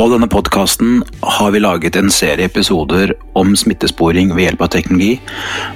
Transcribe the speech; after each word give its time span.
På 0.00 0.08
denne 0.08 0.28
podkasten 0.32 1.02
har 1.20 1.50
vi 1.50 1.60
laget 1.60 1.96
en 1.96 2.10
serie 2.10 2.46
episoder 2.48 3.10
om 3.36 3.50
smittesporing 3.56 4.30
ved 4.32 4.46
hjelp 4.46 4.62
av 4.64 4.70
teknologi, 4.72 5.18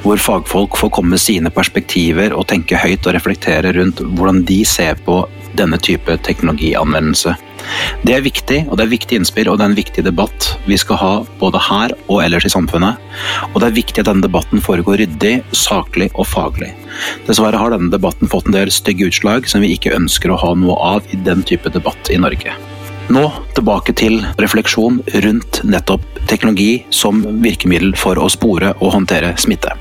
hvor 0.00 0.16
fagfolk 0.16 0.79
får 0.80 0.93
komme 0.96 1.12
med 1.12 1.21
sine 1.21 1.53
perspektiver 1.53 2.32
og 2.32 2.46
tenke 2.48 2.80
høyt 2.80 3.04
og 3.04 3.12
reflektere 3.18 3.74
rundt 3.76 4.00
hvordan 4.00 4.40
de 4.48 4.56
ser 4.64 4.96
på 5.04 5.18
denne 5.60 5.76
type 5.76 6.16
teknologianvendelse. 6.24 7.37
Det 8.00 8.16
er 8.16 8.24
viktig, 8.24 8.62
og 8.64 8.80
det 8.80 8.87
er 8.87 8.95
viktig 8.96 9.21
innspill 9.21 9.53
og 9.53 9.60
det 9.60 9.67
er 9.67 9.74
en 9.74 9.79
viktig 9.83 10.08
debatt 10.08 10.51
vi 10.65 10.81
skal 10.81 11.03
ha 11.04 11.15
både 11.45 11.61
her 11.69 11.93
og 12.06 12.25
ellers 12.25 12.49
i 12.49 12.56
samfunnet. 12.56 12.97
Og 13.53 13.61
det 13.61 13.69
er 13.69 13.81
viktig 13.83 14.01
at 14.06 14.09
denne 14.09 14.25
debatten 14.25 14.65
foregår 14.65 15.03
ryddig, 15.04 15.35
saklig 15.53 16.09
og 16.15 16.33
faglig. 16.33 16.73
Dessverre 17.29 17.61
har 17.61 17.77
denne 17.77 17.93
debatten 17.93 18.33
fått 18.33 18.48
en 18.48 18.56
del 18.56 18.73
stygge 18.73 19.12
utslag 19.12 19.52
som 19.52 19.61
vi 19.61 19.77
ikke 19.77 19.93
ønsker 20.01 20.33
å 20.33 20.41
ha 20.41 20.56
noe 20.56 20.80
av 20.97 21.12
i 21.12 21.20
den 21.29 21.45
type 21.45 21.77
debatt 21.77 22.09
i 22.09 22.25
Norge. 22.25 22.56
Nå 23.12 23.24
tilbake 23.52 23.92
til 23.92 24.23
refleksjon 24.41 25.02
rundt 25.24 25.60
nettopp 25.68 26.04
teknologi 26.30 26.84
som 26.88 27.20
virkemiddel 27.45 27.92
for 28.00 28.16
å 28.16 28.30
spore 28.32 28.72
og 28.80 28.95
håndtere 28.96 29.34
smitte. 29.36 29.76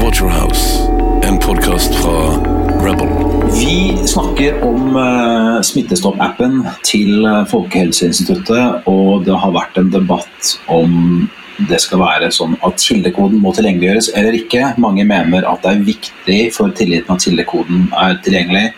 Waterhouse, 0.00 0.86
en 1.26 1.38
podkast 1.42 1.94
fra 1.98 2.16
Rebel. 2.84 3.10
Vi 3.52 4.06
snakker 4.06 4.62
om 4.64 4.96
uh, 4.96 5.19
Smittestopp-appen 5.66 6.62
til 6.86 7.26
eh, 7.26 7.44
Folkehelseinstituttet, 7.50 8.88
og 8.90 9.26
det 9.26 9.36
har 9.42 9.54
vært 9.56 9.78
en 9.80 9.92
debatt 9.92 10.56
om 10.72 11.28
det 11.68 11.80
skal 11.82 12.00
være 12.00 12.30
sånn 12.32 12.56
at 12.66 12.80
kildekoden 12.80 13.40
må 13.42 13.52
tilgjengeliggjøres 13.56 14.10
eller 14.16 14.36
ikke. 14.38 14.72
Mange 14.80 15.04
mener 15.08 15.46
at 15.48 15.64
det 15.64 15.72
er 15.74 15.86
viktig 15.88 16.40
for 16.56 16.72
tilliten 16.76 17.12
at 17.12 17.24
kildekoden 17.26 17.88
er 18.00 18.18
tilgjengelig. 18.24 18.70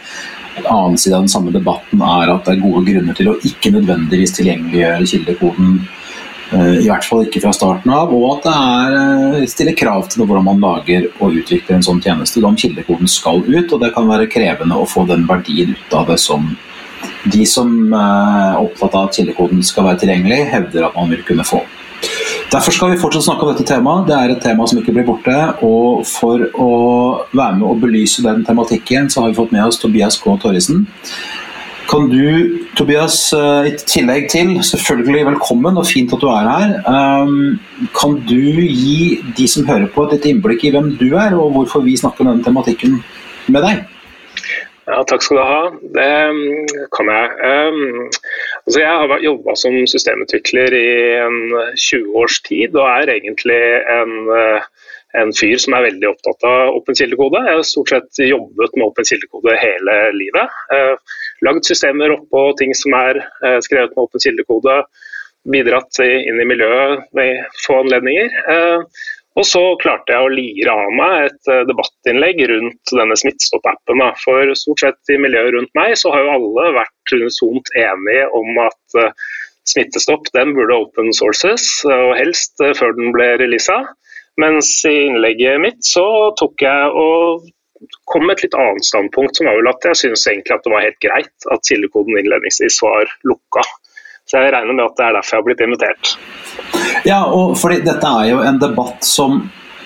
En 0.58 0.68
annen 0.68 0.98
side 1.00 1.16
av 1.16 1.24
den 1.24 1.32
samme 1.32 1.52
debatten 1.54 2.02
er 2.04 2.32
at 2.32 2.44
det 2.44 2.56
er 2.56 2.64
gode 2.64 2.84
grunner 2.88 3.16
til 3.16 3.30
å 3.32 3.38
ikke 3.48 3.72
nødvendigvis 3.76 4.34
tilgjengeliggjøre 4.36 5.10
kildekoden. 5.14 5.76
eh, 6.52 6.74
I 6.82 6.88
hvert 6.90 7.06
fall 7.08 7.22
ikke 7.24 7.40
fra 7.40 7.54
starten 7.56 7.94
av, 7.94 8.12
og 8.12 8.26
at 8.34 8.48
det 8.48 8.56
er, 8.56 8.98
eh, 9.38 9.46
stiller 9.48 9.78
krav 9.78 10.10
til 10.10 10.26
hvordan 10.26 10.44
man 10.44 10.60
lager 10.60 11.08
og 11.20 11.38
utvikler 11.40 11.78
en 11.78 11.86
sånn 11.86 12.02
tjeneste. 12.02 12.44
Om 12.44 12.56
kildekoden 12.56 13.08
skal 13.08 13.40
ut, 13.46 13.72
og 13.72 13.80
det 13.80 13.94
kan 13.94 14.08
være 14.08 14.28
krevende 14.28 14.76
å 14.76 14.88
få 14.88 15.06
den 15.08 15.24
verdien 15.26 15.72
ut 15.72 15.94
av 15.94 16.08
det 16.08 16.18
som 16.20 16.56
de 17.30 17.44
som 17.46 17.70
er 17.94 18.58
opptatt 18.58 18.96
av 18.98 19.08
at 19.08 19.18
kildekoden 19.18 19.62
skal 19.66 19.86
være 19.86 20.02
tilgjengelig, 20.02 20.40
hevder 20.50 20.88
at 20.88 20.98
man 20.98 21.12
vil 21.12 21.22
kunne 21.26 21.46
få. 21.46 21.62
Derfor 22.52 22.74
skal 22.74 22.90
vi 22.92 23.00
fortsatt 23.00 23.24
snakke 23.24 23.46
om 23.46 23.52
dette 23.52 23.64
temaet. 23.68 24.08
Det 24.08 24.16
er 24.16 24.32
et 24.34 24.42
tema 24.44 24.66
som 24.68 24.80
ikke 24.80 24.92
blir 24.96 25.06
borte. 25.08 25.36
Og 25.64 26.02
for 26.08 26.42
å 26.60 26.72
være 27.32 27.54
med 27.60 27.68
og 27.68 27.78
belyse 27.84 28.24
den 28.24 28.42
tematikken, 28.44 29.08
så 29.08 29.22
har 29.22 29.30
vi 29.30 29.38
fått 29.38 29.54
med 29.54 29.64
oss 29.64 29.80
Tobias 29.80 30.18
K. 30.20 30.34
Torrisen. 30.42 30.82
Kan 31.88 32.08
du, 32.08 32.58
Tobias, 32.76 33.16
eh, 33.36 33.68
i 33.68 33.72
tillegg 33.88 34.28
til 34.32 34.52
selvfølgelig 34.64 35.26
velkommen 35.32 35.76
og 35.76 35.88
fint 35.88 36.12
at 36.14 36.22
du 36.22 36.28
er 36.30 36.48
her, 36.48 36.70
ehm, 36.88 37.58
kan 37.92 38.14
du 38.28 38.38
gi 38.64 39.20
de 39.36 39.48
som 39.48 39.66
hører 39.66 39.90
på 39.92 40.06
et 40.06 40.14
litt 40.16 40.28
innblikk 40.30 40.64
i 40.64 40.70
hvem 40.72 40.94
du 40.96 41.10
er, 41.16 41.34
og 41.36 41.52
hvorfor 41.52 41.84
vi 41.84 41.98
snakker 41.98 42.24
om 42.24 42.32
denne 42.32 42.46
tematikken 42.46 43.02
med 43.48 43.62
deg? 43.66 43.82
Ja, 44.82 45.02
takk 45.06 45.22
skal 45.22 45.38
du 45.38 45.42
ha. 45.46 45.58
Det 45.94 46.06
mm, 46.34 46.86
kan 46.96 47.10
jeg. 47.12 47.34
Um, 47.38 48.08
altså 48.66 48.80
jeg 48.82 49.02
har 49.12 49.22
jobba 49.22 49.54
som 49.58 49.76
systemutvikler 49.86 50.74
i 50.74 50.88
en 51.22 51.36
20 51.78 52.16
års 52.18 52.40
tid, 52.48 52.74
og 52.74 52.88
er 52.88 53.12
egentlig 53.14 53.60
en, 53.94 54.16
uh, 54.26 54.90
en 55.22 55.30
fyr 55.38 55.62
som 55.62 55.76
er 55.78 55.86
veldig 55.86 56.10
opptatt 56.10 56.48
av 56.48 56.74
åpen 56.80 56.98
kildekode. 56.98 57.44
Jeg 57.46 57.60
har 57.60 57.68
stort 57.68 57.94
sett 57.94 58.24
jobbet 58.26 58.74
med 58.74 58.88
åpen 58.88 59.06
kildekode 59.06 59.54
hele 59.62 59.96
livet. 60.18 60.58
Uh, 60.74 61.22
lagd 61.46 61.70
systemer 61.70 62.16
oppå 62.16 62.48
ting 62.58 62.74
som 62.74 62.98
er 62.98 63.22
uh, 63.22 63.60
skrevet 63.62 63.94
med 63.94 64.08
åpen 64.08 64.26
kildekode. 64.26 64.82
Bidratt 65.52 65.98
inn 66.02 66.38
i 66.42 66.46
miljøet 66.46 67.06
ved 67.18 67.38
få 67.64 67.80
anledninger. 67.82 68.34
Og 69.38 69.46
så 69.48 69.60
klarte 69.80 70.12
jeg 70.12 70.24
å 70.26 70.32
lire 70.32 70.72
av 70.76 70.90
meg 70.96 71.28
et 71.28 71.50
eh, 71.52 71.62
debattinnlegg 71.68 72.42
rundt 72.50 72.92
denne 72.92 73.16
Smittestopp-appen. 73.16 74.02
For 74.20 74.52
stort 74.58 74.84
sett 74.84 75.12
i 75.14 75.20
miljøet 75.20 75.54
rundt 75.56 75.72
meg 75.78 75.94
så 76.00 76.12
har 76.12 76.26
jo 76.26 76.34
alle 76.34 76.66
vært 76.76 77.14
unisont 77.16 77.72
enige 77.80 78.26
om 78.36 78.60
at 78.66 78.98
eh, 79.00 79.14
Smittestopp 79.72 80.28
den 80.34 80.52
burde 80.56 80.76
open 80.84 81.12
sources, 81.16 81.64
og 81.86 82.16
helst 82.18 82.60
eh, 82.60 82.74
før 82.76 82.92
den 82.98 83.12
ble 83.16 83.32
releasa. 83.40 83.80
Mens 84.40 84.74
i 84.88 84.94
innlegget 85.06 85.60
mitt 85.60 85.84
så 85.84 86.04
tok 86.40 86.64
jeg 86.64 86.92
og 86.96 87.48
kom 88.12 88.26
med 88.26 88.36
et 88.36 88.46
litt 88.46 88.56
annet 88.58 88.86
standpunkt, 88.86 89.36
som 89.36 89.48
var 89.48 89.58
vel 89.58 89.70
at 89.72 89.88
jeg 89.88 90.00
syns 90.00 90.26
egentlig 90.28 90.54
at 90.54 90.64
det 90.66 90.72
var 90.72 90.84
helt 90.84 91.00
greit 91.04 91.48
at 91.52 91.68
kildekoden 91.68 92.20
innledningsvis 92.20 92.78
var 92.84 93.10
lukka. 93.28 93.64
Så 94.32 94.40
jeg 94.40 94.52
regner 94.54 94.72
med 94.72 94.86
at 94.88 94.94
det 94.96 95.04
er 95.04 95.16
derfor 95.18 95.36
jeg 95.36 95.42
har 95.42 95.48
blitt 95.50 95.66
invitert. 95.66 96.12
Ja, 97.04 97.18
og 97.28 97.58
fordi 97.60 97.82
dette 97.84 98.12
er 98.22 98.30
jo 98.30 98.38
en 98.40 98.60
debatt 98.62 99.04
som 99.04 99.42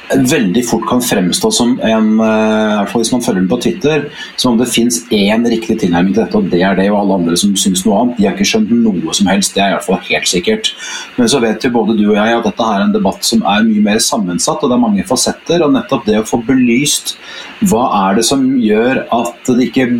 veldig 0.06 0.62
fort 0.68 0.84
kan 0.86 1.00
fremstå 1.02 1.48
som 1.50 1.72
en, 1.82 2.20
eh, 2.20 2.26
i 2.26 2.74
hvert 2.78 2.90
fall 2.92 3.02
hvis 3.02 3.10
man 3.10 3.22
følger 3.24 3.40
den 3.40 3.48
på 3.50 3.58
Twitter, 3.62 4.04
som 4.36 4.52
om 4.52 4.58
det 4.58 4.68
fins 4.70 5.00
én 5.10 5.42
riktig 5.50 5.80
tilnærming 5.80 6.14
til 6.14 6.22
dette, 6.22 6.36
og 6.38 6.50
det 6.50 6.60
er 6.62 6.76
det, 6.78 6.90
og 6.92 7.00
alle 7.00 7.16
andre 7.18 7.36
som 7.36 7.56
syns 7.58 7.82
noe 7.84 7.98
annet. 8.00 8.20
De 8.20 8.26
har 8.28 8.36
ikke 8.36 8.46
skjønt 8.46 8.70
noe 8.70 9.14
som 9.18 9.26
helst, 9.26 9.54
det 9.56 9.64
er 9.64 9.72
i 9.72 9.74
hvert 9.74 9.88
fall 9.88 9.98
helt 10.06 10.30
sikkert. 10.30 10.70
Men 11.16 11.26
så 11.26 11.40
vet 11.42 11.66
jo 11.66 11.74
både 11.74 11.98
du 11.98 12.04
og 12.12 12.20
jeg 12.20 12.36
at 12.38 12.46
dette 12.46 12.68
er 12.70 12.84
en 12.84 12.94
debatt 12.94 13.24
som 13.24 13.42
er 13.42 13.66
mye 13.66 13.82
mer 13.82 13.98
sammensatt, 13.98 14.62
og 14.62 14.70
det 14.70 14.76
er 14.76 14.84
mange 14.86 15.08
fasetter. 15.08 15.64
Og 15.66 15.74
nettopp 15.74 16.06
det 16.06 16.20
å 16.20 16.28
få 16.28 16.38
belyst 16.46 17.16
hva 17.66 17.88
er 18.06 18.20
det 18.20 18.28
som 18.30 18.46
gjør 18.62 19.08
at 19.10 19.50
det 19.50 19.72
ikke 19.72 19.90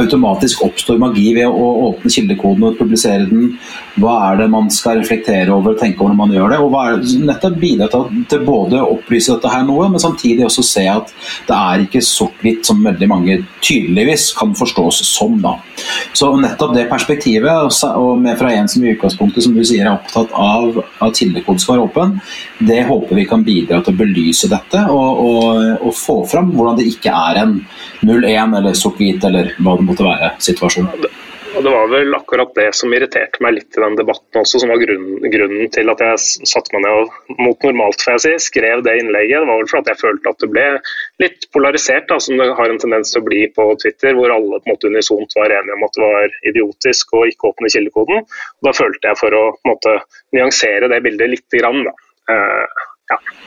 automatisk 0.00 0.64
oppstår 0.66 0.98
magi 1.02 1.28
ved 1.36 1.46
å 1.46 1.68
åpne 1.88 2.10
kildekoden 2.10 2.66
og 2.68 2.78
publisere 2.78 3.28
den. 3.30 3.54
Hva 4.00 4.14
er 4.30 4.40
det 4.42 4.48
man 4.50 4.70
skal 4.74 5.00
reflektere 5.00 5.54
over 5.54 5.74
og 5.74 5.80
tenke 5.80 6.02
over 6.02 6.14
når 6.14 6.20
man 6.20 6.34
gjør 6.34 6.54
det? 6.54 6.60
Og 6.64 6.72
hva 6.72 6.84
er 6.88 6.98
det, 6.98 7.18
nettopp 7.28 7.58
bidra 7.62 7.88
til, 7.92 8.24
til 8.30 8.44
både 8.46 8.80
å 8.80 8.90
opplyse 8.96 9.34
dette 9.34 9.52
her 9.52 9.66
noe, 9.66 9.88
men 9.92 10.02
samtidig 10.02 10.46
også 10.48 10.64
se 10.66 10.86
at 10.90 11.12
det 11.48 11.58
er 11.58 11.84
ikke 11.84 12.02
sort-hvitt 12.04 12.66
som 12.66 12.82
veldig 12.84 13.10
mange 13.10 13.38
tydeligvis 13.64 14.30
kan 14.38 14.54
forstås 14.58 15.02
som. 15.06 15.38
da. 15.44 15.56
Så 16.14 16.32
nettopp 16.40 16.74
det 16.76 16.88
perspektivet, 16.90 17.84
og 17.94 18.18
med 18.22 18.38
fra 18.40 18.52
en 18.54 18.70
som 18.70 18.84
i 18.84 18.92
utgangspunktet 18.94 19.46
som 19.46 19.54
du 19.54 19.62
sier 19.66 19.86
er 19.86 19.94
opptatt 19.94 20.34
av 20.34 20.82
at 21.04 21.20
kildekoden 21.20 21.62
skal 21.62 21.78
være 21.78 21.88
åpen, 21.88 22.18
det 22.66 22.82
håper 22.88 23.18
vi 23.18 23.28
kan 23.30 23.44
bidra 23.46 23.80
til 23.82 23.94
å 23.94 24.00
belyse 24.02 24.50
dette 24.50 24.84
og, 24.90 25.22
og, 25.24 25.86
og 25.86 25.96
få 25.96 26.20
fram 26.30 26.52
hvordan 26.54 26.78
det 26.80 26.88
ikke 26.90 27.14
er 27.14 27.42
en 27.44 27.56
0-1 28.04 28.58
eller 28.58 28.76
sort-hvit 28.78 29.24
eller 29.26 29.52
hva 29.58 29.76
det 29.78 29.83
måtte 29.88 30.06
være 30.06 30.34
situasjonen. 30.42 31.06
Det 31.54 31.70
var 31.70 31.86
vel 31.86 32.14
akkurat 32.16 32.50
det 32.56 32.66
som 32.74 32.90
irriterte 32.96 33.38
meg 33.44 33.54
litt 33.54 33.76
i 33.78 33.82
den 33.82 33.94
debatten 33.94 34.40
også, 34.40 34.58
som 34.58 34.72
var 34.72 34.80
grunnen, 34.82 35.22
grunnen 35.30 35.68
til 35.70 35.92
at 35.92 36.00
jeg 36.02 36.48
satte 36.50 36.74
meg 36.74 36.82
ned 36.82 37.04
og 37.04 37.36
mot 37.38 37.66
normalt, 37.66 38.02
får 38.02 38.16
jeg 38.16 38.22
si, 38.24 38.32
skrev 38.48 38.82
det 38.82 38.96
innlegget. 38.98 39.44
Det 39.44 39.50
var 39.50 39.60
vel 39.60 39.70
for 39.70 39.80
at 39.80 39.90
jeg 39.92 40.00
følte 40.00 40.32
at 40.32 40.42
det 40.42 40.48
ble 40.50 40.64
litt 41.22 41.46
polarisert, 41.54 42.08
da, 42.10 42.18
som 42.18 42.40
det 42.40 42.48
har 42.58 42.72
en 42.72 42.80
tendens 42.82 43.14
til 43.14 43.22
å 43.22 43.28
bli 43.28 43.44
på 43.54 43.68
Twitter, 43.84 44.18
hvor 44.18 44.34
alle 44.34 44.58
på 44.58 44.66
en 44.66 44.74
måte 44.74 44.90
unisont 44.90 45.38
var 45.38 45.54
enige 45.54 45.78
om 45.78 45.86
at 45.86 45.94
det 45.94 46.02
var 46.02 46.34
idiotisk 46.50 47.14
å 47.14 47.22
ikke 47.30 47.52
åpne 47.52 47.70
kildekoden. 47.76 48.26
Da 48.66 48.74
følte 48.74 49.12
jeg 49.12 49.22
for 49.22 49.38
å 49.38 49.44
på 49.54 49.62
en 49.62 49.74
måte, 49.76 49.94
nyansere 50.34 50.90
det 50.90 51.04
bildet 51.06 51.36
lite 51.36 51.62
grann. 51.62 51.86
Da. 51.86 51.94
Eh, 53.04 53.14
ja. 53.14 53.44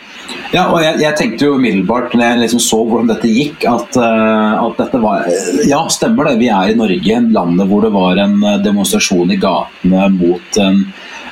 Ja, 0.51 0.63
og 0.71 0.79
jeg, 0.79 0.99
jeg 1.03 1.15
tenkte 1.19 1.47
jo 1.47 1.55
umiddelbart 1.59 2.13
når 2.15 2.23
jeg 2.23 2.41
liksom 2.43 2.61
så 2.63 2.79
hvordan 2.87 3.09
dette 3.11 3.31
gikk, 3.31 3.65
at, 3.67 3.97
eh, 3.99 4.53
at 4.63 4.79
dette 4.79 5.01
var 5.03 5.27
Ja, 5.67 5.81
stemmer 5.91 6.29
det. 6.29 6.37
Vi 6.41 6.49
er 6.53 6.71
i 6.71 6.77
Norge, 6.77 7.19
landet 7.35 7.69
hvor 7.69 7.83
det 7.83 7.91
var 7.95 8.21
en 8.23 8.37
eh, 8.43 8.59
demonstrasjon 8.63 9.33
i 9.35 9.39
gatene 9.41 10.07
mot 10.15 10.59
en, 10.63 10.83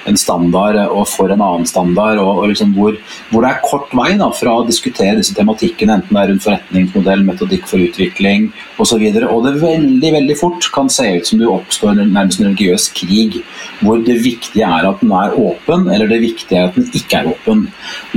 en 0.10 0.18
standard 0.20 0.80
og 0.86 1.06
for 1.10 1.32
en 1.34 1.42
annen 1.42 1.68
standard, 1.70 2.20
og, 2.22 2.42
og 2.42 2.52
liksom 2.52 2.74
hvor, 2.78 2.98
hvor 3.32 3.46
det 3.46 3.52
er 3.52 3.64
kort 3.66 3.94
vei 3.98 4.12
da, 4.20 4.30
fra 4.36 4.60
å 4.60 4.66
diskutere 4.68 5.18
disse 5.20 5.36
tematikkene, 5.38 6.00
enten 6.00 6.16
det 6.16 6.22
er 6.22 6.32
rundt 6.32 6.46
forretningsmodell, 6.46 7.26
metodikk 7.28 7.68
for 7.70 7.84
utvikling 7.84 8.50
osv. 8.78 8.82
Og, 8.84 9.18
så 9.18 9.30
og 9.32 9.48
det 9.48 9.56
veldig 9.62 10.12
veldig 10.18 10.38
fort 10.40 10.70
kan 10.76 10.92
se 10.92 11.08
ut 11.18 11.30
som 11.30 11.42
det 11.42 11.50
oppstår 11.50 11.98
nærmest 12.02 12.42
en 12.42 12.50
religiøs 12.52 12.90
krig, 12.98 13.42
hvor 13.82 14.02
det 14.06 14.20
viktige 14.24 14.68
er 14.68 14.88
at 14.90 15.02
den 15.04 15.14
er 15.16 15.36
åpen, 15.40 15.90
eller 15.92 16.12
det 16.12 16.22
viktige 16.24 16.62
er 16.62 16.70
at 16.70 16.80
den 16.80 16.90
ikke 16.96 17.22
er 17.22 17.32
åpen. 17.34 17.66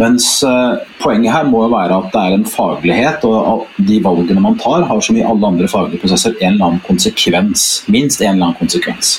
Mens 0.00 0.30
uh, 0.46 0.78
poenget 1.02 1.34
her 1.34 1.48
må 1.48 1.64
jo 1.64 1.72
være 1.74 1.98
at 2.02 2.12
det 2.14 2.24
er 2.24 2.38
en 2.38 2.48
faglighet, 2.48 3.26
og 3.28 3.66
de 3.88 4.00
valgene 4.04 4.44
man 4.44 4.58
tar, 4.60 4.86
har 4.88 5.04
som 5.04 5.18
i 5.18 5.26
alle 5.26 5.52
andre 5.52 5.70
faglige 5.70 6.02
prosesser 6.04 6.36
en 6.38 6.54
eller 6.54 6.70
annen 6.70 6.86
konsekvens. 6.86 7.68
Minst 7.88 8.22
en 8.22 8.34
eller 8.36 8.50
annen 8.50 8.62
konsekvens. 8.62 9.18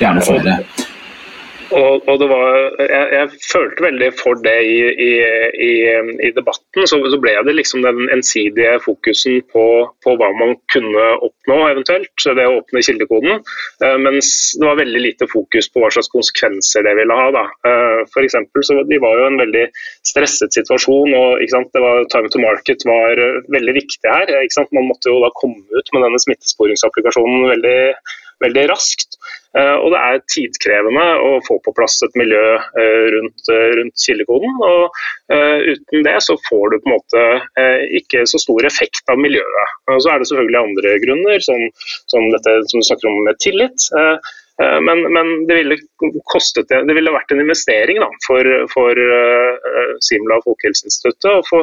Gjerne 0.00 0.24
flere. 0.24 0.60
Og, 1.76 2.06
og 2.08 2.22
var, 2.30 2.54
jeg, 2.80 3.06
jeg, 3.12 3.40
følte 3.44 3.84
veldig 3.84 4.08
for 4.16 4.38
det 4.40 4.56
i, 4.64 4.76
i, 4.88 5.10
i, 5.66 5.72
i 6.24 6.30
debatten. 6.36 6.86
Så, 6.88 6.96
så, 6.96 7.18
ble 7.20 7.34
det 7.44 7.54
liksom 7.56 7.82
den 7.84 8.06
ensidige 8.14 8.78
fokusen 8.84 9.42
på, 9.52 9.64
på, 10.04 10.14
hva 10.20 10.30
man 10.38 10.54
kunne 10.72 11.08
oppnå, 11.26 11.58
eventuelt. 11.68 12.12
Det 12.24 12.46
å 12.46 12.58
åpne 12.60 12.84
kildekoden. 12.84 13.42
Uh, 13.84 13.96
mens 14.00 14.30
det 14.58 14.64
var 14.64 14.80
veldig 14.80 15.02
lite 15.04 15.28
fokus 15.30 15.68
på 15.72 15.82
hva 15.82 15.90
slags 15.92 16.10
konsekvenser 16.14 16.86
det 16.88 16.94
ville 17.00 17.18
ha. 17.20 17.28
Da. 17.36 17.44
Uh, 17.66 18.00
for 18.14 18.24
eksempel, 18.24 18.64
så 18.64 18.80
De 18.88 19.00
var 19.02 19.20
jo 19.20 19.26
en 19.28 19.40
veldig 19.42 19.66
stresset 20.08 20.56
situasjon. 20.56 21.12
og 21.18 21.44
var, 21.76 22.06
Time 22.12 22.32
to 22.32 22.40
market 22.40 22.86
var 22.88 23.20
veldig 23.52 23.76
viktig 23.76 24.08
her. 24.08 24.32
Man 24.72 24.88
måtte 24.88 25.12
jo 25.12 25.20
da 25.20 25.28
komme 25.36 25.60
ut 25.74 25.92
med 25.92 26.04
denne 26.06 26.20
smittesporingsapplikasjonen 26.22 27.52
veldig 27.52 27.78
veldig 28.44 28.64
raskt. 28.70 29.18
Eh, 29.56 29.76
og 29.80 29.92
det 29.94 30.00
er 30.00 30.24
tidkrevende 30.30 31.04
å 31.24 31.30
få 31.46 31.58
på 31.64 31.72
plass 31.76 31.96
et 32.04 32.16
miljø 32.20 32.42
eh, 32.56 33.04
rundt, 33.14 33.44
eh, 33.52 33.68
rundt 33.78 34.04
kildekoden. 34.04 34.58
Og 34.68 35.04
uten 35.28 36.04
det 36.06 36.16
så 36.24 36.36
får 36.48 36.72
du 36.72 36.78
på 36.80 36.88
en 36.88 36.94
måte 36.94 37.22
ikke 37.98 38.22
så 38.30 38.40
stor 38.40 38.64
effekt 38.64 39.10
av 39.12 39.20
miljøet. 39.20 39.76
Og 39.92 40.00
så 40.00 40.12
er 40.12 40.20
det 40.20 40.28
selvfølgelig 40.30 40.60
andre 40.60 40.92
grunner, 41.04 41.40
som, 41.44 41.64
som 42.08 42.28
dette 42.32 42.54
som 42.70 42.80
du 42.80 42.86
snakker 42.88 43.10
om 43.10 43.18
med 43.26 43.40
tillit. 43.44 43.88
Men, 44.58 45.04
men, 45.14 45.28
det, 45.46 45.54
ville 45.54 45.76
kostet, 46.32 46.72
det 46.72 46.96
ville 46.96 47.12
vært 47.14 47.30
en 47.30 47.44
investering 47.44 48.00
da, 48.02 48.08
for, 48.24 48.48
for 48.72 48.98
uh, 48.98 49.92
Simla 50.02 50.40
og 50.40 50.48
Folkehelseinstituttet 50.48 51.28
å 51.30 51.44
få, 51.46 51.60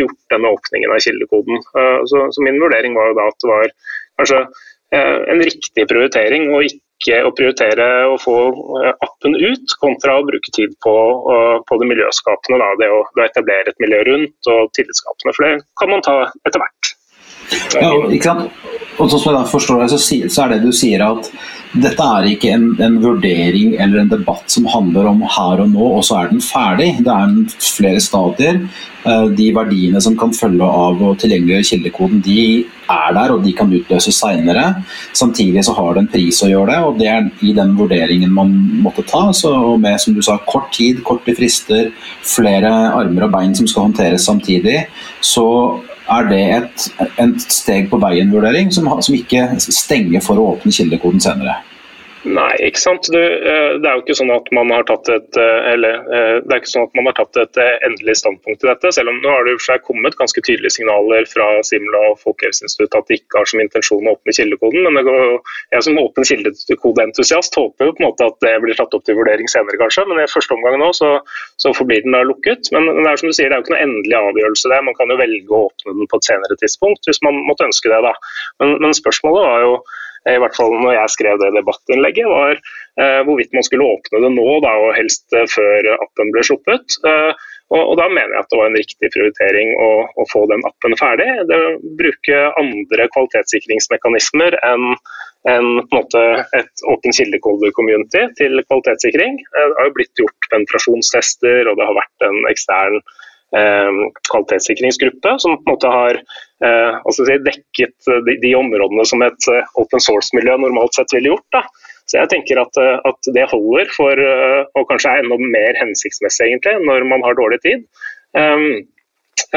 gjort 0.00 0.16
denne 0.32 0.54
åpningen 0.56 0.94
av 0.94 1.02
kildekoden. 1.04 1.60
Uh, 1.76 2.00
så, 2.08 2.22
så, 2.32 2.46
Min 2.46 2.56
vurdering 2.62 2.96
var 2.96 3.10
jo 3.10 3.18
da 3.18 3.26
at 3.28 3.44
det 3.44 3.52
var 3.52 3.74
kanskje 4.22 4.40
en 4.96 5.42
riktig 5.44 5.84
prioritering, 5.90 6.48
og 6.54 6.64
ikke 6.68 7.20
å 7.26 7.32
prioritere 7.36 7.88
å 8.10 8.16
få 8.20 8.36
eh, 8.82 8.94
appen 9.04 9.36
ut, 9.36 9.74
kontra 9.82 10.18
å 10.18 10.26
bruke 10.26 10.52
tid 10.54 10.74
på, 10.84 10.94
på 11.68 11.80
det 11.80 11.90
miljøskapende. 11.92 12.60
Da, 12.62 12.70
det 12.80 12.90
å 12.94 13.02
etablere 13.26 13.74
et 13.74 13.84
miljø 13.84 14.00
rundt 14.08 14.52
og 14.54 14.72
tillitsskapende. 14.78 15.36
For 15.36 15.46
det 15.46 15.54
kan 15.80 15.92
man 15.92 16.04
ta 16.06 16.16
etter 16.48 16.62
hvert. 16.62 16.77
Ja, 17.78 17.92
ikke 18.08 18.32
sant? 18.32 18.64
Og 18.98 19.06
sånn 19.12 19.22
som 19.22 19.36
jeg 19.36 19.50
forstår 19.52 19.84
deg, 19.84 19.92
så 19.94 20.44
er 20.44 20.52
det 20.52 20.64
du 20.64 20.72
sier 20.74 21.04
at 21.06 21.28
dette 21.76 22.02
er 22.02 22.26
ikke 22.30 22.50
en, 22.54 22.70
en, 22.80 22.96
vurdering 23.02 23.74
eller 23.76 24.00
en 24.00 24.10
debatt 24.10 24.48
som 24.50 24.66
handler 24.72 25.06
om 25.10 25.20
her 25.22 25.60
og 25.62 25.68
nå, 25.70 25.90
og 25.98 26.04
så 26.06 26.22
er 26.22 26.30
den 26.32 26.40
ferdig. 26.42 26.88
Det 27.04 27.12
er 27.12 27.34
flere 27.62 28.00
stadier. 28.02 28.62
Eh, 29.04 29.26
de 29.36 29.50
verdiene 29.54 30.00
som 30.02 30.16
kan 30.18 30.32
følge 30.34 30.64
av 30.64 31.02
å 31.04 31.12
tilgjengeliggjøre 31.20 31.68
kildekoden, 31.68 32.22
de 32.24 32.40
er 32.88 33.12
der 33.14 33.34
og 33.34 33.44
de 33.44 33.52
kan 33.56 33.70
utløses 33.74 34.18
seinere. 34.18 34.64
Samtidig 35.16 35.62
så 35.68 35.76
har 35.76 35.94
det 35.94 36.06
en 36.06 36.10
pris 36.14 36.40
å 36.42 36.50
gjøre 36.50 36.72
det, 36.72 36.78
og 36.88 36.98
det 36.98 37.10
er 37.12 37.28
i 37.44 37.52
den 37.56 37.76
vurderingen 37.78 38.32
man 38.34 38.56
måtte 38.82 39.04
ta. 39.06 39.28
Så 39.36 39.52
med 39.78 40.00
som 40.02 40.16
du 40.16 40.24
sa, 40.24 40.40
kort 40.48 40.72
tid, 40.74 41.04
korte 41.06 41.36
frister, 41.38 41.92
flere 42.26 42.72
armer 42.96 43.28
og 43.28 43.36
bein 43.36 43.54
som 43.54 43.68
skal 43.68 43.90
håndteres 43.90 44.26
samtidig, 44.26 44.86
så 45.20 45.46
er 46.08 46.28
det 46.30 46.42
et, 46.56 46.86
et 47.20 47.48
steg 47.52 47.88
på 47.90 48.00
veien-vurdering 48.02 48.72
som, 48.74 48.88
som, 49.04 49.16
ikke 49.16 49.58
stenger 49.60 50.24
for 50.24 50.40
å 50.40 50.54
åpne 50.54 50.72
kildekoden 50.74 51.22
senere? 51.22 51.58
Nei, 52.26 52.50
ikke 52.66 52.80
sant. 52.80 53.06
Du, 53.14 53.18
eh, 53.18 53.76
det 53.78 53.86
er 53.86 53.94
jo 53.94 54.02
ikke 54.02 54.16
sånn 54.18 54.32
at 54.34 54.48
man 54.54 54.72
har 54.74 54.82
tatt 54.88 55.06
et 55.12 55.36
eh, 55.38 55.66
eller, 55.70 56.00
eh, 56.10 56.38
det 56.42 56.50
er 56.50 56.60
ikke 56.60 56.72
sånn 56.72 56.88
at 56.88 56.96
man 56.98 57.06
har 57.06 57.14
tatt 57.14 57.38
et 57.38 57.60
endelig 57.86 58.16
standpunkt 58.18 58.58
til 58.58 58.70
dette. 58.72 58.90
Selv 58.96 59.12
om 59.12 59.20
nå 59.22 59.30
har 59.30 59.46
det 59.46 59.54
for 59.60 59.66
seg 59.68 59.84
kommet 59.86 60.16
ganske 60.18 60.42
tydelige 60.42 60.74
signaler 60.74 61.28
fra 61.30 61.46
Simla 61.68 62.00
og 62.10 62.18
Folkehelseinstituttet 62.24 62.98
at 62.98 63.12
de 63.12 63.20
ikke 63.20 63.38
har 63.38 63.50
som 63.50 63.62
intensjon 63.62 64.10
å 64.10 64.16
åpne 64.16 64.34
kildekoden. 64.34 64.88
Men 64.96 65.06
går, 65.06 65.36
jeg 65.76 65.86
som 65.86 66.00
åpen 66.02 66.26
kildekodeentusiast 66.32 67.60
håper 67.60 67.86
jo 67.86 67.94
på 67.94 68.02
en 68.02 68.08
måte 68.08 68.26
at 68.26 68.42
det 68.42 68.56
blir 68.66 68.80
tatt 68.80 68.98
opp 68.98 69.06
til 69.06 69.18
vurdering 69.20 69.52
senere, 69.52 69.78
kanskje. 69.78 70.08
Men 70.10 70.24
i 70.24 70.26
første 70.32 70.58
omgang 70.58 70.80
nå 70.82 70.90
så, 70.98 71.12
så 71.62 71.74
forblir 71.76 72.02
den 72.02 72.18
da 72.18 72.24
lukket. 72.26 72.72
Men 72.74 72.90
det 72.98 73.12
er 73.12 73.22
som 73.22 73.30
du 73.30 73.36
sier, 73.38 73.52
det 73.52 73.60
er 73.60 73.62
jo 73.62 73.68
ikke 73.68 73.76
noe 73.76 73.86
endelig 73.86 74.18
avgjørelse 74.24 74.74
det. 74.74 74.82
Man 74.90 74.98
kan 74.98 75.14
jo 75.14 75.22
velge 75.22 75.54
å 75.54 75.64
åpne 75.70 75.94
den 76.02 76.10
på 76.10 76.18
et 76.18 76.32
senere 76.32 76.58
tidspunkt 76.58 77.06
hvis 77.06 77.22
man 77.22 77.44
måtte 77.46 77.70
ønske 77.70 77.94
det. 77.94 78.02
da. 78.10 78.14
Men, 78.58 78.74
men 78.82 78.98
spørsmålet 78.98 79.46
var 79.46 79.66
jo 79.68 79.72
i 80.26 80.40
hvert 80.42 80.56
fall 80.56 80.74
når 80.74 80.96
jeg 80.96 81.14
skrev 81.14 81.38
det 81.42 81.52
debattinnlegget, 81.56 82.30
var 82.30 82.56
eh, 82.56 83.20
hvorvidt 83.26 83.54
man 83.56 83.66
skulle 83.66 83.86
åpne 83.94 84.22
det 84.24 84.32
nå, 84.34 84.48
da, 84.64 84.74
og 84.86 84.96
helst 84.98 85.36
eh, 85.36 85.46
før 85.52 85.92
appen 85.98 86.34
ble 86.34 86.44
sluppet. 86.46 86.98
Og, 87.68 87.82
og, 87.84 87.94
Da 88.00 88.08
mener 88.08 88.32
jeg 88.32 88.40
at 88.40 88.50
det 88.50 88.58
var 88.58 88.70
en 88.70 88.80
riktig 88.80 89.10
prioritering 89.12 89.74
å, 89.84 89.90
å 90.16 90.26
få 90.32 90.46
den 90.48 90.64
appen 90.68 90.96
ferdig. 90.96 91.28
Det 91.50 91.60
bruke 92.00 92.42
andre 92.60 93.08
kvalitetssikringsmekanismer 93.14 94.56
enn 94.64 94.90
en, 95.48 95.68
et 96.58 96.82
åpen 96.90 97.14
kildekode-community 97.14 98.24
til 98.40 98.58
kvalitetssikring. 98.66 99.38
Det 99.52 99.66
har 99.78 99.86
jo 99.86 99.94
blitt 99.96 100.20
gjort 100.20 100.48
penetrasjonstester, 100.50 101.68
og 101.70 101.78
det 101.78 101.86
har 101.88 102.00
vært 102.00 102.26
en 102.26 102.40
ekstern 102.50 102.98
Eh, 102.98 103.27
kvalitetssikringsgruppe 104.28 105.34
som 105.40 105.54
på 105.56 105.62
en 105.64 105.72
måte 105.72 105.92
har 105.92 106.18
eh, 106.64 106.98
si, 107.16 107.36
dekket 107.46 108.10
de, 108.26 108.34
de, 108.42 108.50
områdene 108.58 109.06
som 109.08 109.24
et 109.24 109.48
eh, 109.52 109.70
open 109.80 110.02
source-miljø 110.04 110.58
normalt 110.60 110.98
sett 110.98 111.14
ville 111.16 111.32
gjort. 111.32 111.46
Da. 111.56 111.62
Så 112.08 112.18
jeg 112.20 112.30
tenker 112.32 112.60
at, 112.60 112.76
at, 113.08 113.30
det 113.36 113.48
holder 113.50 113.88
for, 113.92 114.20
og 114.80 114.86
kanskje 114.88 115.10
er 115.12 115.24
enda 115.24 115.36
mer 115.42 115.76
hensiktsmessig 115.76 116.46
egentlig, 116.46 116.78
når 116.88 117.04
man 117.04 117.20
har 117.20 117.36
dårlig 117.36 117.58
tid. 117.60 117.82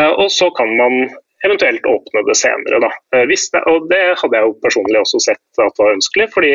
Og 0.03 0.25
så 0.35 0.49
kan 0.57 0.73
man 0.75 0.97
eventuelt 1.47 1.87
åpne 1.87 2.25
det 2.27 2.35
senere. 2.35 2.81
Da. 2.83 2.91
Det, 3.23 3.39
og 3.71 3.87
det 3.87 4.01
hadde 4.19 4.35
jeg 4.35 4.49
jo 4.49 4.57
personlig 4.67 4.99
også 4.99 5.23
sett 5.23 5.63
at 5.63 5.79
var 5.79 5.95
ønskelig. 5.95 6.27
fordi 6.35 6.51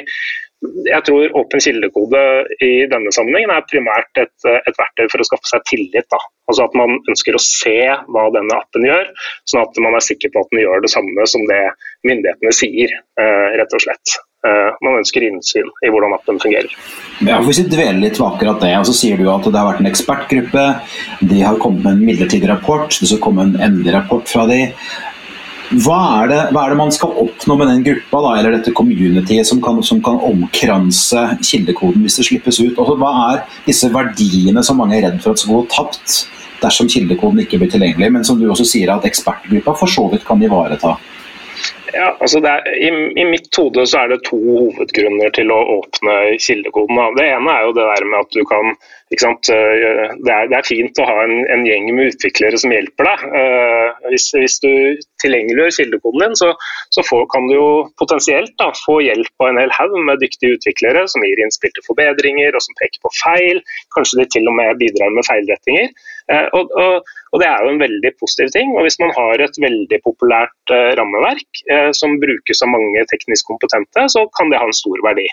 jeg 0.64 1.04
tror 1.04 1.34
åpen 1.36 1.60
kildekode 1.60 2.20
i 2.64 2.86
denne 2.90 3.12
sammenhengen 3.14 3.52
er 3.52 3.66
primært 3.68 4.20
et, 4.20 4.34
et, 4.46 4.76
verktøy 4.78 5.08
for 5.12 5.22
å 5.22 5.26
skaffe 5.28 5.50
seg 5.50 5.64
tillit. 5.68 6.06
Da. 6.12 6.20
Altså 6.48 6.66
At 6.68 6.76
man 6.78 6.96
ønsker 7.10 7.36
å 7.36 7.42
se 7.42 7.76
hva 8.12 8.28
denne 8.34 8.56
appen 8.56 8.86
gjør, 8.88 9.10
sånn 9.50 9.66
at 9.66 9.82
man 9.84 9.98
er 9.98 10.06
sikker 10.06 10.32
på 10.32 10.44
at 10.44 10.54
den 10.54 10.64
gjør 10.64 10.84
det 10.84 10.92
samme 10.94 11.26
som 11.28 11.44
det 11.50 11.60
myndighetene 12.08 12.54
sier. 12.56 12.94
Uh, 13.20 13.52
rett 13.58 13.76
og 13.76 13.84
slett. 13.84 14.16
Uh, 14.46 14.70
man 14.84 15.00
ønsker 15.00 15.24
innsyn 15.26 15.68
i 15.84 15.90
hvordan 15.90 16.14
appen 16.16 16.38
fungerer. 16.40 16.72
Ja, 17.26 17.40
Hvis 17.44 17.60
vi 17.60 17.68
dveler 17.72 18.00
litt 18.00 18.20
ved 18.20 18.28
akkurat 18.28 18.62
det, 18.62 18.72
og 18.78 18.88
så 18.88 18.94
sier 18.96 19.20
du 19.20 19.28
at 19.32 19.44
det 19.44 19.58
har 19.58 19.68
vært 19.72 19.82
en 19.82 19.90
ekspertgruppe, 19.90 20.66
de 21.20 21.42
har 21.42 21.60
kommet 21.60 21.84
med 21.84 21.96
en 21.96 22.06
midlertidig 22.08 22.48
rapport, 22.52 22.88
det 22.88 23.10
skal 23.10 23.22
komme 23.24 23.44
en 23.44 23.58
endelig 23.60 23.96
rapport 23.96 24.28
fra 24.30 24.46
de. 24.48 24.62
Hva 25.66 25.98
er, 26.22 26.28
det, 26.30 26.38
hva 26.54 26.62
er, 26.62 26.72
det, 26.72 26.78
man 26.78 26.92
skal 26.94 27.16
oppnå 27.24 27.56
med 27.58 27.66
den 27.72 27.82
gruppa, 27.88 28.20
da, 28.22 28.34
eller 28.38 28.54
dette 28.54 28.74
communityet 28.76 29.48
som 29.48 29.58
kan, 29.62 29.80
som 29.82 29.98
kan 30.04 30.20
omkranse 30.22 31.24
kildekoden 31.40 32.04
hvis 32.06 32.20
det 32.20 32.26
slippes 32.28 32.60
ut? 32.62 32.76
Altså, 32.78 32.94
hva 33.00 33.10
er 33.32 33.42
disse 33.66 33.90
verdiene 33.90 34.62
som 34.66 34.78
mange 34.78 35.00
er 35.00 35.08
redd 35.08 35.18
for 35.24 35.34
at 35.34 35.42
skal 35.42 35.58
gå 35.58 35.64
tapt 35.74 36.20
dersom 36.62 36.88
kildekoden 36.90 37.42
ikke 37.42 37.58
blir 37.60 37.72
tilgjengelig, 37.72 38.12
men 38.14 38.24
som 38.26 38.38
du 38.38 38.46
også 38.46 38.68
sier 38.68 38.94
at 38.94 39.08
ekspertgruppa 39.08 39.74
for 39.80 39.90
så 39.90 40.06
vidt 40.12 40.26
kan 40.28 40.42
ivareta? 40.46 40.94
Ja, 41.96 42.10
altså 42.20 42.42
er, 42.44 42.66
i, 42.76 42.90
i, 43.16 43.24
mitt 43.24 43.48
hode 43.56 43.86
så 43.88 44.02
er 44.02 44.12
det 44.12 44.24
to 44.26 44.36
hovedgrunner 44.36 45.32
til 45.36 45.52
å 45.54 45.62
åpne 45.78 46.16
kildekoden. 46.42 46.98
Det 47.16 47.24
ene 47.30 47.54
er 47.54 47.64
jo 47.64 47.74
det 47.76 47.86
der 47.88 48.08
med 48.10 48.26
at 48.26 48.36
du 48.36 48.42
kan 48.48 48.76
det 49.06 49.22
er, 49.22 50.48
det, 50.50 50.56
er, 50.56 50.64
fint 50.66 50.98
å 50.98 51.04
ha 51.06 51.20
en, 51.22 51.44
en, 51.46 51.62
gjeng 51.62 51.92
med 51.94 52.10
utviklere 52.10 52.58
som 52.58 52.72
hjelper 52.74 53.06
deg. 53.06 53.22
Uh, 53.30 54.08
hvis, 54.10 54.26
hvis, 54.34 54.56
du 54.64 54.72
tilgjengeliggjør 55.22 55.76
kildekoden 55.76 56.24
din, 56.24 56.34
så, 56.40 56.48
så 56.90 57.04
får, 57.06 57.22
kan 57.30 57.46
du 57.46 57.54
jo 57.54 57.68
potensielt 58.02 58.50
da, 58.58 58.72
få 58.82 58.98
hjelp 59.06 59.44
av 59.44 59.52
en 59.52 59.60
hel 59.62 59.74
haug 59.78 59.94
med 60.08 60.18
dyktige 60.24 60.58
utviklere 60.58 61.06
som 61.12 61.22
gir 61.22 61.44
innspill 61.44 61.70
til 61.76 61.86
forbedringer 61.86 62.58
og 62.58 62.66
som 62.66 62.78
peker 62.82 63.04
på 63.06 63.14
feil. 63.20 63.62
Kanskje 63.94 64.24
de 64.24 64.28
til 64.34 64.50
og 64.50 64.58
med 64.58 64.82
bidrar 64.82 65.14
med 65.14 65.28
feilrettinger. 65.30 65.94
Uh, 66.26 66.48
og, 66.58 66.74
og, 66.74 67.14
og, 67.36 67.42
Det 67.42 67.48
er 67.50 67.66
jo 67.66 67.74
en 67.74 67.82
veldig 67.82 68.12
positiv 68.16 68.48
ting. 68.54 68.72
og 68.72 68.86
Hvis 68.86 68.96
man 69.02 69.12
har 69.12 69.44
et 69.44 69.60
veldig 69.60 70.00
populært 70.06 70.72
uh, 70.72 70.96
rammeverk 70.96 71.62
som 71.96 72.16
brukes 72.22 72.62
av 72.64 72.72
mange 72.72 73.04
teknisk 73.12 73.52
kompetente, 73.52 74.06
så 74.12 74.24
kan 74.38 74.48
det 74.48 74.60
ha 74.62 74.66
en 74.66 74.76
stor 74.76 75.02
verdi. 75.04 75.26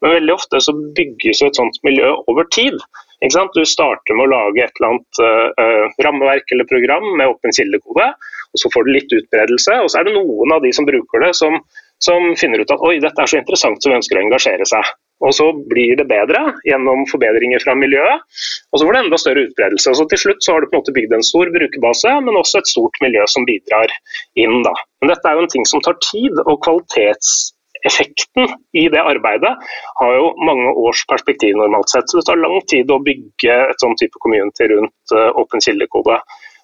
Men 0.00 0.16
veldig 0.16 0.32
ofte 0.32 0.60
så 0.64 0.72
bygges 0.96 1.42
jo 1.42 1.50
et 1.50 1.60
sånt 1.60 1.76
miljø 1.84 2.14
over 2.30 2.48
tid. 2.56 2.78
Du 3.20 3.64
starter 3.68 4.16
med 4.16 4.24
å 4.24 4.32
lage 4.32 4.64
et 4.64 4.80
eller 4.80 4.94
annet 4.94 5.20
uh, 5.20 5.92
rammeverk 6.06 6.54
eller 6.54 6.68
program 6.70 7.04
med 7.20 7.28
åpen 7.28 7.52
kildekode, 7.52 8.06
og 8.50 8.62
så 8.62 8.70
får 8.72 8.86
du 8.86 8.94
litt 8.94 9.12
utbredelse. 9.12 9.76
Og 9.84 9.92
så 9.92 10.00
er 10.00 10.08
det 10.08 10.16
noen 10.16 10.56
av 10.56 10.64
de 10.64 10.72
som 10.72 10.88
bruker 10.88 11.26
det, 11.26 11.34
som, 11.36 11.60
som 12.00 12.32
finner 12.40 12.64
ut 12.64 12.72
at 12.72 12.88
oi, 12.88 12.96
dette 13.04 13.20
er 13.20 13.28
så 13.28 13.40
interessant 13.42 13.84
som 13.84 13.96
ønsker 13.98 14.16
å 14.16 14.24
engasjere 14.24 14.68
seg. 14.72 14.88
Og 15.20 15.34
så 15.36 15.50
blir 15.68 15.98
det 16.00 16.06
bedre 16.08 16.40
gjennom 16.64 17.04
forbedringer 17.10 17.60
fra 17.60 17.74
miljøet, 17.76 18.24
og 18.72 18.80
så 18.80 18.86
får 18.86 18.96
det 18.96 19.02
enda 19.04 19.18
større 19.20 19.44
utbredelse. 19.48 19.94
Så 19.98 20.06
til 20.08 20.22
slutt 20.22 20.44
så 20.44 20.54
har 20.54 20.64
du 20.64 20.70
på 20.70 20.78
en 20.78 20.80
måte 20.80 20.94
bygd 20.96 21.14
en 21.16 21.26
stor 21.26 21.52
brukerbase, 21.52 22.14
men 22.24 22.40
også 22.40 22.62
et 22.62 22.70
stort 22.72 22.96
miljø 23.04 23.26
som 23.28 23.44
bidrar 23.48 23.92
inn. 24.40 24.62
Da. 24.64 24.72
Men 25.02 25.12
dette 25.12 25.28
er 25.28 25.36
jo 25.36 25.44
en 25.44 25.52
ting 25.52 25.68
som 25.68 25.84
tar 25.84 25.98
tid, 26.06 26.40
og 26.46 26.62
kvalitetseffekten 26.64 28.54
i 28.80 28.86
det 28.94 29.04
arbeidet 29.12 29.52
har 30.00 30.16
jo 30.16 30.32
mange 30.48 30.72
års 30.86 31.04
perspektiv 31.12 31.58
normalt 31.60 31.92
sett. 31.92 32.08
Så 32.08 32.20
det 32.20 32.28
tar 32.30 32.40
lang 32.40 32.56
tid 32.72 32.92
å 32.92 33.02
bygge 33.04 33.60
et 33.68 33.84
sånn 33.84 33.98
type 34.00 34.24
community 34.24 34.72
rundt 34.72 35.16
uh, 35.16 35.28
åpen 35.40 35.64
kildekode. 35.64 36.16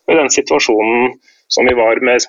I 0.07 0.17
den 0.17 0.33
situasjonen 0.33 1.17
som 1.53 1.69
vi 1.69 1.77
var 1.77 2.01
med 2.03 2.23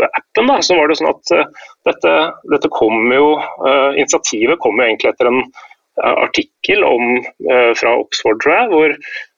Smittestopp-appen, 0.00 0.62
så 0.62 0.76
var 0.76 0.88
det 0.88 0.98
sånn 0.98 1.10
at 1.10 1.32
uh, 1.34 1.66
dette, 1.88 2.14
dette 2.52 2.70
kom 2.72 3.12
jo, 3.12 3.34
uh, 3.38 3.90
initiativet 3.96 4.60
kom 4.62 4.80
jo 4.80 4.86
egentlig 4.86 5.12
etter 5.12 5.30
en 5.32 5.42
artikkel 6.00 6.80
om, 6.86 7.18
fra 7.76 7.90
Oxford, 7.98 8.38
tror 8.40 8.54
jeg, 8.54 8.68
hvor, 8.70 8.92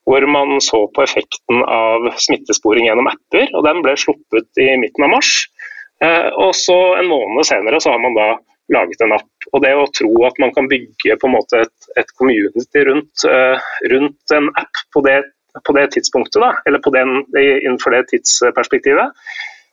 hvor 0.06 0.26
man 0.30 0.60
så 0.62 0.84
på 0.94 1.02
effekten 1.02 1.64
av 1.64 2.04
smittesporing 2.22 2.86
gjennom 2.86 3.08
apper. 3.10 3.48
og 3.56 3.64
Den 3.66 3.80
ble 3.82 3.96
sluppet 3.98 4.60
i 4.62 4.68
midten 4.78 5.08
av 5.08 5.10
mars. 5.16 5.32
Og 6.36 6.52
så 6.54 6.76
En 7.00 7.10
måned 7.10 7.48
senere 7.48 7.80
så 7.82 7.96
har 7.96 8.04
man 8.04 8.14
da 8.14 8.28
laget 8.76 9.02
en 9.02 9.16
app. 9.16 9.48
Og 9.50 9.64
Det 9.64 9.72
å 9.74 9.88
tro 9.98 10.12
at 10.28 10.38
man 10.44 10.54
kan 10.54 10.70
bygge 10.70 11.16
på 11.18 11.26
en 11.26 11.34
måte 11.34 11.64
et, 11.64 11.90
et 11.98 12.14
community 12.20 12.84
rundt, 12.86 13.26
rundt, 13.90 14.36
en 14.36 14.52
app 14.62 14.84
på 14.94 15.02
det, 15.08 15.18
på 15.66 15.74
det 15.76 15.88
tidspunktet, 15.96 16.38
da, 16.44 16.52
eller 16.68 16.84
den, 16.94 17.24
innenfor 17.34 17.96
det 17.96 18.06
tidsperspektivet, 18.12 19.18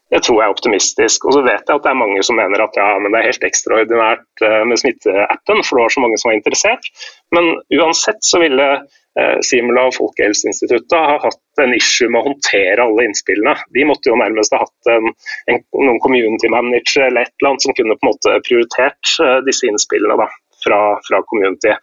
det 0.10 0.22
tror 0.25 0.39
jeg 0.39 0.48
er 0.48 0.56
optimistisk. 0.56 1.25
Og 1.28 1.36
så 1.36 1.44
vet 1.46 1.62
jeg 1.62 1.75
at 1.75 1.84
det 1.86 1.92
er 1.92 2.00
mange 2.01 2.24
som 2.25 2.39
mener 2.39 2.63
at 2.63 2.78
ja, 2.80 2.88
men 3.01 3.13
det 3.13 3.20
er 3.20 3.30
helt 3.30 3.46
ekstraordinært 3.50 4.46
eh, 4.46 4.63
med 4.70 4.82
smitteappen, 4.82 5.62
for 5.66 5.78
det 5.78 5.86
var 5.86 5.96
så 5.96 6.06
mange 6.06 6.22
som 6.22 6.32
var 6.32 6.39
interessert. 6.39 6.89
Men 7.36 7.51
uansett 7.78 8.22
så 8.25 8.42
ville 8.42 8.68
eh, 8.74 9.38
Simula 9.46 9.86
og 9.89 9.96
Folkehelseinstituttet 10.00 10.98
ha 10.98 11.20
hatt 11.28 11.63
en 11.63 11.78
issue 11.78 12.10
med 12.10 12.24
å 12.24 12.28
håndtere 12.32 12.86
alle 12.86 13.06
innspillene. 13.10 13.56
De 13.78 13.88
måtte 13.89 14.12
jo 14.12 14.18
nærmest 14.20 14.56
ha 14.58 14.63
hatt 14.66 14.94
en, 14.96 15.13
en, 15.51 15.63
noen 15.78 16.01
community 16.06 16.50
manager 16.51 17.06
eller 17.08 17.28
et 17.28 17.36
eller 17.38 17.54
annet 17.54 17.68
som 17.68 17.78
kunne 17.78 17.98
på 17.98 18.08
en 18.08 18.13
måte 18.13 18.38
prioritert 18.50 19.18
eh, 19.22 19.39
disse 19.46 19.70
innspillene 19.70 20.18
da, 20.24 20.30
fra, 20.63 20.80
fra 21.08 21.22
community. 21.30 21.74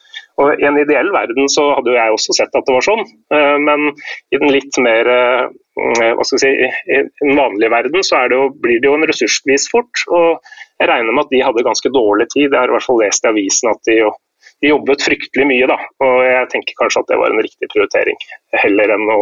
Og 0.41 0.61
I 0.61 0.67
en 0.69 0.79
ideell 0.81 1.09
verden 1.15 1.49
så 1.53 1.71
hadde 1.77 1.93
jo 1.93 1.97
jeg 1.99 2.17
også 2.17 2.37
sett 2.37 2.57
at 2.57 2.67
det 2.67 2.75
var 2.77 2.85
sånn, 2.85 3.05
eh, 3.33 3.57
men 3.63 3.89
i 3.91 4.41
den 4.41 4.53
litt 4.53 4.81
mer 4.83 5.11
eh, 5.13 5.47
hva 5.77 6.25
skal 6.25 6.41
si, 6.41 6.53
i 6.53 7.01
den 7.21 7.37
vanlige 7.37 7.73
verden 7.73 8.05
så 8.05 8.23
det 8.31 8.39
jo, 8.39 8.49
blir 8.65 8.81
det 8.81 8.89
jo 8.89 8.95
en 8.97 9.09
ressursvis 9.09 9.69
fort. 9.73 10.05
og 10.09 10.41
Jeg 10.81 10.89
regner 10.89 11.13
med 11.13 11.27
at 11.27 11.35
de 11.35 11.43
hadde 11.45 11.67
ganske 11.67 11.93
dårlig 11.93 12.29
tid. 12.33 12.49
Jeg 12.49 12.59
har 12.59 12.73
i 12.73 12.77
hvert 12.77 12.87
fall 12.87 13.03
lest 13.03 13.27
i 13.27 13.33
avisen 13.33 13.73
at 13.73 13.83
de, 13.89 13.99
de 14.65 14.73
jobbet 14.73 15.05
fryktelig 15.05 15.49
mye. 15.53 15.69
da, 15.69 15.77
og 16.07 16.17
Jeg 16.25 16.49
tenker 16.55 16.81
kanskje 16.81 17.05
at 17.05 17.13
det 17.13 17.21
var 17.21 17.35
en 17.35 17.45
riktig 17.45 17.69
prioritering, 17.75 18.25
heller 18.57 18.97
enn 18.97 19.13
å, 19.13 19.21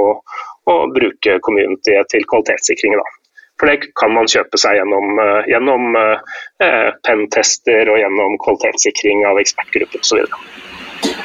å 0.71 0.79
bruke 0.95 1.39
community 1.47 1.99
til 2.15 2.31
kvalitetssikring. 2.31 2.95
da. 3.03 3.24
For 3.61 3.71
det 3.71 3.93
kan 4.01 4.15
man 4.15 4.31
kjøpe 4.31 4.59
seg 4.59 4.79
gjennom, 4.81 5.19
eh, 5.23 5.51
gjennom 5.53 5.99
eh, 6.01 6.91
pentester 7.07 7.91
og 7.93 8.01
gjennom 8.03 8.39
kvalitetssikring 8.43 9.25
av 9.29 9.39
ekspertgrupper 9.43 10.03
osv. 10.03 10.25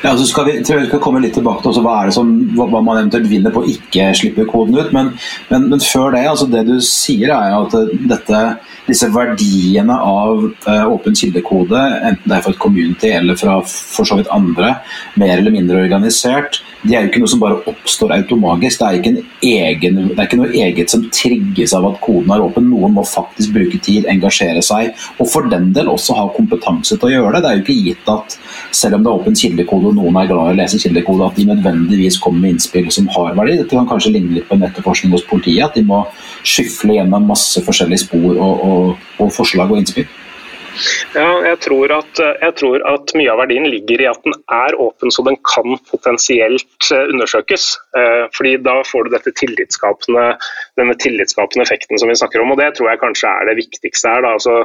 Ja, 0.04 0.14
så 0.18 0.24
skal 0.26 0.46
vi, 0.48 0.52
vi 0.64 0.86
skal 0.88 1.02
komme 1.04 1.20
litt 1.20 1.34
tilbake 1.36 1.60
til 1.66 1.84
hva, 1.84 1.98
som, 2.16 2.30
hva, 2.56 2.80
man 2.80 3.02
eventuelt 3.02 3.28
vinner 3.28 3.52
på 3.52 3.66
å 3.66 3.68
ikke 3.68 4.08
slippe 4.16 4.46
koden 4.48 4.78
ut. 4.80 4.94
Men, 4.96 5.12
men, 5.50 5.68
men 5.74 5.84
før 5.84 6.14
det, 6.16 6.24
altså 6.30 6.48
det 6.48 6.64
du 6.70 6.78
sier 6.86 7.34
er 7.36 7.58
at 7.58 7.76
dette, 8.08 8.44
disse 8.88 9.10
verdiene 9.12 9.98
av 10.00 10.46
uh, 10.48 10.86
åpen 10.88 11.18
kildekode, 11.20 11.84
enten 12.00 12.32
det 12.32 12.38
er 12.38 12.46
for 12.46 12.56
et 12.56 12.64
community 12.64 13.12
eller 13.12 13.40
fra 13.40 13.60
for 13.68 14.08
så 14.08 14.22
vidt 14.22 14.32
andre, 14.32 14.78
mer 15.20 15.36
eller 15.36 15.56
mindre 15.58 15.84
organisert, 15.84 16.62
de 16.82 16.96
er 16.96 17.04
jo 17.04 17.10
ikke 17.10 17.20
noe 17.20 17.32
som 17.34 17.42
bare 17.42 17.58
oppstår 17.68 18.14
automagisk. 18.16 18.80
Det 18.80 18.88
er 18.88 19.00
ikke, 19.00 19.24
egen, 19.44 19.98
det 20.14 20.16
er 20.16 20.28
ikke 20.30 20.40
noe 20.40 20.54
eget 20.56 20.94
som 20.94 21.04
trigges 21.12 21.74
av 21.76 21.90
at 21.90 22.00
koden 22.06 22.32
er 22.32 22.44
åpen. 22.44 22.70
Noen 22.72 22.96
må 22.96 23.04
faktisk 23.04 23.52
bruke 23.56 23.82
tid, 23.84 24.08
engasjere 24.08 24.64
seg, 24.64 24.94
og 25.20 25.28
for 25.28 25.50
den 25.52 25.74
del 25.76 25.92
også 25.92 26.16
ha 26.16 26.30
kompetanse 26.38 26.96
til 26.96 27.10
å 27.10 27.12
gjøre 27.12 27.34
det. 27.36 27.44
Det 27.44 27.52
er 27.52 27.60
jo 27.60 27.66
ikke 27.66 27.78
gitt 27.90 28.12
at 28.14 28.38
selv 28.72 28.96
om 28.96 29.04
det 29.04 29.12
er 29.12 29.20
åpen 29.20 29.40
kildekode 29.42 29.89
og 29.90 29.98
noen 29.98 30.18
er 30.22 30.30
glad 30.30 30.52
i 30.52 30.54
å 30.54 30.58
lese 30.60 30.80
kildekode, 30.82 31.28
at 31.28 31.40
de 31.40 31.48
nødvendigvis 31.50 32.20
kommer 32.22 32.46
med 32.46 32.56
innspill 32.56 32.90
som 32.94 33.10
har 33.16 33.36
verdi. 33.38 33.58
Dette 33.60 33.76
kan 33.76 33.90
kanskje 33.90 34.14
ligne 34.16 34.38
litt 34.38 34.48
på 34.50 34.58
en 34.58 34.66
etterforskning 34.68 35.16
hos 35.16 35.26
politiet. 35.30 35.66
At 35.66 35.78
de 35.78 35.86
må 35.88 36.04
skyfle 36.48 36.98
gjennom 37.00 37.28
masse 37.30 37.64
forskjellige 37.66 38.06
spor 38.06 38.32
og, 38.38 38.66
og, 38.70 39.08
og 39.20 39.32
forslag 39.36 39.74
og 39.74 39.82
innspill. 39.82 40.08
Ja, 41.16 41.42
jeg 41.44 41.58
tror, 41.66 41.92
at, 41.92 42.20
jeg 42.22 42.54
tror, 42.60 42.84
at, 42.88 43.12
mye 43.18 43.32
av 43.34 43.42
verdien 43.42 43.66
ligger 43.70 44.04
i 44.04 44.08
at 44.10 44.22
den 44.26 44.36
er 44.54 44.78
åpen, 44.80 45.12
så 45.12 45.24
den 45.26 45.38
kan 45.48 45.78
potensielt 45.90 46.90
eh, 46.94 47.10
undersøkes. 47.14 47.66
Eh, 47.98 48.26
fordi 48.36 48.56
Da 48.64 48.76
får 48.86 49.10
du 49.10 49.32
tillitsskapende, 49.40 50.26
denne 50.80 50.96
tillitsskapende 51.02 51.66
effekten 51.66 52.00
som 52.00 52.12
vi 52.12 52.18
snakker 52.20 52.44
om. 52.44 52.54
og 52.54 52.60
Det 52.62 52.70
tror 52.78 52.92
jeg 52.92 53.02
kanskje 53.02 53.32
er 53.32 53.50
det 53.50 53.58
viktigste 53.60 54.14
her. 54.14 54.28
Altså 54.30 54.56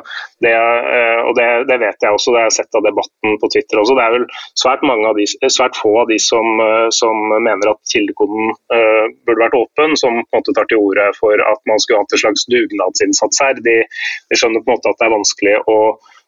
det, 0.45 0.53
eh, 0.53 1.21
og 1.25 1.35
det, 1.39 1.49
det, 1.71 1.81
vet 1.81 2.05
jeg 2.05 2.13
også, 2.13 2.35
det 2.35 2.43
har 2.43 2.51
jeg 2.51 2.59
sett 2.61 2.79
av 2.79 2.87
debatten 2.87 3.39
på 3.41 3.51
Twitter 3.55 3.81
også. 3.81 3.97
Det 3.99 4.05
er 4.05 4.17
vel 4.19 4.29
svært, 4.61 4.85
de, 5.21 5.29
svært 5.49 5.81
få 5.81 5.95
av 6.03 6.11
de 6.13 6.21
som, 6.21 6.61
som 6.95 7.25
mener 7.33 7.71
at 7.71 7.81
kildekoden 7.91 8.53
uh, 8.73 9.07
burde 9.27 9.43
vært 9.43 9.57
åpen, 9.59 9.97
som 9.99 10.21
på 10.21 10.37
en 10.37 10.41
måte 10.41 10.55
tar 10.57 10.69
til 10.71 10.83
orde 10.83 11.07
for 11.19 11.41
at 11.41 11.61
man 11.71 11.81
skulle 11.83 12.03
hatt 12.03 12.15
en 12.15 12.23
slags 12.25 12.47
dugnadsinnsats 12.53 13.43
her. 13.43 13.59
De, 13.67 13.77
de 14.31 14.39
skjønner 14.39 14.65
på 14.65 14.71
en 14.71 14.77
måte 14.77 14.93
at 14.93 15.01
det 15.01 15.09
er 15.09 15.17
vanskelig 15.17 15.57
å 15.71 15.79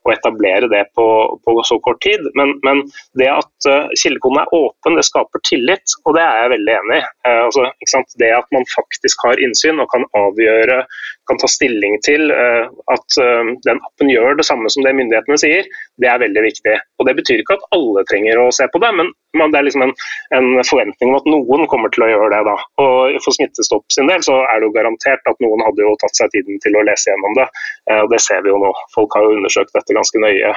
å 0.07 0.13
etablere 0.15 0.71
det 0.73 0.85
på, 0.97 1.07
på 1.45 1.57
så 1.67 1.79
kort 1.85 2.01
tid. 2.05 2.23
Men, 2.39 2.55
men 2.67 2.85
det 3.19 3.29
at 3.33 3.69
uh, 3.69 3.91
kildekoden 3.99 4.43
er 4.43 4.55
åpen, 4.57 4.99
det 4.99 5.07
skaper 5.09 5.43
tillit, 5.49 5.97
og 6.05 6.17
det 6.19 6.25
er 6.25 6.43
jeg 6.43 6.55
veldig 6.57 6.75
enig 6.81 7.01
i. 7.01 7.05
Uh, 7.27 7.43
altså, 7.49 8.03
det 8.23 8.33
at 8.39 8.57
man 8.57 8.67
faktisk 8.75 9.27
har 9.27 9.43
innsyn 9.43 9.83
og 9.83 9.91
kan 9.93 10.07
avgjøre 10.17 10.83
kan 11.29 11.39
ta 11.41 11.49
stilling 11.51 11.99
til 12.07 12.31
uh, 12.33 12.67
at 12.93 13.19
uh, 13.23 13.53
den 13.67 13.81
appen 13.89 14.11
gjør 14.11 14.39
det 14.39 14.47
samme 14.49 14.71
som 14.73 14.87
det 14.87 14.95
myndighetene 14.97 15.39
sier, 15.41 15.69
det 16.03 16.11
er 16.11 16.23
veldig 16.23 16.45
viktig. 16.47 16.77
Og 17.01 17.09
Det 17.09 17.17
betyr 17.21 17.43
ikke 17.43 17.57
at 17.59 17.67
alle 17.77 18.05
trenger 18.11 18.41
å 18.41 18.49
se 18.55 18.69
på 18.73 18.81
det, 18.83 18.93
men 18.97 19.13
det 19.53 19.59
er 19.59 19.67
liksom 19.67 19.85
en, 19.87 19.93
en, 20.37 20.49
forventning 20.65 21.13
om 21.13 21.19
at 21.19 21.29
noen 21.29 21.67
kommer 21.73 21.93
til 21.93 22.07
å 22.07 22.11
gjøre 22.13 22.31
det. 22.33 22.43
da. 22.49 22.57
Og 22.85 23.19
For 23.25 23.37
Smittestopp 23.37 23.85
sin 23.93 24.11
del 24.11 24.25
så 24.25 24.39
er 24.47 24.61
det 24.61 24.71
jo 24.71 24.77
garantert 24.79 25.29
at 25.29 25.45
noen 25.45 25.65
hadde 25.67 25.85
jo 25.85 25.95
tatt 26.03 26.17
seg 26.19 26.33
tiden 26.35 26.63
til 26.65 26.79
å 26.79 26.87
lese 26.89 27.13
gjennom 27.13 27.37
det. 27.39 27.49
Uh, 27.91 28.03
og 28.07 28.11
Det 28.15 28.23
ser 28.25 28.43
vi 28.47 28.53
jo 28.55 28.63
nå. 28.63 28.73
Folk 28.97 29.19
har 29.19 29.27
jo 29.27 29.37
undersøkt 29.37 29.75
dette 29.77 29.97
ganske 29.97 30.23
nøye, 30.23 30.55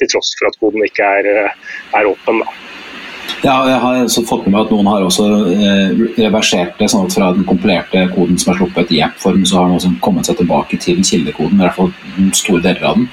til 0.00 0.10
tross 0.10 0.34
for 0.38 0.50
at 0.50 0.60
koden 0.62 0.84
ikke 0.86 1.14
er, 1.20 1.50
er 1.98 2.10
åpen. 2.14 2.44
da. 2.44 2.79
Ja, 3.40 3.54
jeg 3.64 3.78
har 3.80 3.98
også 4.02 4.22
fått 4.28 4.44
med 4.44 4.52
meg 4.52 4.66
at 4.66 4.72
noen 4.74 4.88
har 4.90 5.04
også 5.06 5.26
eh, 5.48 6.00
reversert 6.18 6.74
det. 6.76 6.90
sånn 6.92 7.06
at 7.08 7.14
Fra 7.16 7.30
den 7.32 7.46
kompilerte 7.48 8.02
koden 8.12 8.36
som 8.40 8.52
er 8.52 8.58
sluppet 8.58 8.92
i 8.92 9.00
app-form, 9.06 9.46
så 9.48 9.56
har 9.56 9.70
den 9.70 9.78
også 9.78 9.92
kommet 10.04 10.28
seg 10.28 10.36
tilbake 10.42 10.76
til 10.82 11.00
kildekoden. 11.06 11.56
i 11.56 11.64
hvert 11.64 11.78
fall 11.78 11.92
store 12.36 12.60
deler 12.66 12.84
av 12.90 12.98
den. 12.98 13.08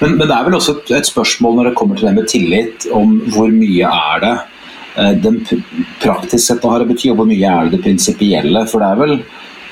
Men, 0.00 0.14
men, 0.20 0.28
det 0.28 0.36
er 0.36 0.46
vel 0.46 0.58
også 0.60 0.76
et, 0.76 0.92
et, 1.00 1.10
spørsmål 1.10 1.58
når 1.58 1.70
det 1.70 1.78
kommer 1.80 1.98
til 1.98 2.06
det 2.06 2.14
med 2.20 2.30
tillit, 2.30 2.86
om 2.94 3.18
hvor 3.34 3.50
mye 3.50 3.90
er 3.90 4.22
det 4.22 4.34
eh, 5.02 5.12
den 5.26 5.42
praktisk 6.04 6.44
sett 6.44 6.70
har 6.70 6.86
å 6.86 6.88
bety, 6.92 7.10
og 7.10 7.18
hvor 7.18 7.30
mye 7.32 7.56
er 7.56 7.66
det 7.66 7.74
det 7.74 7.84
prinsipielle. 7.88 8.66
For 8.70 8.84
det 8.84 8.92
er 8.92 9.02
vel 9.02 9.18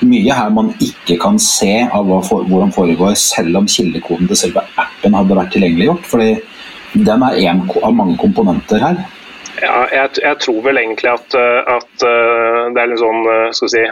mye 0.03 0.35
her 0.35 0.51
man 0.51 0.75
ikke 0.83 1.15
kan 1.21 1.39
se 1.39 1.77
av 1.87 2.11
for, 2.27 2.43
hvordan 2.51 2.75
foregår, 2.75 3.15
selv 3.15 3.63
om 3.63 3.71
kildekoden 3.71 4.27
til 4.27 4.43
selve 4.47 4.67
appen 4.75 5.15
hadde 5.15 5.39
vært 5.39 5.55
tilgjengeliggjort. 5.55 6.11
fordi 6.11 6.33
den 6.93 7.23
er 7.25 7.39
én 7.41 7.63
av 7.81 7.93
mange 7.95 8.19
komponenter 8.21 8.83
her. 8.83 9.05
Ja, 9.61 9.83
jeg, 9.93 10.17
jeg, 10.23 10.37
tror 10.41 10.61
vel 10.65 10.79
egentlig 10.81 11.11
at, 11.11 11.35
eh, 11.37 11.59
at 11.75 12.05
eh, 12.07 12.59
det 12.73 12.81
er 12.81 12.89
en 12.89 12.99
sånn 12.99 13.21
eh, 13.29 13.51
skal 13.53 13.69
si, 13.69 13.83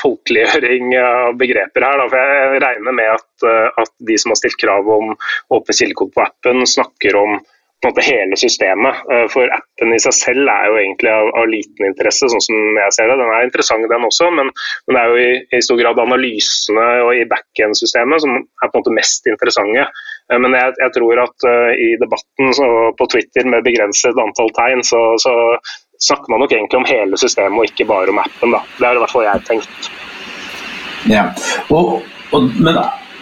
folkeliggjøring 0.00 0.94
av 0.96 1.36
begreper 1.40 1.84
her. 1.84 2.00
Da. 2.00 2.08
For 2.08 2.32
jeg 2.32 2.62
regner 2.64 2.96
med 2.96 3.12
at, 3.12 3.48
at, 3.82 3.92
de 4.08 4.18
som 4.20 4.32
har 4.32 4.40
stilt 4.40 4.60
krav 4.60 4.88
om 4.88 5.12
åpen 5.52 5.76
kildekode 5.76 6.14
på 6.16 6.24
appen, 6.24 6.64
snakker 6.68 7.18
om 7.20 7.36
måte, 7.84 8.04
hele 8.04 8.36
systemet. 8.36 8.98
For 9.32 9.48
appen 9.56 9.94
i 9.96 10.00
seg 10.02 10.16
selv 10.16 10.50
er 10.52 10.66
jo 10.68 10.80
egentlig 10.82 11.12
av, 11.12 11.30
av, 11.40 11.48
liten 11.48 11.88
interesse, 11.88 12.28
sånn 12.28 12.44
som 12.44 12.80
jeg 12.80 12.96
ser 12.96 13.08
det. 13.08 13.16
Den 13.20 13.32
er 13.32 13.46
interessant 13.46 13.88
den 13.92 14.08
også, 14.08 14.28
men, 14.36 14.52
men 14.86 14.96
det 14.96 15.02
er 15.02 15.12
jo 15.12 15.20
i, 15.20 15.30
i, 15.48 15.62
stor 15.64 15.80
grad 15.80 16.00
analysene 16.00 16.88
og 17.06 17.14
i 17.16 17.28
backend-systemet 17.28 18.24
som 18.24 18.36
er 18.40 18.68
på 18.68 18.72
en 18.72 18.82
måte 18.82 18.96
mest 18.96 19.28
interessante. 19.32 19.88
Eh, 20.30 20.38
men 20.38 20.56
jeg, 20.56 20.74
jeg 20.78 20.94
tror 20.96 21.22
at 21.24 21.46
uh, 21.48 21.70
i 21.74 21.90
debatten 22.00 22.54
på 22.98 23.08
Twitter 23.12 23.48
med 23.50 23.66
begrenset 23.66 24.18
antall 24.24 24.52
tegn, 24.56 24.84
så, 24.86 25.02
så, 25.22 25.36
snakker 26.00 26.32
man 26.32 26.40
nok 26.40 26.52
egentlig 26.56 26.78
om 26.78 26.86
hele 26.88 27.16
systemet 27.20 27.60
og 27.60 27.66
ikke 27.68 27.84
bare 27.90 28.08
om 28.08 28.18
appen. 28.22 28.54
Da. 28.54 28.62
Det 28.78 28.86
har 28.86 28.96
i 28.96 29.02
hvert 29.02 29.12
fall 29.12 29.26
jeg 29.26 29.42
tenkt. 29.44 29.88
Ja, 31.10 31.26
og, 31.68 31.98
og, 32.32 32.46
men 32.56 32.78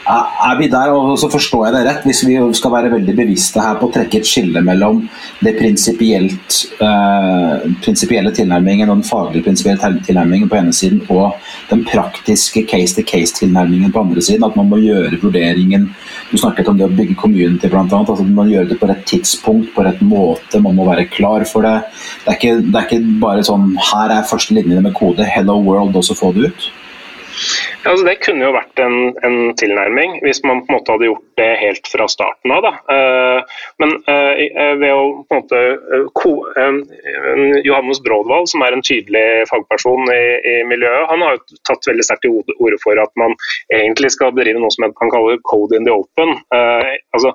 er 0.09 0.57
vi 0.57 0.69
der, 0.73 0.91
og 0.97 1.19
så 1.21 1.29
forstår 1.29 1.67
jeg 1.67 1.75
det 1.75 1.81
rett, 1.85 2.05
hvis 2.09 2.23
vi 2.25 2.37
skal 2.57 2.73
være 2.73 2.93
veldig 2.95 3.15
bevisste 3.17 3.61
her 3.61 3.77
på 3.77 3.89
å 3.89 3.93
trekke 3.93 4.21
et 4.21 4.29
skille 4.29 4.63
mellom 4.65 5.03
det 5.45 5.53
eh, 5.59 7.67
prinsipielle 7.85 8.33
tilnærmingen 8.33 8.89
og 8.89 8.97
den 8.97 9.09
faglige 9.09 9.45
prinsipielle 9.45 10.01
tilnærmingen 10.07 10.49
på 10.49 10.57
ene 10.57 10.73
siden 10.73 11.03
og 11.13 11.37
den 11.69 11.85
praktiske 11.85 12.65
case-to-case-tilnærmingen 12.71 13.93
på 13.93 14.07
andre 14.07 14.25
siden. 14.25 14.49
At 14.49 14.57
man 14.57 14.71
må 14.73 14.81
gjøre 14.81 15.21
vurderingen 15.21 15.91
Du 16.31 16.37
snakket 16.41 16.69
om 16.69 16.77
det 16.77 16.89
å 16.89 16.93
bygge 16.93 17.17
community, 17.21 17.69
bl.a. 17.69 17.85
Altså, 17.85 18.25
man 18.25 18.37
må 18.37 18.49
gjøre 18.51 18.73
det 18.73 18.81
på 18.81 18.89
rett 18.89 19.05
tidspunkt, 19.09 19.71
på 19.75 19.85
rett 19.85 20.01
måte. 20.05 20.61
Man 20.61 20.77
må 20.77 20.89
være 20.89 21.09
klar 21.13 21.45
for 21.49 21.65
det. 21.65 21.77
Det 22.25 22.33
er 22.33 22.41
ikke, 22.41 22.57
det 22.65 22.81
er 22.81 22.89
ikke 22.89 23.21
bare 23.23 23.47
sånn 23.47 23.71
Her 23.93 24.19
er 24.19 24.29
første 24.29 24.57
linjene 24.57 24.85
med 24.85 24.97
kode, 24.97 25.25
hello 25.29 25.61
world, 25.65 25.97
og 25.97 26.05
så 26.05 26.17
få 26.17 26.33
det 26.37 26.49
ut. 26.49 26.69
Altså 27.89 28.05
det 28.05 28.19
kunne 28.21 28.45
jo 28.45 28.53
vært 28.53 28.81
en, 28.85 28.97
en, 29.25 29.37
tilnærming, 29.59 30.19
hvis 30.25 30.43
man 30.45 30.61
på 30.65 30.73
en 30.73 30.77
måte 30.77 30.95
hadde 30.95 31.09
gjort 31.09 31.25
det 31.41 31.49
helt 31.63 31.89
fra 31.89 32.09
starten 32.11 32.53
av. 32.53 32.67
Da. 32.67 32.73
Eh, 32.95 33.57
men 33.83 33.95
eh, 34.13 34.43
eh, 34.49 34.75
ved 34.81 34.93
å 34.93 35.25
på 35.25 35.39
en 35.39 35.41
måte 35.41 35.61
Johannes 37.65 38.03
Brådvald, 38.05 38.51
som 38.53 38.65
er 38.67 38.77
en 38.77 38.85
tydelig 38.85 39.27
fagperson 39.51 40.11
i, 40.13 40.23
i 40.53 40.57
miljøet, 40.69 41.09
han 41.11 41.25
har 41.25 41.37
jo 41.37 41.61
tatt 41.69 41.89
veldig 41.89 42.07
sterkt 42.07 42.27
til 42.27 42.57
orde 42.59 42.81
for 42.85 43.01
at 43.01 43.13
man 43.21 43.37
egentlig 43.75 44.13
skal 44.15 44.35
bedrive 44.37 44.61
noe 44.61 44.73
som 44.75 44.89
man 44.89 44.97
kan 44.99 45.13
kalle 45.15 45.39
code 45.49 45.77
in 45.79 45.89
the 45.89 45.95
open. 45.95 46.37
altså 46.53 47.33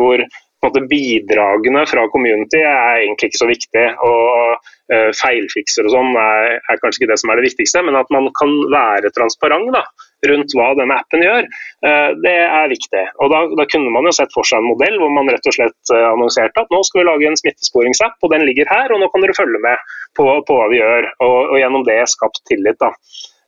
hvor 0.00 0.22
måte, 0.66 0.82
bidragene 0.90 1.86
fra 1.88 2.04
community 2.12 2.60
er 2.60 3.04
egentlig 3.04 3.30
ikke 3.30 3.40
så 3.40 3.48
viktig. 3.48 3.86
og 4.04 4.60
uh, 4.92 5.10
Feilfikser 5.16 5.88
og 5.88 5.94
sånn 5.94 6.12
er, 6.18 6.58
er, 6.60 6.80
kanskje 6.82 7.02
ikke 7.02 7.12
det 7.12 7.18
som 7.22 7.32
er 7.32 7.40
det 7.40 7.48
viktigste, 7.48 7.82
men 7.86 7.98
at 7.98 8.10
man 8.14 8.28
kan 8.38 8.52
være 8.72 9.12
transparent 9.16 9.72
da, 9.74 9.84
rundt 10.30 10.54
hva 10.58 10.68
denne 10.78 10.98
appen 11.00 11.24
gjør, 11.24 11.48
uh, 11.86 12.10
det 12.24 12.36
er 12.44 12.72
viktig. 12.72 13.06
Og 13.22 13.32
da, 13.32 13.42
da, 13.56 13.66
kunne 13.72 13.94
man 13.94 14.08
jo 14.10 14.14
sett 14.18 14.36
for 14.36 14.46
seg 14.46 14.60
en 14.60 14.70
modell 14.70 15.00
hvor 15.00 15.12
man 15.16 15.32
rett 15.32 15.50
og 15.50 15.56
slett 15.56 15.94
uh, 15.94 16.10
annonserte 16.12 16.64
at 16.64 16.72
nå 16.74 16.82
skal 16.86 17.02
vi 17.02 17.08
lage 17.08 17.30
en 17.30 17.40
smittesporingsapp, 17.40 18.18
og 18.20 18.34
den 18.34 18.46
ligger 18.48 18.70
her, 18.70 18.92
og 18.92 19.02
nå 19.02 19.10
kan 19.12 19.24
dere 19.24 19.38
følge 19.38 19.64
med 19.64 19.90
på, 20.18 20.28
på 20.46 20.60
hva 20.60 20.70
vi 20.72 20.80
gjør. 20.82 21.12
Og, 21.24 21.36
og, 21.50 21.58
gjennom 21.60 21.84
det 21.88 22.00
skapt 22.10 22.42
tillit. 22.50 22.80
da. 22.80 22.92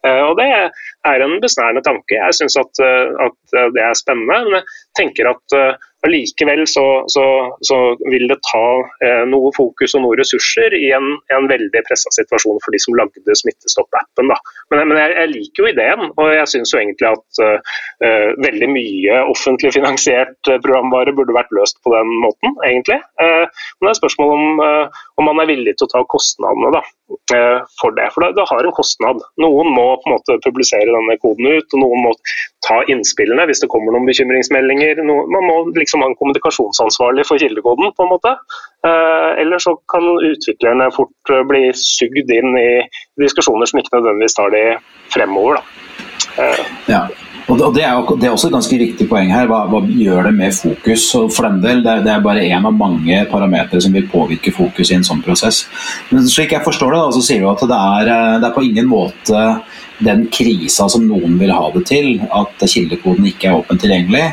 Og 0.03 0.33
Det 0.35 0.45
er 0.51 1.23
en 1.23 1.37
besnærende 1.39 1.83
tanke. 1.87 2.17
Jeg 2.17 2.35
syns 2.35 2.57
at, 2.59 2.81
at, 2.83 3.37
det 3.75 3.83
er 3.85 3.95
spennende. 3.95 4.41
Men 4.49 4.57
jeg 4.59 4.65
tenker 4.99 5.31
at 5.31 5.55
Allikevel 6.07 6.65
så, 6.67 6.85
så, 7.15 7.25
så, 7.63 7.77
vil 8.11 8.27
det 8.31 8.39
ta 8.49 8.65
eh, 9.07 9.23
noe 9.31 9.53
fokus 9.55 9.95
og 9.95 10.03
noen 10.03 10.19
ressurser 10.19 10.75
i 10.75 10.91
en, 10.97 11.13
en 11.35 11.47
veldig 11.51 11.83
pressa 11.87 12.11
situasjon 12.17 12.59
for 12.65 12.75
de 12.75 12.81
som 12.83 12.97
lagde 12.99 13.37
Smittestopp-appen. 13.39 14.33
Men, 14.73 14.83
men 14.91 14.99
jeg, 14.99 15.15
jeg, 15.15 15.33
liker 15.37 15.63
jo 15.63 15.71
ideen, 15.71 16.11
og 16.17 16.33
jeg 16.35 16.51
syns 16.51 16.75
egentlig 16.75 17.11
at 17.13 17.43
eh, 17.47 18.33
veldig 18.43 18.71
mye 18.75 19.21
offentlig 19.31 19.73
finansiert 19.77 20.51
programvare 20.51 21.15
burde 21.15 21.37
vært 21.37 21.55
løst 21.55 21.79
på 21.87 21.95
den 21.95 22.11
måten, 22.25 22.57
egentlig. 22.67 22.99
Eh, 23.23 23.47
men 23.79 23.89
det 23.89 23.95
er 23.95 24.01
spørsmål 24.01 24.35
om, 24.35 24.63
uh, 24.63 25.03
om 25.21 25.29
man 25.29 25.43
er 25.43 25.51
villig 25.53 25.75
til 25.77 25.89
å 25.89 25.93
ta 25.93 26.03
kostnadene 26.11 26.73
da, 26.75 26.83
for 27.81 27.95
det. 27.97 28.09
For 28.15 28.25
det, 28.25 28.33
det, 28.37 28.47
har 28.49 28.67
en 28.67 28.75
kostnad. 28.77 29.23
Noen 29.43 29.71
må 29.75 29.87
på 30.03 30.11
en 30.11 30.17
måte 30.17 30.39
publisere 30.45 30.91
denne 30.91 31.17
koden 31.23 31.49
ut, 31.49 31.69
og 31.75 31.83
noen 31.83 32.07
må 32.07 32.13
ta 32.67 32.81
innspillene 32.93 33.47
hvis 33.49 33.63
det 33.63 33.71
kommer 33.73 33.95
noen 33.95 34.09
bekymringsmeldinger. 34.09 35.03
Noen, 35.07 35.31
man 35.33 35.49
må 35.49 35.57
liksom 35.77 36.05
ha 36.05 36.11
en 36.11 36.19
kommunikasjonsansvarlig 36.21 37.27
for 37.29 37.43
kildekoden, 37.43 37.93
på 37.97 38.07
en 38.07 38.13
måte. 38.13 38.37
Eh, 38.87 39.31
eller 39.43 39.63
så 39.63 39.77
kan 39.93 40.09
utviklerne 40.31 40.91
fort 40.95 41.35
eh, 41.35 41.45
bli 41.49 41.65
sugd 41.79 42.33
inn 42.35 42.57
i 42.59 42.71
diskusjoner 43.23 43.71
som 43.71 43.83
ikke 43.83 43.97
nødvendigvis 43.99 44.39
tar 44.39 44.55
de 44.55 44.65
fremover. 45.15 45.63
Eh. 46.39 46.65
Ja. 46.91 47.07
Og 47.51 47.59
det 47.75 47.83
er, 47.83 47.99
det 48.21 48.29
er, 48.29 48.33
også 48.33 48.49
et 48.49 48.55
ganske 48.55 48.79
viktig 48.79 49.09
poeng 49.11 49.33
her. 49.35 49.49
Hva, 49.51 49.65
hva 49.71 49.83
gjør 49.83 50.29
det 50.29 50.35
med 50.37 50.55
fokus? 50.55 51.09
Og 51.19 51.31
for 51.35 51.49
den 51.49 51.61
del, 51.65 51.83
det 51.85 51.99
det 52.07 52.13
er 52.15 52.25
bare 52.25 52.45
én 52.47 52.67
av 52.67 52.75
mange 52.77 53.23
parametere 53.31 53.83
som 53.83 53.95
vil 53.95 54.09
påvirke 54.11 54.53
fokus 54.55 54.93
i 54.93 54.99
en 54.99 55.07
sånn 55.07 55.23
prosess. 55.25 55.65
Men 56.11 56.29
slik 56.31 56.55
jeg 56.55 56.65
forstår 56.65 56.95
det, 56.95 57.01
da, 57.03 57.15
så 57.17 57.25
sier 57.27 57.43
du 57.43 57.51
at 57.51 57.65
det 57.67 57.79
er, 57.79 58.13
det 58.43 58.49
er 58.49 58.55
på 58.55 58.67
ingen 58.67 58.91
måte 58.91 59.43
den 60.03 60.25
krisa 60.35 60.89
som 60.91 61.05
noen 61.07 61.37
vil 61.39 61.53
ha 61.55 61.69
det 61.75 61.85
til, 61.91 62.15
at 62.35 62.63
kildekoden 62.63 63.27
ikke 63.31 63.51
er 63.51 63.59
åpent 63.61 63.83
tilgjengelig. 63.83 64.25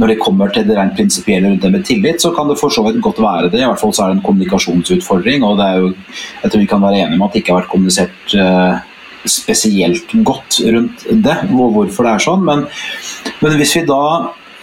Når 0.00 0.12
det 0.12 0.18
kommer 0.22 0.52
til 0.54 0.66
det 0.68 0.76
rent 0.78 0.94
prinsipielle 0.98 1.50
rundt 1.50 1.64
det 1.66 1.72
med 1.74 1.86
tillit, 1.86 2.22
så 2.22 2.32
kan 2.36 2.50
det 2.50 2.58
for 2.60 2.72
så 2.72 2.84
vidt 2.86 3.02
godt 3.04 3.22
være 3.22 3.50
det. 3.50 3.62
I 3.62 3.68
hvert 3.68 3.82
fall 3.82 3.94
så 3.94 4.04
er 4.04 4.12
det 4.12 4.20
en 4.20 4.26
kommunikasjonsutfordring, 4.26 5.46
og 5.46 5.58
det 5.60 5.70
er 5.70 5.80
jo, 5.82 5.94
jeg 6.42 6.52
tror 6.52 6.62
vi 6.62 6.68
kan 6.74 6.84
være 6.86 7.00
enige 7.02 7.18
om 7.18 7.26
at 7.26 7.34
det 7.34 7.42
ikke 7.42 7.54
har 7.54 7.62
vært 7.62 7.72
kommunisert 7.72 8.36
uh, 8.38 8.95
spesielt 9.32 10.16
godt 10.26 10.60
rundt 10.64 11.06
det, 11.10 11.38
og 11.52 11.76
hvorfor 11.76 12.06
det 12.06 12.16
er 12.16 12.26
sånn. 12.26 12.44
Men, 12.46 12.66
men 13.42 13.56
hvis 13.60 13.76
vi 13.78 13.86
da 13.88 14.02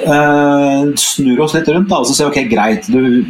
eh, 0.02 0.84
snur 1.00 1.42
oss 1.44 1.54
litt 1.56 1.70
rundt 1.72 1.90
da, 1.92 2.00
og 2.02 2.08
så 2.08 2.16
sier 2.16 2.30
ok, 2.30 2.40
greit, 2.52 2.88
du, 2.92 3.24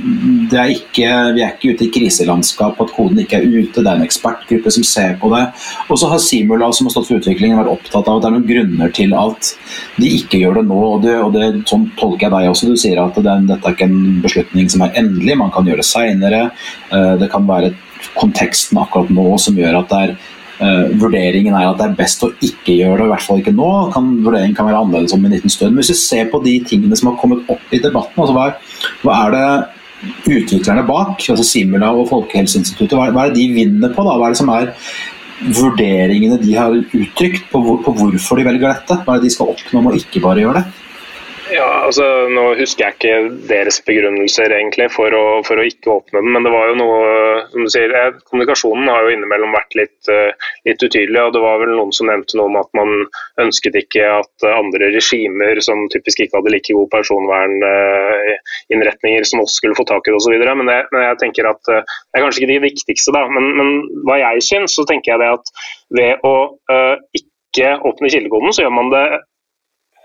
er 0.56 0.72
ikke, 0.74 1.10
vi 1.36 1.44
er 1.44 1.54
ikke 1.54 1.74
ute 1.74 1.88
i 1.88 1.92
kriselandskap, 1.94 2.80
at 2.82 2.94
koden 2.96 3.22
ikke 3.24 3.40
er 3.40 3.48
ute, 3.48 3.82
det 3.82 3.86
er 3.86 4.00
en 4.00 4.06
ekspertgruppe 4.06 4.74
som 4.74 4.86
ser 4.88 5.18
på 5.22 5.32
det. 5.34 5.44
Og 5.90 6.00
så 6.00 6.10
har 6.12 6.22
Simula, 6.24 6.72
som 6.76 6.90
har 6.90 6.96
stått 6.96 7.10
for 7.12 7.22
utviklingen, 7.22 7.60
vært 7.62 7.74
opptatt 7.76 8.10
av 8.10 8.20
at 8.20 8.26
det 8.26 8.30
er 8.30 8.36
noen 8.38 8.50
grunner 8.50 8.94
til 8.96 9.16
at 9.20 9.54
de 10.00 10.12
ikke 10.20 10.42
gjør 10.44 10.62
det 10.62 10.68
nå. 10.70 10.82
og, 10.90 11.00
det, 11.06 11.18
og 11.22 11.34
det, 11.36 11.50
Sånn 11.70 11.88
tolker 12.00 12.28
jeg 12.28 12.36
deg 12.36 12.52
også. 12.52 12.70
Du 12.70 12.80
sier 12.80 13.02
at 13.02 13.18
det, 13.18 13.40
dette 13.50 13.70
er 13.70 13.76
ikke 13.76 13.90
en 13.90 14.22
beslutning 14.24 14.70
som 14.72 14.86
er 14.86 15.02
endelig, 15.02 15.40
man 15.40 15.52
kan 15.54 15.68
gjøre 15.68 15.84
det 15.84 15.90
seinere. 15.90 16.46
Eh, 16.94 17.14
det 17.22 17.32
kan 17.34 17.48
være 17.50 17.74
konteksten 18.20 18.80
akkurat 18.82 19.12
nå 19.14 19.38
som 19.42 19.58
gjør 19.58 19.80
at 19.80 19.92
det 19.92 20.00
er 20.08 20.16
Uh, 20.62 20.92
vurderingen 21.02 21.56
er 21.58 21.66
at 21.66 21.80
det 21.80 21.88
er 21.88 21.96
best 21.98 22.22
å 22.26 22.30
ikke 22.46 22.76
gjøre 22.78 23.00
det, 23.00 23.08
i 23.08 23.12
hvert 23.14 23.26
fall 23.26 23.40
ikke 23.42 23.56
nå. 23.56 23.70
Kan, 23.96 24.12
vurderingen 24.26 24.58
kan 24.58 24.70
være 24.70 24.84
annerledes 24.84 25.16
om 25.16 25.26
en 25.26 25.34
liten 25.34 25.54
stund. 25.54 25.74
Men 25.74 25.82
hvis 25.82 25.94
vi 25.96 26.02
ser 26.02 26.30
på 26.32 26.42
de 26.46 26.58
tingene 26.70 26.98
som 27.00 27.10
har 27.10 27.18
kommet 27.22 27.50
opp 27.52 27.74
i 27.74 27.82
debatten, 27.82 28.22
altså 28.22 28.36
hva, 28.38 28.50
er, 28.52 28.92
hva 29.02 29.18
er 29.24 29.34
det 29.38 29.48
utviklerne 30.28 30.86
bak, 30.88 31.18
altså 31.18 31.48
Simula 31.48 31.90
og 31.96 32.08
Folkehelseinstituttet, 32.12 32.96
hva, 33.00 33.10
hva, 33.16 33.26
er 33.26 33.34
det 33.34 33.42
de 33.42 33.58
vinner 33.58 33.94
på? 33.96 34.06
da? 34.06 34.16
Hva 34.20 34.30
er 34.30 34.36
det 34.36 34.42
som 34.44 34.54
er 34.54 34.72
vurderingene 35.44 36.40
de 36.40 36.56
har 36.56 36.76
uttrykt 36.76 37.50
på, 37.52 37.62
hvor, 37.64 37.82
på 37.84 37.96
hvorfor 37.98 38.40
de 38.40 38.48
velger 38.48 38.70
dette? 38.70 39.00
Hva 39.04 39.16
er 39.16 39.24
det 39.24 39.32
de 39.32 39.36
skal 39.36 39.54
oppnå 39.56 39.82
med 39.84 39.96
å 39.96 40.04
ikke 40.04 40.24
bare 40.24 40.44
gjøre 40.46 40.62
det? 40.62 40.93
Ja, 41.52 41.66
altså 41.84 42.06
Nå 42.32 42.54
husker 42.56 42.86
jeg 42.86 42.94
ikke 42.96 43.16
deres 43.50 43.82
begrunnelser 43.84 44.54
egentlig 44.56 44.86
for 44.94 45.12
å, 45.18 45.42
for 45.44 45.60
å, 45.60 45.64
ikke 45.68 45.92
åpne 45.92 46.22
den, 46.22 46.32
men 46.36 46.44
det 46.46 46.52
var 46.54 46.70
jo 46.70 46.76
noe 46.80 47.00
som 47.52 47.62
du 47.66 47.70
sier, 47.74 47.92
Kommunikasjonen 48.30 48.88
har 48.88 49.02
jo 49.04 49.10
innimellom 49.12 49.52
vært 49.56 49.74
litt, 49.76 50.08
eh, 50.12 50.32
litt, 50.70 50.80
utydelig. 50.80 51.20
og 51.20 51.34
Det 51.36 51.42
var 51.44 51.60
vel 51.64 51.74
noen 51.76 51.94
som 51.96 52.08
nevnte 52.08 52.38
noe 52.40 52.50
om 52.52 52.58
at 52.62 52.72
man 52.78 52.90
ønsket 53.44 53.76
ikke 53.82 54.04
at 54.22 54.36
andre 54.54 54.86
regimer 54.96 55.56
som 55.66 55.78
typisk 55.94 56.18
ikke 56.24 56.38
hadde 56.40 56.54
like 56.56 56.72
god 56.78 56.90
personverninnretninger 56.94 59.24
som 59.28 59.44
oss 59.44 59.54
skulle 59.60 59.80
få 59.80 59.86
tak 59.90 60.04
i 60.08 60.12
det 60.14 60.20
osv. 60.22 60.36
Men, 60.40 60.68
men 60.70 61.02
jeg 61.10 61.22
tenker 61.26 61.44
at 61.52 61.64
eh, 61.74 61.84
det 61.84 62.16
er 62.20 62.24
kanskje 62.24 62.40
ikke 62.44 62.54
de 62.54 62.68
viktigste. 62.70 63.10
da, 63.16 63.22
Men, 63.36 63.46
men 63.60 63.70
hva 64.08 64.16
jeg 64.22 64.36
syns, 64.48 64.72
så 64.78 64.84
tenker 64.88 65.10
jeg 65.14 65.20
det 65.26 65.32
at 65.36 65.46
ved 65.94 66.14
å 66.26 66.36
uh, 66.72 66.96
ikke 67.18 67.70
åpne 67.86 68.10
kildekoden, 68.10 68.54
så 68.56 68.64
gjør 68.64 68.74
man 68.74 68.90
det 68.94 69.06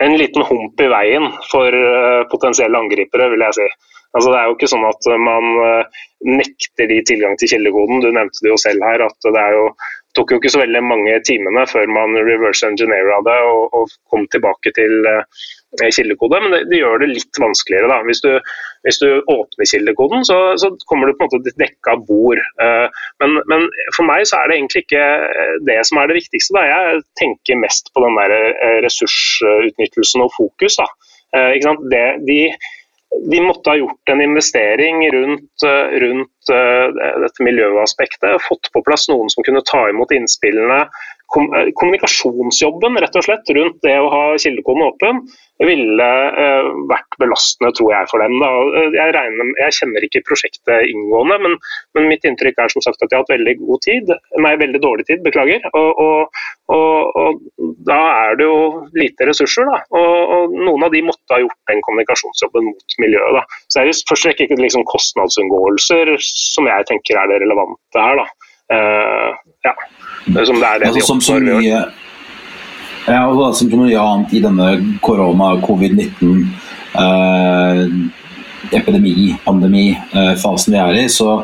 en 0.04 0.16
liten 0.18 0.44
hump 0.46 0.80
i 0.80 0.88
veien 0.90 1.28
for 1.50 1.74
uh, 1.74 2.24
potensielle 2.30 2.78
angripere, 2.78 3.30
vil 3.32 3.44
jeg 3.48 3.58
si. 3.58 3.68
Altså, 4.16 4.32
det 4.32 4.38
er 4.40 4.48
jo 4.48 4.56
ikke 4.56 4.70
sånn 4.72 4.86
at 4.88 5.08
man 5.20 5.48
uh, 5.60 6.02
nekter 6.24 6.88
de 6.90 7.00
tilgang 7.06 7.36
til 7.38 7.50
kildekoden. 7.52 8.02
Du 8.04 8.10
nevnte 8.14 8.44
det 8.44 8.52
jo 8.52 8.58
selv 8.60 8.86
her, 8.86 9.04
at 9.04 9.30
det 9.36 9.46
jo, 9.54 9.66
tok 10.16 10.32
jo 10.32 10.40
ikke 10.40 10.52
så 10.54 10.62
veldig 10.62 10.82
mange 10.86 11.18
timene 11.26 11.66
før 11.68 11.90
man 11.92 12.16
reverse 12.16 12.66
engineera 12.66 13.20
det 13.26 13.36
og, 13.50 13.74
og, 13.76 13.92
kom 14.10 14.24
tilbake 14.32 14.72
til 14.78 14.94
uh, 15.06 15.44
kildekode, 15.76 16.40
men 16.40 16.54
det, 16.54 16.62
det, 16.70 16.80
gjør 16.80 17.02
det 17.02 17.10
litt 17.12 17.40
vanskeligere. 17.40 17.90
Da. 17.90 17.98
Hvis, 18.08 18.22
du, 18.24 18.30
hvis 18.86 19.00
du 19.02 19.08
åpner 19.20 19.68
kildekoden, 19.68 20.24
så, 20.24 20.38
så, 20.60 20.70
kommer 20.88 21.08
du 21.08 21.16
på 21.16 21.26
en 21.26 21.30
måte 21.30 21.42
til 21.44 21.58
dekka 21.60 21.98
bord. 22.08 22.40
Uh, 22.60 22.88
men, 23.22 23.36
men, 23.50 23.68
for 23.96 24.08
meg 24.08 24.24
så 24.28 24.40
er 24.40 24.48
det 24.48 24.58
egentlig 24.58 24.84
ikke 24.86 25.04
eh, 25.26 25.52
det 25.68 25.78
som 25.88 26.00
er 26.00 26.08
det 26.08 26.18
viktigste. 26.22 26.56
Da. 26.56 26.64
Jeg 26.72 27.04
tenker 27.20 27.60
mest 27.60 27.92
på 27.92 28.04
den 28.04 28.18
der 28.20 28.34
eh, 28.38 28.80
ressursutnyttelsen 28.86 30.24
og 30.24 30.34
fokus. 30.38 30.80
Da. 30.80 30.88
Uh, 31.36 31.78
det, 31.92 32.06
de, 32.24 32.40
de 33.28 33.44
måtte 33.44 33.74
ha 33.74 33.80
gjort 33.80 34.14
en 34.14 34.24
investering 34.24 35.04
rundt, 35.12 35.68
rundt 36.00 36.32
dette 36.48 37.44
miljøaspektet. 37.44 38.40
Fått 38.44 38.70
på 38.72 38.82
plass 38.84 39.08
noen 39.12 39.28
som 39.32 39.44
kunne 39.44 39.64
ta 39.68 39.82
imot 39.90 40.12
innspillene, 40.16 40.86
Eh, 40.86 41.17
kommunikasjonsjobben 41.28 42.96
rett 43.02 43.16
og 43.20 43.26
slett 43.26 43.50
rundt 43.56 43.82
det 43.84 43.98
å 44.00 44.08
ha 44.12 44.24
kildekoden 44.40 44.86
åpen 44.86 45.22
ville 45.66 46.06
uh, 46.38 46.68
vært 46.90 47.16
belastende, 47.18 47.72
tror 47.74 47.90
jeg, 47.90 48.08
for 48.12 48.22
dem. 48.22 48.36
da 48.38 48.50
jeg, 48.94 49.14
regner, 49.16 49.50
jeg, 49.58 49.74
kjenner 49.80 50.06
ikke 50.06 50.22
prosjektet 50.28 50.86
inngående, 50.86 51.38
men, 51.44 51.56
men, 51.98 52.06
mitt 52.12 52.26
inntrykk 52.28 52.60
er 52.62 52.72
som 52.72 52.84
sagt 52.84 53.02
at 53.02 53.10
de 53.10 53.18
har 53.18 53.24
hatt 53.24 53.34
veldig 53.34 53.56
god 53.64 53.82
tid, 53.84 54.12
nei, 54.38 54.54
veldig 54.60 54.82
dårlig 54.84 55.08
tid, 55.08 55.24
beklager. 55.26 55.66
Og, 55.72 56.02
og, 56.04 56.44
og, 56.74 57.18
og 57.18 57.74
da 57.88 57.98
er 58.28 58.38
det 58.38 58.46
jo 58.46 58.86
lite 58.98 59.28
ressurser, 59.28 59.66
da. 59.66 59.82
Og, 59.98 60.54
noen 60.54 60.86
av 60.86 60.94
de 60.94 61.02
måtte 61.06 61.34
ha 61.34 61.42
gjort 61.42 61.58
den 61.72 61.82
kommunikasjonsjobben 61.86 62.70
mot 62.70 62.98
miljøet. 63.02 63.40
da. 63.40 63.62
Så 63.66 63.80
det 63.80 63.84
er 63.84 63.90
jo 63.90 63.98
først 63.98 64.12
og 64.14 64.28
fremst 64.28 64.44
ikke 64.46 64.62
liksom 64.62 64.86
kostnadsunngåelser 64.88 66.14
som 66.22 66.70
jeg 66.70 66.86
tenker 66.92 67.18
er 67.18 67.32
det 67.32 67.42
relevante 67.42 68.06
her. 68.06 68.22
da. 68.22 68.28
Uh, 68.68 69.32
ja. 69.64 69.74
Som 70.44 70.60
det 70.60 70.68
er 70.68 70.78
det 70.78 70.90
altså, 70.90 71.06
som 71.06 71.20
så 71.24 71.38
mye 71.40 71.78
ja, 73.08 73.20
altså, 73.24 73.52
som 73.62 73.70
så 73.70 73.76
mye 73.80 74.00
annet 74.00 74.34
i 74.36 74.42
denne 74.44 74.66
korona-covid-19 75.00 76.42
eh, 77.00 77.80
epidemi, 78.76 79.30
pandemi, 79.44 79.86
eh, 80.12 80.34
fasen 80.36 80.74
vi 80.74 80.82
er 80.82 80.98
i, 81.04 81.06
så 81.08 81.38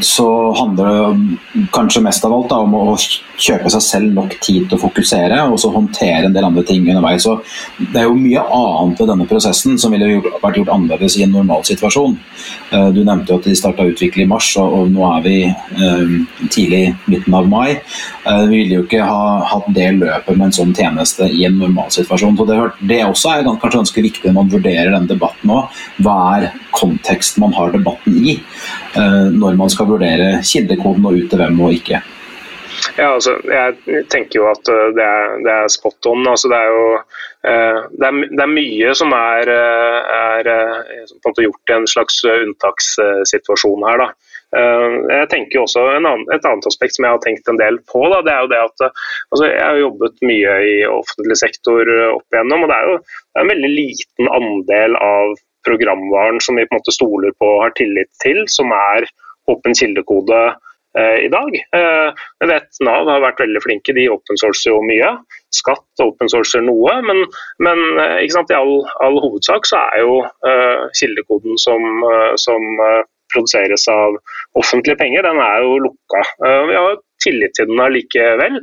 så 0.00 0.52
handler 0.52 0.84
det 0.86 1.68
kanskje 1.72 2.02
mest 2.04 2.24
av 2.24 2.34
alt 2.36 2.50
da, 2.50 2.58
om 2.64 2.74
å 2.76 2.96
kjøpe 3.36 3.70
seg 3.72 3.84
selv 3.84 4.14
nok 4.16 4.34
tid 4.40 4.66
til 4.66 4.76
å 4.76 4.80
fokusere 4.80 5.38
og 5.50 5.58
så 5.60 5.70
håndtere 5.72 6.28
en 6.28 6.34
del 6.34 6.46
andre 6.48 6.64
ting 6.66 6.86
underveis. 6.88 7.26
Så 7.26 7.36
det 7.78 8.02
er 8.02 8.08
jo 8.08 8.16
mye 8.18 8.42
annet 8.42 9.00
ved 9.00 9.10
denne 9.12 9.28
prosessen 9.28 9.78
som 9.80 9.94
ville 9.94 10.20
vært 10.42 10.60
gjort 10.60 10.72
annerledes 10.74 11.18
i 11.18 11.24
en 11.26 11.34
normal 11.36 11.64
situasjon. 11.68 12.16
Eh, 12.72 12.88
du 12.96 13.02
nevnte 13.04 13.32
jo 13.32 13.40
at 13.40 13.48
de 13.48 13.56
starta 13.58 13.84
å 13.84 13.92
utvikle 13.92 14.24
i 14.24 14.30
mars, 14.30 14.50
og 14.60 14.90
nå 14.92 15.04
er 15.10 15.24
vi 15.26 15.36
eh, 15.46 16.14
tidlig 16.52 16.82
midten 17.06 17.36
av 17.36 17.48
mai. 17.50 17.76
Eh, 17.76 18.44
vi 18.50 18.62
ville 18.62 18.80
jo 18.80 18.86
ikke 18.86 19.04
ha 19.06 19.40
hatt 19.52 19.68
det 19.76 19.90
løpet 20.00 20.36
med 20.36 20.48
en 20.48 20.56
sånn 20.60 20.74
tjeneste 20.76 21.28
i 21.30 21.44
en 21.48 21.58
normal 21.60 21.92
situasjon. 21.94 22.36
Så 22.38 22.48
det, 22.48 22.60
det 22.92 23.02
også 23.06 23.32
er 23.34 23.48
kanskje 23.48 23.80
ganske 23.80 24.06
viktig 24.10 24.30
når 24.30 24.38
man 24.40 24.52
vurderer 24.56 24.92
denne 24.92 25.12
debatten 25.12 25.52
nå. 25.52 25.62
Hva 26.04 26.16
er 26.36 26.50
konteksten 26.76 27.44
man 27.44 27.54
har 27.56 27.72
debatten 27.72 28.18
i, 28.20 28.36
når 29.32 29.58
man 29.58 29.72
skal 29.72 29.88
vurdere 29.90 30.42
kildekoden 30.44 31.08
og 31.08 31.18
ut 31.18 31.30
til 31.30 31.42
hvem 31.42 31.60
og 31.66 31.74
ikke. 31.76 32.02
Ja, 32.96 33.14
altså, 33.14 33.36
jeg 33.48 34.04
tenker 34.12 34.40
jo 34.40 34.48
at 34.50 34.68
det 34.68 35.04
er, 35.04 35.38
det 35.44 35.52
er 35.52 35.72
spot 35.72 36.08
on. 36.10 36.26
Altså, 36.28 36.50
det 36.52 36.58
er 36.58 36.74
jo 36.74 36.86
det 37.46 38.06
er, 38.08 38.20
det 38.32 38.42
er, 38.42 38.50
mye 38.52 38.94
som 38.98 39.12
er, 39.14 39.50
er 39.50 40.48
gjort 41.46 41.72
i 41.72 41.76
en 41.76 41.88
slags 41.90 42.20
unntakssituasjon 42.26 43.86
her. 43.88 44.02
Da. 44.02 44.08
Jeg 45.12 45.28
tenker 45.32 45.62
også 45.62 45.84
annen, 45.96 46.24
Et 46.34 46.46
annet 46.48 46.68
aspekt 46.68 46.96
som 46.96 47.06
jeg 47.06 47.16
har 47.16 47.22
tenkt 47.24 47.48
en 47.50 47.60
del 47.60 47.80
på, 47.90 48.04
da, 48.12 48.22
det 48.24 48.32
er 48.34 48.44
jo 48.44 48.52
det 48.52 48.62
at 48.62 48.86
altså, 48.86 49.44
jeg 49.48 49.64
har 49.64 49.82
jobbet 49.82 50.22
mye 50.30 50.56
i 50.70 50.76
offentlig 50.90 51.38
sektor 51.42 51.92
opp 52.12 52.26
igjennom. 52.36 52.64
og 52.64 52.72
Det 52.72 52.78
er 52.78 52.90
jo 52.90 52.96
det 53.00 53.40
er 53.40 53.44
en 53.44 53.54
veldig 53.54 53.72
liten 53.74 54.32
andel 54.40 54.98
av 55.02 55.36
programvaren 55.66 56.40
som 56.42 56.58
vi 56.58 56.66
på 56.66 56.74
en 56.74 56.80
måte 56.80 56.94
stoler 56.94 57.34
på 57.40 57.50
og 57.56 57.64
har 57.66 57.76
tillit 57.78 58.12
til, 58.22 58.44
som 58.50 58.72
er 58.74 59.08
åpen 59.50 59.74
kildekode 59.78 60.40
eh, 60.98 61.18
i 61.26 61.30
dag. 61.32 61.56
Eh, 61.78 62.24
jeg 62.42 62.50
vet 62.50 62.80
Nav 62.86 63.10
har 63.10 63.24
vært 63.24 63.42
veldig 63.44 63.62
flinke, 63.64 63.94
de 63.96 64.08
open 64.12 64.40
sourcer 64.40 64.72
jo 64.72 64.80
mye. 64.86 65.12
Skatt 65.54 66.04
open 66.04 66.30
sourcer 66.32 66.64
noe, 66.66 66.98
men, 67.06 67.24
men 67.62 67.82
eh, 68.02 68.22
i 68.26 68.30
all, 68.58 68.78
all, 69.04 69.20
hovedsak 69.24 69.68
så 69.68 69.82
er 69.92 70.04
jo 70.04 70.22
eh, 70.24 70.86
kildekoden 71.00 71.58
som, 71.62 71.86
uh, 72.04 72.32
som 72.40 72.66
uh, 72.82 73.02
produseres 73.32 73.86
av 73.90 74.18
offentlige 74.58 74.98
penger, 75.00 75.26
den 75.26 75.40
er 75.42 75.64
jo 75.64 75.80
lukka. 75.82 76.20
Vi 76.70 76.76
har 76.78 77.00
tillit 77.20 77.56
til 77.58 77.66
den 77.68 77.80
allikevel. 77.82 78.60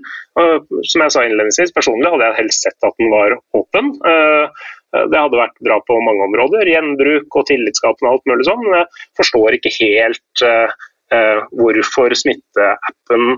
Som 0.88 1.04
jeg 1.04 1.13
sa 1.13 1.26
innledningsvis, 1.28 1.74
personlig 1.76 2.10
hadde 2.13 2.30
jeg 2.30 2.38
helst 2.39 2.63
sett 2.63 2.88
at 2.88 2.96
den 2.98 3.12
var 3.12 3.36
åpen. 3.60 3.92
Eh, 4.93 5.06
det 5.12 5.19
hadde 5.19 5.39
vært 5.39 5.58
bra 5.65 5.79
på 5.88 5.99
mange 6.06 6.27
områder. 6.29 6.69
Gjenbruk 6.69 7.39
og 7.39 7.47
tillitsskapende 7.49 8.10
og 8.10 8.17
alt 8.17 8.29
mulig 8.32 8.47
sånn. 8.49 8.65
Men 8.67 8.79
jeg 8.82 9.06
forstår 9.21 9.58
ikke 9.58 9.73
helt 9.79 10.45
uh, 10.45 10.75
uh, 11.15 11.41
hvorfor 11.60 12.15
smitteappen 12.17 13.38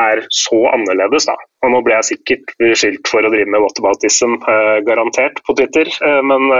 er 0.00 0.22
så 0.34 0.58
annerledes. 0.72 1.28
Da. 1.28 1.36
Og 1.64 1.72
nå 1.72 1.82
ble 1.84 1.96
jeg 1.96 2.08
sikkert 2.10 2.54
beskyldt 2.62 3.10
for 3.10 3.26
å 3.26 3.30
drive 3.32 3.50
med 3.52 3.62
whataboutism, 3.64 4.36
eh, 4.52 4.78
garantert, 4.86 5.40
på 5.46 5.56
Twitter. 5.58 5.90
men 6.26 6.50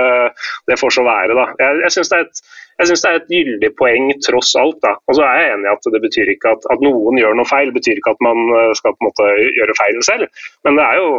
det 0.69 0.79
får 0.81 0.97
så 0.97 1.03
være, 1.07 1.35
da. 1.37 1.47
Jeg, 1.61 1.81
jeg 1.85 1.95
syns 1.95 2.11
det, 2.13 2.21
det, 2.79 2.97
er 3.09 3.19
et 3.19 3.33
gyldig 3.33 3.71
poeng 3.79 4.11
tross 4.27 4.55
alt. 4.61 4.79
da. 4.83 4.97
Og 5.09 5.19
så 5.19 5.25
er 5.27 5.41
jeg 5.41 5.53
enig 5.55 5.69
i 5.69 5.75
at 5.75 5.91
det 5.95 6.03
betyr 6.05 6.33
ikke 6.35 6.55
at, 6.57 6.67
at, 6.73 6.83
noen 6.85 7.21
gjør 7.21 7.37
noe 7.39 7.49
feil, 7.49 7.73
betyr 7.75 8.01
ikke 8.01 8.17
at 8.17 8.25
man 8.25 8.43
skal 8.79 8.97
på 8.97 9.05
en 9.05 9.11
måte 9.11 9.29
gjøre 9.59 9.79
feil 9.79 10.03
selv. 10.09 10.49
Men 10.65 10.81
det 10.81 10.87
er 10.87 11.03
jo 11.03 11.11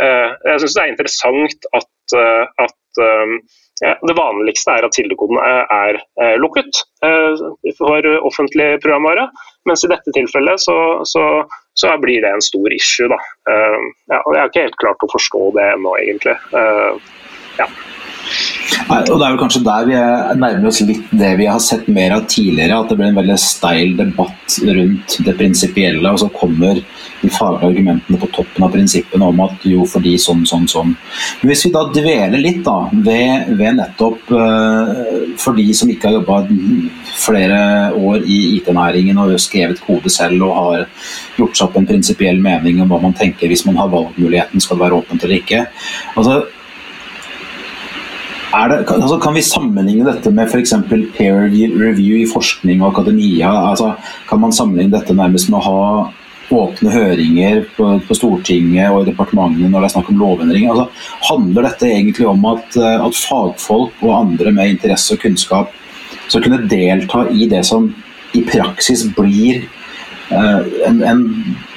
Jeg 0.00 0.60
syns 0.62 0.74
det 0.76 0.82
er 0.82 0.92
interessant 0.94 1.64
at 1.76 1.88
Eh, 2.18 2.44
at 2.90 3.02
eh, 3.06 3.34
ja, 3.80 3.94
det 4.04 4.16
vanligste 4.18 4.74
er 4.76 4.84
at 4.84 4.96
kildekoden 4.96 5.38
er, 5.40 6.00
er 6.20 6.40
lukket 6.42 6.82
eh, 7.06 7.46
for 7.78 8.10
offentlig 8.20 8.74
programvare. 8.82 9.30
Mens 9.68 9.84
i 9.86 9.92
dette 9.92 10.12
tilfellet 10.16 10.60
så, 10.60 10.76
så, 11.08 11.24
så 11.78 11.94
blir 12.02 12.20
det 12.24 12.34
en 12.34 12.44
stor 12.44 12.74
issue. 12.74 13.08
Da. 13.12 13.18
Ja, 14.08 14.20
og 14.20 14.34
jeg 14.34 14.40
har 14.40 14.52
ikke 14.52 14.66
helt 14.68 14.80
klart 14.80 15.04
å 15.04 15.10
forstå 15.12 15.42
det 15.58 15.66
ennå, 15.74 15.96
egentlig. 16.00 16.36
Ja. 17.60 17.68
Nei, 18.90 19.00
og 19.06 19.18
Det 19.18 19.26
er 19.26 19.32
vel 19.32 19.40
kanskje 19.40 19.62
der 19.66 19.86
vi 19.88 19.98
nærmer 20.40 20.70
oss 20.70 20.80
litt 20.86 21.12
det 21.14 21.30
vi 21.38 21.46
har 21.50 21.60
sett 21.62 21.88
mer 21.90 22.16
av 22.16 22.26
tidligere. 22.30 22.80
At 22.80 22.90
det 22.90 22.98
blir 22.98 23.10
en 23.10 23.20
veldig 23.20 23.38
steil 23.40 23.94
debatt 23.98 24.58
rundt 24.66 25.16
det 25.26 25.36
prinsipielle, 25.38 26.10
og 26.10 26.20
så 26.22 26.30
kommer 26.34 26.80
de 27.20 27.30
faglige 27.30 27.68
argumentene 27.68 28.18
på 28.20 28.28
toppen 28.34 28.64
av 28.64 28.72
prinsippene 28.74 29.28
om 29.28 29.42
at 29.44 29.66
jo, 29.68 29.84
fordi 29.88 30.14
sånn, 30.20 30.42
sånn, 30.48 30.66
sånn. 30.70 30.94
Men 31.40 31.52
hvis 31.52 31.66
vi 31.66 31.72
da 31.74 31.84
dveler 31.92 32.40
litt 32.40 32.62
da, 32.66 32.78
ved, 32.92 33.50
ved 33.58 33.76
nettopp 33.78 34.32
uh, 34.32 35.02
for 35.40 35.58
de 35.58 35.66
som 35.76 35.90
ikke 35.92 36.08
har 36.08 36.18
jobba 36.20 36.40
flere 37.20 37.60
år 37.98 38.24
i 38.24 38.40
IT-næringen 38.56 39.20
og 39.20 39.36
skrevet 39.42 39.82
kode 39.84 40.12
selv 40.12 40.46
og 40.48 40.56
har 40.56 40.86
gjort 41.38 41.58
seg 41.58 41.68
opp 41.68 41.76
en 41.80 41.90
prinsipiell 41.90 42.40
mening 42.42 42.80
om 42.82 42.90
hva 42.90 43.02
man 43.02 43.16
tenker 43.16 43.50
hvis 43.50 43.66
man 43.68 43.78
har 43.80 43.92
valgmuligheten, 43.92 44.62
skal 44.62 44.78
det 44.78 44.86
være 44.86 45.02
åpent 45.02 45.26
eller 45.26 45.40
ikke. 45.42 45.66
Altså, 46.16 46.40
det, 48.50 48.78
altså, 48.90 49.18
kan 49.22 49.36
vi 49.36 49.42
sammenligne 49.46 50.06
dette 50.08 50.32
med 50.34 50.50
f.eks. 50.50 50.74
peer 51.16 51.44
review 51.46 52.16
i 52.18 52.28
forskning 52.30 52.82
og 52.82 52.92
akademia? 52.94 53.50
Altså, 53.70 53.92
kan 54.28 54.40
man 54.42 54.54
sammenligne 54.54 54.96
dette 54.96 55.14
nærmest 55.14 55.50
med 55.52 55.60
å 55.60 55.66
ha 55.68 55.82
åpne 56.50 56.90
høringer 56.90 57.62
på, 57.76 57.88
på 58.06 58.16
Stortinget 58.18 58.90
og 58.90 59.04
i 59.04 59.10
departementene 59.12 59.70
når 59.70 59.84
det 59.84 59.90
er 59.90 59.94
snakk 59.94 60.10
om 60.10 60.22
lovendring? 60.22 60.66
Altså, 60.72 60.88
handler 61.28 61.68
dette 61.68 61.90
egentlig 61.90 62.26
om 62.30 62.46
at, 62.50 62.78
eh, 62.80 62.96
at, 63.06 63.20
fagfolk 63.30 64.02
og 64.02 64.16
andre 64.16 64.54
med 64.56 64.74
interesse 64.74 65.14
og 65.14 65.22
kunnskap 65.22 65.76
skal 66.26 66.42
kunne 66.46 66.64
delta 66.70 67.26
i 67.30 67.46
det 67.50 67.62
som 67.66 67.90
i 68.34 68.42
praksis 68.46 69.06
blir 69.14 69.62
eh, 69.62 70.60
en, 70.88 71.02
en 71.06 71.22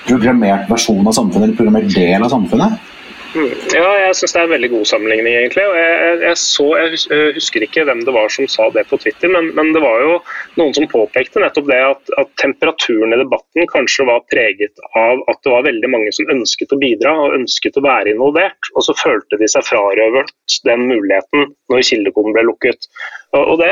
programmert 0.07 0.65
versjon 0.71 1.05
av 1.05 1.15
samfunnet, 1.15 1.51
eller 1.51 1.59
programmert 1.59 1.93
del 1.93 2.25
av 2.25 2.33
samfunnet? 2.33 2.92
Mm. 3.33 3.49
Ja, 3.73 3.87
jeg 3.97 4.17
syns 4.19 4.35
det 4.35 4.39
er 4.39 4.45
en 4.45 4.51
veldig 4.53 4.69
god 4.75 4.85
sammenligning, 4.85 5.33
egentlig. 5.39 5.63
og 5.65 5.77
jeg, 5.77 6.17
jeg, 6.21 6.37
så, 6.37 6.65
jeg, 6.77 7.31
husker 7.37 7.65
ikke 7.65 7.85
hvem 7.87 8.03
det 8.05 8.13
var 8.13 8.29
som 8.29 8.49
sa 8.51 8.67
det 8.75 8.83
på 8.89 8.99
Twitter, 9.01 9.31
men, 9.33 9.49
men 9.57 9.71
det 9.73 9.81
var 9.81 10.03
jo 10.03 10.19
noen 10.59 10.75
som 10.77 10.85
påpekte 10.91 11.41
nettopp 11.41 11.71
det 11.71 11.79
at, 11.81 12.13
at, 12.21 12.29
temperaturen 12.43 13.15
i 13.15 13.19
debatten 13.23 13.65
kanskje 13.71 14.05
var 14.09 14.21
preget 14.29 14.83
av 14.99 15.23
at 15.31 15.41
det 15.41 15.53
var 15.55 15.65
veldig 15.65 15.89
mange 15.89 16.13
som 16.13 16.29
ønsket 16.35 16.75
å 16.75 16.79
bidra 16.81 17.15
og 17.23 17.39
ønsket 17.39 17.81
å 17.81 17.85
være 17.87 18.13
involvert, 18.13 18.71
og 18.77 18.85
så 18.85 18.97
følte 19.01 19.41
de 19.41 19.49
seg 19.49 19.65
frarøvet 19.65 20.29
den 20.69 20.85
muligheten 20.91 21.49
når 21.73 21.85
kildekoden 21.89 22.37
ble 22.37 22.45
lukket. 22.51 22.89
Og 23.33 23.55
det, 23.57 23.71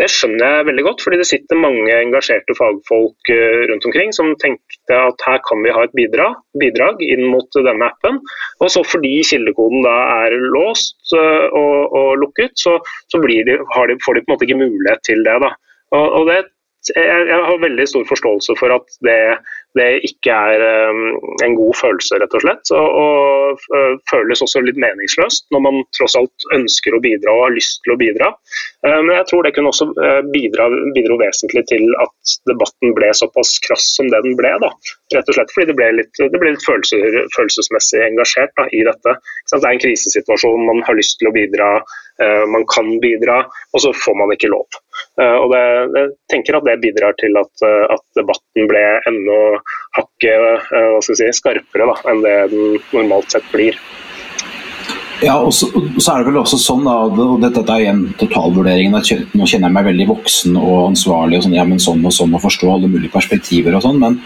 det, 0.00 0.08
skjønner 0.08 0.56
jeg 0.56 0.66
veldig 0.70 0.84
godt, 0.86 1.02
fordi 1.04 1.18
det 1.20 1.28
sitter 1.28 1.60
mange 1.60 1.92
engasjerte 1.98 2.56
fagfolk 2.56 3.32
eh, 3.34 3.64
rundt 3.68 3.84
omkring 3.88 4.14
som 4.16 4.30
tenkte 4.40 4.96
at 4.96 5.24
her 5.26 5.42
kan 5.44 5.60
vi 5.64 5.74
ha 5.76 5.84
et 5.84 5.92
bidrag, 5.96 6.38
bidrag 6.56 7.02
inn 7.04 7.26
mot 7.28 7.60
denne 7.60 7.90
appen. 7.92 8.22
Og 8.64 8.72
så 8.72 8.80
fordi 9.02 9.22
kildekoden 9.26 9.82
da 9.82 9.94
er 10.22 10.36
låst 10.54 11.10
og, 11.10 11.90
og 11.90 12.20
lukket, 12.22 12.54
så, 12.54 12.78
så 13.10 13.18
de, 13.18 13.42
de, 13.48 13.58
får 13.74 13.90
de 13.90 13.96
på 13.98 14.14
en 14.14 14.28
måte 14.30 14.46
ikke 14.46 14.60
mulighet 14.62 15.02
til 15.02 15.24
det. 15.26 15.40
da. 15.42 15.50
Og, 15.90 16.06
og 16.20 16.28
det 16.30 16.44
jeg, 16.90 17.26
jeg, 17.30 17.40
har 17.46 17.58
veldig 17.62 17.84
stor 17.86 18.06
forståelse 18.08 18.54
for 18.58 18.74
at 18.74 18.94
det, 19.06 19.18
det 19.78 19.88
ikke 20.04 20.34
er 20.34 20.62
um, 20.92 21.14
en 21.44 21.54
god 21.56 21.76
følelse, 21.80 22.18
rett 22.20 22.34
og 22.36 22.44
slett. 22.44 22.72
Og, 22.76 22.98
og 23.02 23.62
uh, 23.72 23.94
føles 24.10 24.42
også 24.44 24.60
litt 24.64 24.80
meningsløst 24.80 25.46
når 25.54 25.64
man 25.66 25.80
tross 25.96 26.16
alt 26.18 26.46
ønsker 26.56 26.96
å 26.96 27.00
bidra 27.04 27.32
og 27.32 27.46
har 27.46 27.54
lyst 27.56 27.80
til 27.86 27.94
å 27.94 27.98
bidra. 28.00 28.28
Uh, 28.84 29.00
men 29.00 29.14
jeg 29.16 29.28
tror 29.30 29.46
det 29.46 29.54
kunne 29.56 29.72
også 29.72 29.88
uh, 29.96 30.20
bidra, 30.34 30.68
bidro 30.96 31.18
vesentlig 31.22 31.64
til 31.72 31.88
at 32.04 32.36
debatten 32.50 32.92
ble 32.98 33.12
såpass 33.16 33.56
krass 33.64 33.88
som 33.96 34.12
det 34.12 34.22
den 34.26 34.36
ble. 34.40 34.52
Da. 34.62 34.72
Rett 35.16 35.32
og 35.32 35.38
slett 35.38 35.56
fordi 35.56 35.70
det 35.72 35.78
ble 35.80 35.90
litt, 36.02 36.12
det 36.20 36.42
ble 36.42 36.54
litt 36.54 36.68
følelser, 36.68 37.22
følelsesmessig 37.36 38.04
engasjert 38.10 38.52
da, 38.60 38.68
i 38.76 38.84
dette. 38.88 39.16
Det 39.52 39.62
er 39.62 39.70
en 39.72 39.84
krisesituasjon, 39.86 40.68
man 40.68 40.84
har 40.86 41.00
lyst 41.00 41.20
til 41.20 41.32
å 41.32 41.36
bidra, 41.36 41.74
uh, 42.20 42.44
man 42.52 42.68
kan 42.68 42.92
bidra, 43.00 43.42
og 43.72 43.84
så 43.86 43.96
får 44.04 44.20
man 44.20 44.36
ikke 44.36 44.52
lov. 44.52 44.82
Uh, 45.20 45.36
og 45.42 45.46
det, 45.52 45.62
jeg 45.96 46.12
tenker 46.32 46.58
at 46.58 46.68
det 46.68 46.78
bidrar 46.82 47.16
til 47.20 47.36
at, 47.40 47.52
uh, 47.64 47.84
at 47.96 48.04
debatten 48.18 48.68
ble 48.70 48.84
enda 49.08 49.40
hakket 49.96 51.04
si, 51.06 51.28
skarpere 51.36 51.88
da, 51.90 51.98
enn 52.12 52.24
det 52.24 52.36
den 52.52 52.78
normalt 52.92 53.32
sett 53.32 53.48
blir. 53.52 53.78
Ja, 55.22 55.36
og 55.38 55.52
så, 55.54 55.68
så, 56.00 56.16
er 56.16 56.22
det 56.22 56.32
vel 56.32 56.40
også 56.40 56.58
sånn, 56.58 56.82
da, 56.86 56.96
og 57.06 57.38
dette 57.44 57.62
er 57.62 57.84
igjen 57.84 58.00
totalvurderingen, 58.18 58.96
at 58.98 59.36
nå 59.38 59.46
kjenner 59.46 59.68
jeg 59.68 59.76
meg 59.76 59.86
veldig 59.92 60.06
voksen 60.10 60.56
og 60.58 60.88
ansvarlig, 60.88 61.38
og 61.38 61.46
sånn, 61.46 61.54
ja, 61.54 61.66
men 61.68 61.82
sånn 61.82 62.02
og 62.02 62.14
sånn, 62.16 62.34
og 62.34 62.42
forstå 62.42 62.72
alle 62.72 62.90
mulige 62.90 63.12
perspektiver 63.14 63.76
og 63.78 63.84
sånn, 63.84 64.00
men 64.02 64.18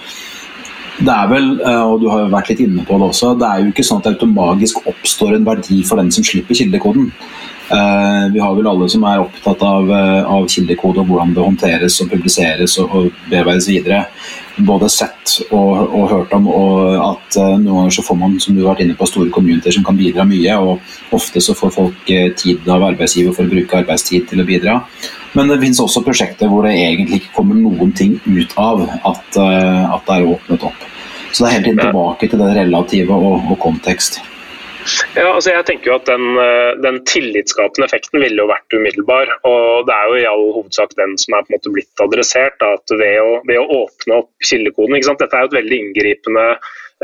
det 0.96 1.12
er 1.12 1.28
vel, 1.28 1.50
eh, 1.60 1.82
og 1.84 2.00
du 2.00 2.08
har 2.08 2.22
jo 2.22 2.32
vært 2.32 2.48
litt 2.52 2.62
inne 2.64 2.84
på 2.88 2.96
det 2.96 3.10
også, 3.10 3.34
det 3.36 3.48
er 3.50 3.60
jo 3.60 3.72
ikke 3.74 3.84
sånn 3.84 4.00
at 4.00 4.08
det 4.08 4.14
automagisk 4.14 4.80
oppstår 4.88 5.36
en 5.36 5.44
verdi 5.50 5.82
for 5.84 6.00
den 6.00 6.08
som 6.14 6.24
slipper 6.24 6.56
kildekoden. 6.56 7.10
Uh, 7.66 8.32
vi 8.32 8.38
har 8.40 8.54
vel 8.54 8.66
alle 8.70 8.86
som 8.86 9.02
er 9.10 9.18
opptatt 9.24 9.62
av, 9.66 9.88
uh, 9.90 10.22
av 10.30 10.44
kildekode 10.46 11.02
og 11.02 11.08
hvordan 11.10 11.32
det 11.34 11.42
håndteres 11.42 11.96
og 12.04 12.12
publiseres 12.12 12.76
og, 12.78 12.92
og 12.94 13.24
bearbeides 13.26 13.66
videre, 13.66 14.04
både 14.68 14.86
sett 14.92 15.32
og, 15.48 15.72
og 15.90 16.04
hørt 16.12 16.36
om 16.36 16.46
og 16.52 16.92
at 16.94 17.38
uh, 17.40 17.56
noen 17.58 17.80
ganger 17.80 17.96
så 17.96 18.04
får 18.06 18.20
man 18.20 18.36
som 18.42 18.54
du 18.54 18.62
har 18.62 18.76
vært 18.76 18.84
inne 18.84 18.94
på, 18.98 19.08
store 19.10 19.34
communiter 19.34 19.74
som 19.74 19.86
kan 19.88 19.98
bidra 19.98 20.28
mye. 20.30 20.60
og 20.62 21.16
Ofte 21.18 21.42
så 21.42 21.56
får 21.58 21.74
folk 21.74 22.14
tid 22.38 22.70
av 22.70 22.86
arbeidsgiver 22.86 23.34
for 23.34 23.48
å 23.48 23.54
bruke 23.56 23.82
arbeidstid 23.82 24.30
til 24.30 24.44
å 24.44 24.46
bidra. 24.46 24.78
Men 25.34 25.50
det 25.50 25.58
finnes 25.64 25.82
også 25.82 26.04
prosjekter 26.06 26.48
hvor 26.52 26.68
det 26.68 26.76
egentlig 26.78 27.24
ikke 27.24 27.34
kommer 27.40 27.58
noen 27.58 27.90
ting 27.98 28.14
ut 28.30 28.54
av 28.62 28.86
at, 28.86 29.26
at 29.42 30.06
det 30.06 30.20
er 30.20 30.30
åpnet 30.30 30.70
opp. 30.70 30.86
Så 31.32 31.42
det 31.42 31.50
er 31.50 31.58
helt 31.58 31.74
inn 31.74 31.82
tilbake 31.82 32.30
til 32.30 32.40
det 32.40 32.54
relative 32.62 33.18
og, 33.18 33.50
og 33.50 33.58
kontekst. 33.60 34.22
Ja, 35.16 35.32
altså 35.32 35.52
jeg 35.52 35.66
tenker 35.68 35.90
jo 35.90 35.98
at 35.98 36.08
den, 36.08 36.26
eh, 36.40 36.72
den, 36.84 37.00
tillitsskapende 37.08 37.88
effekten 37.88 38.22
ville 38.22 38.42
jo 38.42 38.48
vært 38.50 38.76
umiddelbar. 38.76 39.32
og 39.48 39.86
Det 39.88 39.94
er 39.96 40.08
jo 40.08 40.16
i 40.20 40.26
all 40.30 40.46
hovedsak 40.58 40.96
den 41.00 41.16
som 41.18 41.36
er 41.36 41.44
på 41.44 41.52
en 41.52 41.58
måte 41.58 41.74
blitt 41.74 42.02
adressert. 42.06 42.62
at 42.62 42.96
Ved 43.02 43.20
å, 43.22 43.40
ved 43.48 43.60
å 43.60 43.68
åpne 43.84 44.20
opp 44.22 44.30
kildekoden 44.50 44.96
ikke 44.96 45.10
sant? 45.10 45.22
Dette 45.22 45.36
er 45.36 45.46
jo 45.46 45.52
et 45.52 45.60
veldig 45.60 45.80
inngripende 45.82 46.46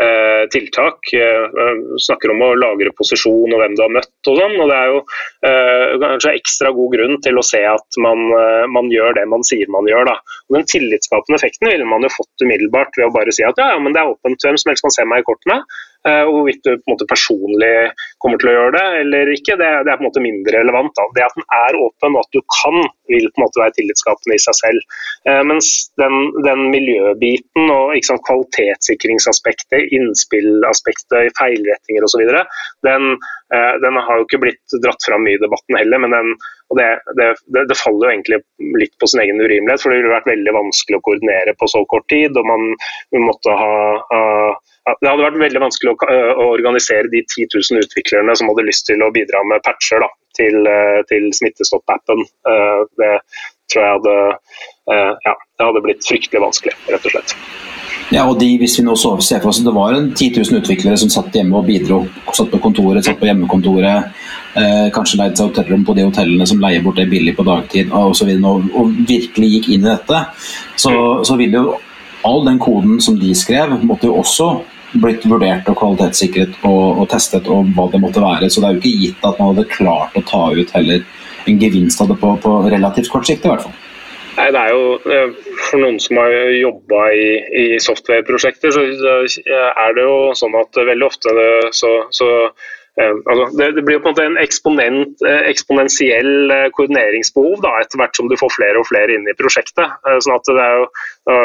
eh, 0.01 0.49
tiltak. 0.53 1.13
Eh, 1.17 1.77
snakker 2.07 2.33
om 2.33 2.43
å 2.47 2.53
lagre 2.57 2.95
posisjon 2.97 3.53
og 3.53 3.61
hvem 3.61 3.77
du 3.77 3.85
har 3.85 3.95
møtt 3.99 4.31
og 4.31 4.41
sånn. 4.41 4.57
og 4.63 4.73
Det 4.73 4.79
er 4.79 4.93
jo 4.93 5.01
eh, 5.49 5.87
kanskje 6.07 6.35
ekstra 6.39 6.73
god 6.77 6.97
grunn 6.97 7.17
til 7.25 7.39
å 7.39 7.47
se 7.47 7.63
at 7.69 8.01
man, 8.05 8.27
eh, 8.39 8.67
man 8.73 8.91
gjør 8.93 9.17
det 9.19 9.29
man 9.31 9.47
sier 9.47 9.71
man 9.73 9.89
gjør. 9.91 10.13
Da. 10.13 10.19
Og 10.49 10.59
Den 10.59 10.69
tillitsskapende 10.71 11.41
effekten 11.41 11.73
ville 11.73 11.89
man 11.89 12.07
jo 12.07 12.13
fått 12.17 12.47
umiddelbart 12.47 12.97
ved 12.99 13.09
å 13.09 13.15
bare 13.15 13.35
si 13.35 13.47
at 13.47 13.59
ja, 13.61 13.73
ja, 13.75 13.81
men 13.83 13.97
det 13.97 14.03
er 14.03 14.13
åpent, 14.15 14.41
hvem 14.45 14.61
som 14.61 14.73
helst 14.73 14.87
kan 14.87 14.95
se 14.95 15.09
meg 15.09 15.25
i 15.25 15.29
kortene. 15.29 15.63
Eh, 16.09 16.25
og 16.27 16.33
hvorvidt 16.35 16.65
du 16.65 16.71
på 16.75 16.87
en 16.87 16.95
måte 16.95 17.11
personlig 17.11 17.75
kommer 18.23 18.41
til 18.41 18.53
å 18.53 18.55
gjøre 18.55 18.75
det 18.77 18.85
eller 19.03 19.33
ikke, 19.35 19.57
det, 19.61 19.71
det 19.87 19.93
er 19.93 19.99
på 19.99 20.05
en 20.05 20.09
måte 20.09 20.25
mindre 20.25 20.63
relevant. 20.63 20.95
Da. 20.99 21.07
Det 21.17 21.25
at 21.27 21.37
den 21.39 21.47
er 21.59 21.79
åpen 21.81 22.17
og 22.17 22.23
at 22.23 22.37
du 22.37 22.41
kan, 22.55 22.79
vil 23.11 23.29
på 23.29 23.41
en 23.41 23.45
måte 23.45 23.63
være 23.63 23.77
tillitsskapende 23.79 24.39
i 24.39 24.43
seg 24.45 24.59
selv. 24.61 24.97
Eh, 25.29 25.43
mens 25.51 25.71
den, 26.01 26.17
den 26.47 26.65
miljøbiten 26.73 27.75
og 27.75 27.95
sant, 28.07 28.25
kvalitetssikringsaspektet, 28.29 29.93
innspillaspektet, 29.99 31.35
feilrettinger 31.39 32.09
osv., 32.09 32.25
den, 32.87 33.15
eh, 33.55 33.75
den 33.85 34.01
har 34.07 34.19
jo 34.19 34.27
ikke 34.29 34.43
blitt 34.47 34.81
dratt 34.85 35.07
fram 35.07 35.27
mye 35.27 35.39
i 35.39 35.45
debatten 35.45 35.81
heller. 35.83 36.05
men 36.07 36.19
den 36.19 36.35
og 36.73 36.79
det, 36.79 36.89
det, 37.21 37.27
det, 37.69 37.77
faller 37.77 38.07
jo 38.07 38.13
egentlig 38.15 38.39
litt 38.81 38.95
på 38.97 39.05
sin 39.11 39.21
egen 39.21 39.43
urimelighet, 39.43 39.83
for 39.83 39.93
det 39.93 39.99
ville 39.99 40.15
vært 40.15 40.31
veldig 40.31 40.55
vanskelig 40.57 40.97
å 40.97 41.03
koordinere 41.05 41.53
på 41.61 41.69
så 41.69 41.83
kort 41.91 42.07
tid. 42.09 42.39
og 42.41 42.49
man 42.49 42.71
måtte 43.27 43.53
ha, 43.61 43.75
Uh, 44.83 44.95
det 44.99 45.07
hadde 45.07 45.23
vært 45.23 45.39
veldig 45.39 45.61
vanskelig 45.63 45.93
å, 45.93 45.97
å, 46.43 46.47
organisere 46.57 47.11
de 47.13 47.21
10 47.23 47.53
000 47.55 47.85
utviklerne 47.85 48.12
som 48.13 48.53
hadde 48.53 48.67
lyst 48.69 48.87
til 48.89 49.03
å 49.05 49.13
bidra 49.15 49.43
med 49.49 49.65
patcher 49.67 50.05
da, 50.05 50.11
til, 50.39 50.69
til 51.11 51.29
Smittestopp-appen. 51.39 52.25
Det 53.01 53.13
tror 53.73 53.83
jeg 53.83 53.97
hadde, 53.97 54.17
ja, 55.25 55.35
det 55.35 55.69
hadde 55.69 55.85
blitt 55.85 56.09
fryktelig 56.09 56.45
vanskelig, 56.45 56.77
rett 56.93 57.09
og 57.09 57.17
slett. 57.17 57.37
Ja, 58.13 58.27
og 58.29 58.37
de, 58.41 58.49
hvis 58.61 58.75
vi 58.77 58.85
nå 58.85 58.93
så 58.99 59.15
ser 59.25 59.41
for 59.41 59.53
oss 59.53 59.63
Det 59.65 59.73
var 59.73 59.95
en 59.97 60.11
10 60.13 60.35
000 60.37 60.61
utviklere 60.61 60.99
som 61.01 61.11
satt 61.13 61.33
hjemme 61.37 61.57
og 61.57 61.69
bidro. 61.69 62.03
Satt 62.35 62.51
på 62.53 62.61
kontoret, 62.61 63.05
satt 63.07 63.21
på 63.21 63.29
hjemmekontoret. 63.29 64.11
Eh, 64.59 64.89
kanskje 64.93 65.21
leide 65.21 65.39
seg 65.39 65.49
hotellrom 65.49 65.87
på 65.89 65.95
de 65.97 66.05
hotellene 66.05 66.47
som 66.49 66.61
leier 66.61 66.85
bort 66.85 66.99
det 67.01 67.09
billig 67.09 67.33
på 67.39 67.47
dagtid 67.47 67.89
og, 67.89 68.13
så 68.19 68.27
videre, 68.29 68.51
og, 68.53 68.67
og 68.77 68.93
virkelig 69.09 69.49
gikk 69.55 69.71
inn 69.73 69.87
i 69.87 69.93
dette. 69.95 70.21
Så, 70.77 70.93
så 71.25 71.39
ville 71.41 71.63
jo 71.63 71.79
all 72.29 72.45
den 72.47 72.61
koden 72.63 73.01
som 73.03 73.17
de 73.19 73.33
skrev, 73.35 73.73
måtte 73.81 74.11
jo 74.11 74.19
også 74.21 74.51
blitt 74.93 75.25
vurdert 75.29 75.69
og 75.71 75.79
kvalitetssikret 75.79 76.59
og, 76.69 76.99
og, 77.03 77.07
testet 77.13 77.49
og 77.51 77.71
hva 77.77 77.89
det 77.93 78.01
måtte 78.03 78.23
være. 78.23 78.51
Så 78.51 78.61
det 78.63 78.69
er 78.69 78.77
jo 78.77 78.83
ikke 78.83 79.05
gitt 79.07 79.25
at 79.29 79.39
man 79.39 79.53
hadde 79.53 79.71
klart 79.73 80.19
å 80.19 80.25
ta 80.29 80.43
ut 80.53 80.75
heller 80.77 81.07
en 81.51 81.63
gevinst 81.63 82.03
av 82.03 82.13
det 82.13 82.19
på, 82.21 82.35
på 82.43 82.59
relativt 82.71 83.11
kort 83.13 83.27
sikt, 83.29 83.47
i 83.47 83.53
hvert 83.53 83.65
fall. 83.65 83.79
Nei, 84.33 84.47
det 84.55 84.61
er 84.63 84.71
jo 84.73 84.85
eh, 85.13 85.33
For 85.69 85.83
noen 85.83 85.99
som 86.01 86.17
har 86.23 86.33
jobba 86.57 87.01
i, 87.13 87.27
i 87.63 87.65
software-prosjekter, 87.85 88.73
så 88.73 88.85
er 88.87 89.97
det 89.97 90.07
jo 90.07 90.15
sånn 90.39 90.57
at 90.57 90.79
veldig 90.79 91.09
ofte 91.09 91.35
det, 91.37 91.51
så, 91.77 91.91
så 92.15 92.31
altså, 93.01 93.47
det, 93.57 93.71
det, 93.77 93.83
blir 93.87 94.01
på 94.03 94.11
en 94.11 94.13
måte 94.13 94.25
en 94.29 94.39
eksponent, 94.41 95.23
eh, 95.25 95.47
eksponentiell 95.49 96.53
eh, 96.53 96.67
koordineringsbehov 96.77 97.63
da, 97.65 97.73
etter 97.81 98.01
hvert 98.01 98.19
som 98.19 98.29
du 98.29 98.37
får 98.41 98.53
flere 98.53 98.83
og 98.83 98.89
flere 98.91 99.17
inn 99.17 99.25
i 99.29 99.37
prosjektet. 99.39 99.97
sånn 100.05 100.37
at 100.37 100.51
Det 100.51 100.61
er 100.61 100.77
jo, 100.83 100.89
det 101.31 101.39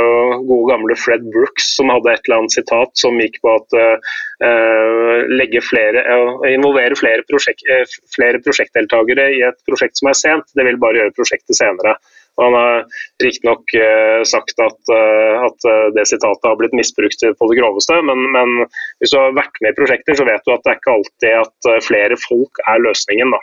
gode 0.49 0.73
gamle 0.73 0.97
Fred 0.99 1.23
Brooks 1.31 1.69
som 1.77 1.91
hadde 1.93 2.11
et 2.11 2.27
eller 2.27 2.41
annet 2.41 2.57
sitat 2.57 2.91
som 2.99 3.19
gikk 3.21 3.39
på 3.45 3.53
at 3.53 3.77
uh, 3.77 5.61
flere, 5.69 6.03
uh, 6.03 6.47
involvere 6.49 6.97
flere, 6.97 7.23
prosjekt, 7.29 7.63
uh, 7.69 7.85
flere 8.15 8.41
prosjektdeltakere 8.43 9.29
i 9.37 9.43
et 9.47 9.59
prosjekt 9.69 10.01
som 10.01 10.09
er 10.11 10.17
sent, 10.17 10.49
det 10.57 10.65
vil 10.67 10.81
bare 10.81 11.03
gjøre 11.03 11.15
prosjektet 11.15 11.59
senere. 11.59 11.95
Han 12.41 12.53
har 12.53 12.83
riktignok 13.23 13.73
uh, 13.73 14.21
sagt 14.27 14.59
at, 14.61 14.77
uh, 14.93 15.45
at, 15.47 15.65
uh, 15.65 15.87
det 15.95 16.05
sitatet 16.09 16.45
har 16.45 16.57
blitt 16.59 16.75
misbrukt 16.77 17.23
på 17.39 17.49
det 17.49 17.57
groveste, 17.59 17.97
men, 18.05 18.27
men, 18.35 18.67
hvis 19.01 19.13
du 19.13 19.19
har 19.19 19.37
vært 19.37 19.57
med 19.63 19.73
i 19.73 19.79
prosjekter, 19.79 20.17
så 20.17 20.27
vet 20.27 20.45
du 20.45 20.53
at 20.53 20.65
det 20.65 20.73
er 20.73 20.81
ikke 20.81 20.97
alltid 20.97 21.39
at 21.41 21.71
flere 21.85 22.19
folk 22.27 22.61
er 22.69 22.83
løsningen 22.85 23.33
da, 23.33 23.41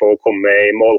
på 0.00 0.12
å 0.12 0.18
komme 0.24 0.56
i 0.68 0.72
mål. 0.76 0.98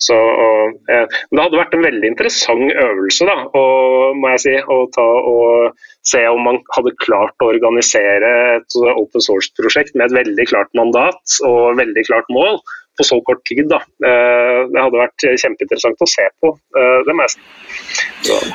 Så, 0.00 0.16
og, 0.16 0.78
det 0.88 1.42
hadde 1.42 1.58
vært 1.60 1.74
en 1.76 1.84
veldig 1.84 2.08
interessant 2.08 2.70
øvelse 2.72 3.26
da, 3.28 3.36
og, 3.58 4.22
si, 4.40 4.54
å 4.56 4.78
ta 4.94 5.04
og 5.04 5.82
se 6.08 6.22
om 6.30 6.40
man 6.46 6.60
hadde 6.76 6.94
klart 7.04 7.44
å 7.44 7.50
organisere 7.52 8.30
et 8.56 8.78
open 8.94 9.26
source-prosjekt 9.26 9.92
med 9.98 10.08
et 10.08 10.18
veldig 10.22 10.46
klart 10.48 10.72
mandat 10.78 11.40
og 11.46 11.76
veldig 11.82 12.06
klart 12.08 12.32
mål 12.32 12.62
på 12.98 13.06
så 13.06 13.20
kort 13.26 13.42
tid. 13.48 13.64
Da. 13.70 13.80
Eh, 14.06 14.60
det 14.72 14.84
hadde 14.84 15.00
vært 15.00 15.26
kjempeinteressant 15.42 16.04
å 16.04 16.10
se 16.10 16.26
på, 16.42 16.52
eh, 16.76 16.98
det 17.06 17.16
meste. 17.16 17.40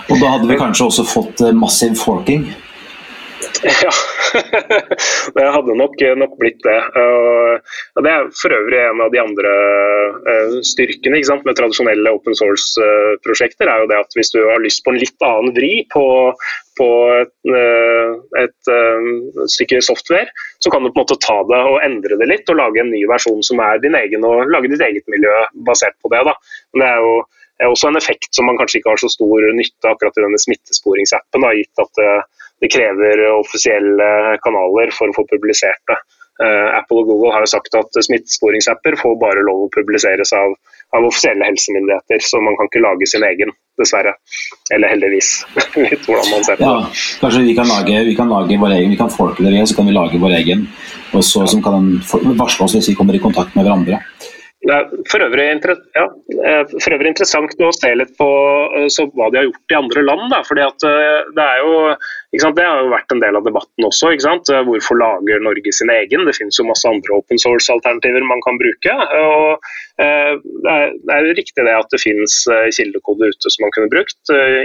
Og 0.09 0.21
da 0.21 0.35
hadde 0.35 0.49
vi 0.51 0.59
kanskje 0.59 0.89
også 0.89 1.07
fått 1.09 1.41
eh, 1.45 1.55
massiv 1.55 1.97
forking? 2.01 2.47
Ja, 3.63 3.91
det 5.35 5.45
hadde 5.55 5.75
nok, 5.77 6.01
nok 6.17 6.35
blitt 6.39 6.61
det. 6.63 6.77
Og 6.95 8.05
det 8.05 8.11
er 8.11 8.29
for 8.39 8.55
øvrig 8.55 8.79
en 8.79 9.03
av 9.03 9.11
de 9.13 9.21
andre 9.21 9.53
styrkene 10.65 11.21
med 11.45 11.57
tradisjonelle 11.57 12.13
open 12.15 12.37
source-prosjekter. 12.37 13.69
er 13.69 13.83
jo 13.83 13.89
det 13.91 13.99
at 14.03 14.17
Hvis 14.17 14.31
du 14.35 14.41
har 14.43 14.63
lyst 14.63 14.83
på 14.85 14.93
en 14.93 15.01
litt 15.01 15.27
annen 15.27 15.55
vri 15.57 15.73
på, 15.93 16.05
på 16.79 16.89
et, 17.19 17.35
et, 18.43 18.71
et 18.73 19.53
stykke 19.55 19.81
software, 19.83 20.31
så 20.63 20.71
kan 20.71 20.83
du 20.83 20.91
på 20.91 20.99
en 20.99 21.05
måte 21.05 21.19
ta 21.23 21.39
det 21.51 21.61
og 21.71 21.81
endre 21.85 22.19
det 22.21 22.29
litt 22.31 22.51
og 22.51 22.59
lage 22.61 22.83
en 22.83 22.93
ny 22.93 23.05
versjon 23.11 23.43
som 23.43 23.63
er 23.63 23.81
din 23.83 23.97
egen, 23.99 24.27
og 24.27 24.51
lage 24.51 24.71
ditt 24.71 24.83
eget 24.83 25.07
miljø 25.11 25.33
basert 25.67 25.97
på 26.03 26.11
det. 26.13 26.23
Da. 26.27 26.37
Men 26.73 26.85
det 26.85 26.91
er 26.93 27.03
jo 27.03 27.15
er 27.63 27.71
også 27.71 27.87
en 27.87 27.99
effekt 27.99 28.35
som 28.35 28.49
man 28.49 28.57
kanskje 28.59 28.81
ikke 28.81 28.91
har 28.91 28.99
så 28.99 29.09
stor 29.11 29.45
nytte 29.55 29.91
akkurat 29.91 30.17
i 30.19 30.25
denne 30.25 30.39
smittesporingsappen, 30.43 31.45
gitt 31.55 31.83
at 31.83 32.01
det, 32.61 32.67
det, 32.67 32.71
krever 32.75 33.25
offisielle 33.35 34.37
kanaler 34.45 34.93
for 34.95 35.11
å 35.11 35.17
få 35.17 35.27
publisert 35.31 35.81
det. 35.91 35.99
Uh, 36.35 36.75
Apple 36.75 36.99
og 36.99 37.07
Google 37.07 37.31
har 37.31 37.45
jo 37.45 37.47
sagt 37.47 37.75
at 37.79 37.95
smittesporingsapper 38.03 38.97
får 38.99 39.13
bare 39.21 39.43
lov 39.47 39.61
å 39.65 39.69
publiseres 39.71 40.33
av, 40.35 40.51
av 40.91 41.05
offisielle 41.07 41.47
helsemyndigheter, 41.47 42.19
så 42.19 42.41
man 42.43 42.57
kan 42.59 42.67
ikke 42.67 42.81
lage 42.83 43.07
sin 43.07 43.23
egen, 43.23 43.53
dessverre. 43.79 44.11
Eller 44.75 44.91
heldigvis. 44.91 45.29
Litt 45.79 46.03
hvordan 46.03 46.27
man 46.33 46.43
ser 46.43 46.59
på 46.59 46.67
ja, 46.67 46.89
Kanskje 47.21 47.45
vi 47.47 47.55
kan 47.55 47.71
lage, 47.71 48.03
vi 48.09 48.17
kan 48.19 48.31
lage 48.31 48.59
vår 48.59 48.75
egen, 48.81 48.91
vi 48.91 48.99
kan 48.99 49.13
folke 49.13 49.47
det, 49.47 49.63
så 49.71 49.79
kan 49.79 49.87
vi 49.87 49.95
lage 49.95 50.19
vår 50.19 50.35
egen, 50.41 50.67
og 51.15 51.23
så, 51.23 51.45
kan 51.63 51.93
varsle 52.35 52.67
oss 52.67 52.75
hvis 52.75 52.91
vi 52.91 52.97
kommer 52.99 53.15
i 53.15 53.23
kontakt 53.23 53.55
med 53.55 53.63
hverandre. 53.63 54.03
Det 54.65 54.73
er 54.73 54.85
for 55.11 55.21
øvrig, 55.21 55.45
ja, 55.93 56.05
for 56.81 56.93
øvrig, 56.95 57.11
interessant 57.11 57.53
å 57.61 57.67
se 57.75 57.91
litt 57.93 58.15
på 58.17 58.27
eh, 58.79 58.87
hva 59.13 59.27
de 59.29 59.37
har 59.37 59.45
gjort 59.45 59.73
i 59.73 59.77
andre 59.77 60.03
land. 60.07 60.23
Da, 60.33 60.39
fordi 60.47 60.63
eh, 60.65 61.27
det, 61.37 61.45
jo, 61.61 61.75
det 62.33 62.65
har 62.65 62.81
jo 62.81 62.89
vært 62.93 63.13
en 63.13 63.21
del 63.21 63.37
av 63.37 63.45
debatten 63.45 63.85
også. 63.85 64.15
Hvorfor 64.65 64.97
lager 64.97 65.43
Norge 65.45 65.73
sin 65.75 65.93
egen? 65.93 66.25
Det 66.25 66.33
finnes 66.39 66.57
jo 66.57 66.65
masse 66.65 66.89
andre 66.89 67.13
open 67.19 67.41
source-alternativer 67.43 68.25
man 68.25 68.41
kan 68.47 68.57
bruke. 68.61 68.97
Og, 69.19 69.69
eh, 70.01 70.33
det, 70.41 70.73
er, 70.73 70.97
det 70.97 71.19
er 71.19 71.29
riktig 71.37 71.67
det 71.69 71.77
at 71.77 71.93
det 71.93 72.01
finnes 72.01 72.41
kildekode 72.73 73.29
ute 73.35 73.53
som 73.53 73.67
man 73.67 73.75
kunne 73.77 73.93
brukt. 73.93 74.17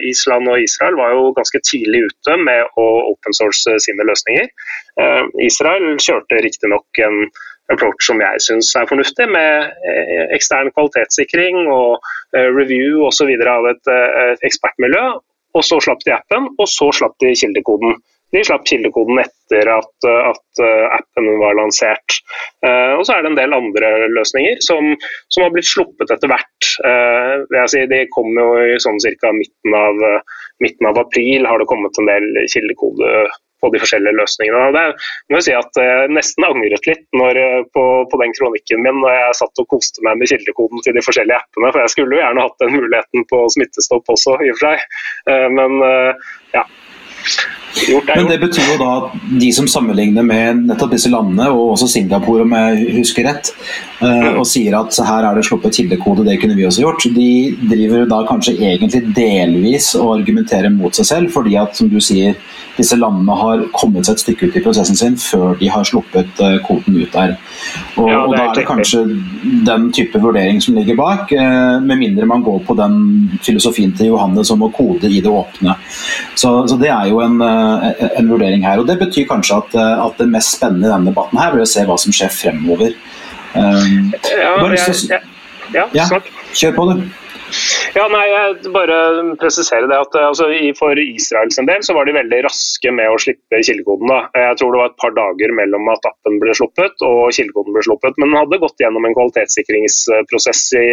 Island 0.08 0.48
og 0.48 0.64
Israel 0.64 0.96
var 0.96 1.12
jo 1.12 1.28
ganske 1.36 1.60
tidlig 1.68 2.06
ute 2.08 2.40
med 2.40 2.80
å 2.80 2.88
open 3.12 3.36
source 3.36 3.76
sine 3.84 4.08
løsninger. 4.08 4.48
Israel 5.40 5.94
kjørte 6.02 6.40
riktignok 6.44 7.00
en 7.04 7.24
approach 7.72 8.06
som 8.06 8.20
jeg 8.22 8.44
syns 8.44 8.70
er 8.78 8.88
fornuftig, 8.90 9.26
med 9.30 9.72
eh, 9.86 10.28
ekstern 10.36 10.70
kvalitetssikring 10.74 11.66
og 11.70 11.98
eh, 12.36 12.48
review 12.50 13.04
osv. 13.08 13.32
av 13.48 13.68
et, 13.72 13.82
eh, 13.90 14.36
ekspertmiljø. 14.46 15.04
Og 15.58 15.66
så 15.66 15.80
slapp 15.82 16.04
de 16.06 16.14
appen, 16.14 16.46
og 16.62 16.68
så 16.70 16.92
slapp 16.94 17.16
de 17.22 17.34
kildekoden. 17.34 17.96
De 18.30 18.42
slapp 18.46 18.62
kildekoden 18.68 19.18
etter 19.18 19.66
at, 19.72 20.06
at 20.06 20.60
appen 20.94 21.26
var 21.40 21.56
lansert. 21.58 22.20
Og 22.62 23.02
så 23.02 23.16
er 23.16 23.24
det 23.24 23.32
en 23.32 23.38
del 23.40 23.56
andre 23.56 23.88
løsninger 24.14 24.60
som, 24.62 24.92
som 25.26 25.42
har 25.42 25.50
blitt 25.50 25.66
sluppet 25.66 26.12
etter 26.14 26.30
hvert. 26.30 26.68
Uh, 26.86 27.66
si, 27.66 27.82
de 27.90 28.04
kom 28.14 28.30
jo 28.38 28.46
i 28.62 28.78
sånn 28.78 29.02
ca. 29.02 29.34
Midten, 29.34 29.74
midten, 30.62 30.86
av 30.92 31.02
april 31.02 31.50
har 31.50 31.58
det 31.58 31.66
kommet 31.72 31.98
en 31.98 32.06
del 32.12 32.30
kildekode 32.54 33.10
på 33.60 33.70
de 33.74 33.80
forskjellige 33.82 34.16
løsningene. 34.18 34.62
Og 34.68 34.76
det 34.76 34.84
må 35.30 35.40
jeg 35.40 35.48
si 35.48 35.56
at 35.56 35.80
jeg 35.82 36.10
nesten 36.16 36.48
angret 36.48 36.88
litt 36.88 37.06
når, 37.16 37.40
eh, 37.40 37.62
på, 37.76 37.86
på, 38.10 38.20
den 38.22 38.34
kronikken 38.38 38.84
min 38.86 39.00
når 39.04 39.16
jeg 39.16 39.38
satt 39.42 39.62
og 39.62 39.70
koste 39.76 40.04
meg 40.06 40.20
med 40.20 40.32
kildekoden 40.32 40.84
til 40.86 40.96
de 40.96 41.04
forskjellige 41.06 41.40
appene. 41.40 41.72
For 41.72 41.84
jeg 41.84 41.94
skulle 41.94 42.16
jo 42.16 42.22
gjerne 42.22 42.46
hatt 42.46 42.60
den 42.64 42.76
muligheten 42.76 43.26
på 43.30 43.44
Smittestopp 43.56 44.14
også, 44.16 44.38
i 44.44 44.52
og 44.52 44.60
for 44.60 44.70
seg. 44.70 44.86
Eh, 45.30 45.48
men 45.56 45.80
eh, 45.86 46.30
ja. 46.56 46.66
Men 48.16 48.28
det 48.28 48.40
betyr 48.42 48.72
jo 48.72 48.78
da 48.80 48.90
at 48.98 49.16
de 49.40 49.50
som 49.54 49.68
sammenligner 49.70 50.26
med 50.26 50.64
nettopp 50.70 50.94
disse 50.94 51.10
landene, 51.12 51.48
og 51.52 51.76
også 51.76 51.88
Singapore 51.90 52.44
om 52.46 52.54
jeg 52.56 52.96
husker 52.98 53.28
rett, 53.28 53.52
og 54.00 54.46
sier 54.48 54.74
at 54.78 54.96
her 55.06 55.28
er 55.28 55.38
det 55.38 55.46
sluppet 55.46 55.76
kildekode, 55.78 56.24
det 56.26 56.38
kunne 56.42 56.56
vi 56.58 56.66
også 56.66 56.84
gjort, 56.84 57.06
de 57.14 57.30
driver 57.70 58.08
da 58.10 58.22
kanskje 58.28 58.56
egentlig 58.58 59.04
delvis 59.16 59.92
å 59.98 60.10
argumentere 60.16 60.72
mot 60.72 60.96
seg 60.96 61.08
selv, 61.08 61.34
fordi 61.34 61.56
at 61.60 61.78
som 61.78 61.90
du 61.92 62.00
sier, 62.02 62.38
disse 62.80 62.96
landene 62.96 63.34
har 63.36 63.64
kommet 63.76 64.06
seg 64.06 64.16
et 64.16 64.24
stykke 64.24 64.48
ut 64.48 64.56
i 64.56 64.62
prosessen 64.64 64.98
sin 64.98 65.16
før 65.20 65.56
de 65.60 65.68
har 65.72 65.86
sluppet 65.86 66.40
uh, 66.40 66.56
kvoten 66.64 66.96
ut 66.96 67.12
der. 67.12 67.36
Og, 67.98 68.08
ja, 68.08 68.20
og 68.24 68.34
Da 68.34 68.44
er 68.44 68.54
det 68.56 68.66
kanskje 68.68 69.02
den 69.66 69.88
type 69.96 70.20
vurdering 70.22 70.60
som 70.64 70.78
ligger 70.78 70.98
bak, 71.00 71.32
uh, 71.34 71.78
med 71.84 72.00
mindre 72.00 72.28
man 72.30 72.44
går 72.46 72.62
på 72.66 72.76
den 72.78 72.96
filosofien 73.44 73.92
til 73.96 74.12
Johannes 74.14 74.52
om 74.54 74.64
å 74.66 74.70
kode 74.74 75.10
i 75.10 75.20
det 75.20 75.32
åpne. 75.32 75.76
Så, 76.34 76.54
så 76.70 76.78
det 76.80 76.92
er 76.94 77.10
jo 77.10 77.20
en, 77.24 77.38
en 78.18 78.30
vurdering 78.30 78.66
her. 78.66 78.82
og 78.82 78.88
Det 78.88 78.98
betyr 79.00 79.28
kanskje 79.30 79.60
at, 79.62 79.78
at, 80.06 80.18
det 80.18 80.28
mest 80.30 80.56
spennende 80.56 80.88
i 80.88 80.92
denne 80.92 81.12
debatten 81.12 81.40
her 81.40 81.54
blir 81.54 81.66
å 81.66 81.70
se 81.70 81.84
hva 81.88 81.96
som 82.00 82.14
skjer 82.14 82.32
fremover. 82.34 82.94
Um, 83.50 84.12
ja, 84.30 84.52
jeg, 84.76 84.94
jeg, 85.10 85.20
ja, 85.74 85.86
ja, 85.94 86.06
kjør 86.54 86.76
på, 86.76 86.86
du. 86.90 87.08
Ja, 87.96 88.04
nei, 88.10 88.22
jeg 88.30 88.70
bare 88.74 88.96
presisere 89.40 89.88
det 89.90 89.96
at 89.98 90.14
altså, 90.20 90.46
For 90.78 90.98
Israels 91.00 91.58
en 91.58 91.68
del 91.68 91.82
så 91.86 91.96
var 91.96 92.06
de 92.06 92.14
veldig 92.14 92.42
raske 92.46 92.92
med 92.94 93.10
å 93.10 93.18
slippe 93.22 93.62
kildekoden. 93.66 94.12
Jeg 94.36 94.58
tror 94.60 94.74
det 94.74 94.80
var 94.82 94.92
et 94.92 95.00
par 95.02 95.14
dager 95.16 95.54
mellom 95.56 95.90
at 95.92 96.06
appen 96.10 96.38
ble 96.42 96.54
sluppet 96.56 97.02
og 97.06 97.32
kildekoden 97.34 97.74
ble 97.74 97.84
sluppet. 97.86 98.18
Men 98.18 98.30
den 98.30 98.38
hadde 98.42 98.60
gått 98.62 98.82
gjennom 98.82 99.06
en 99.06 99.16
kvalitetssikringsprosess 99.16 100.62
i, 100.78 100.86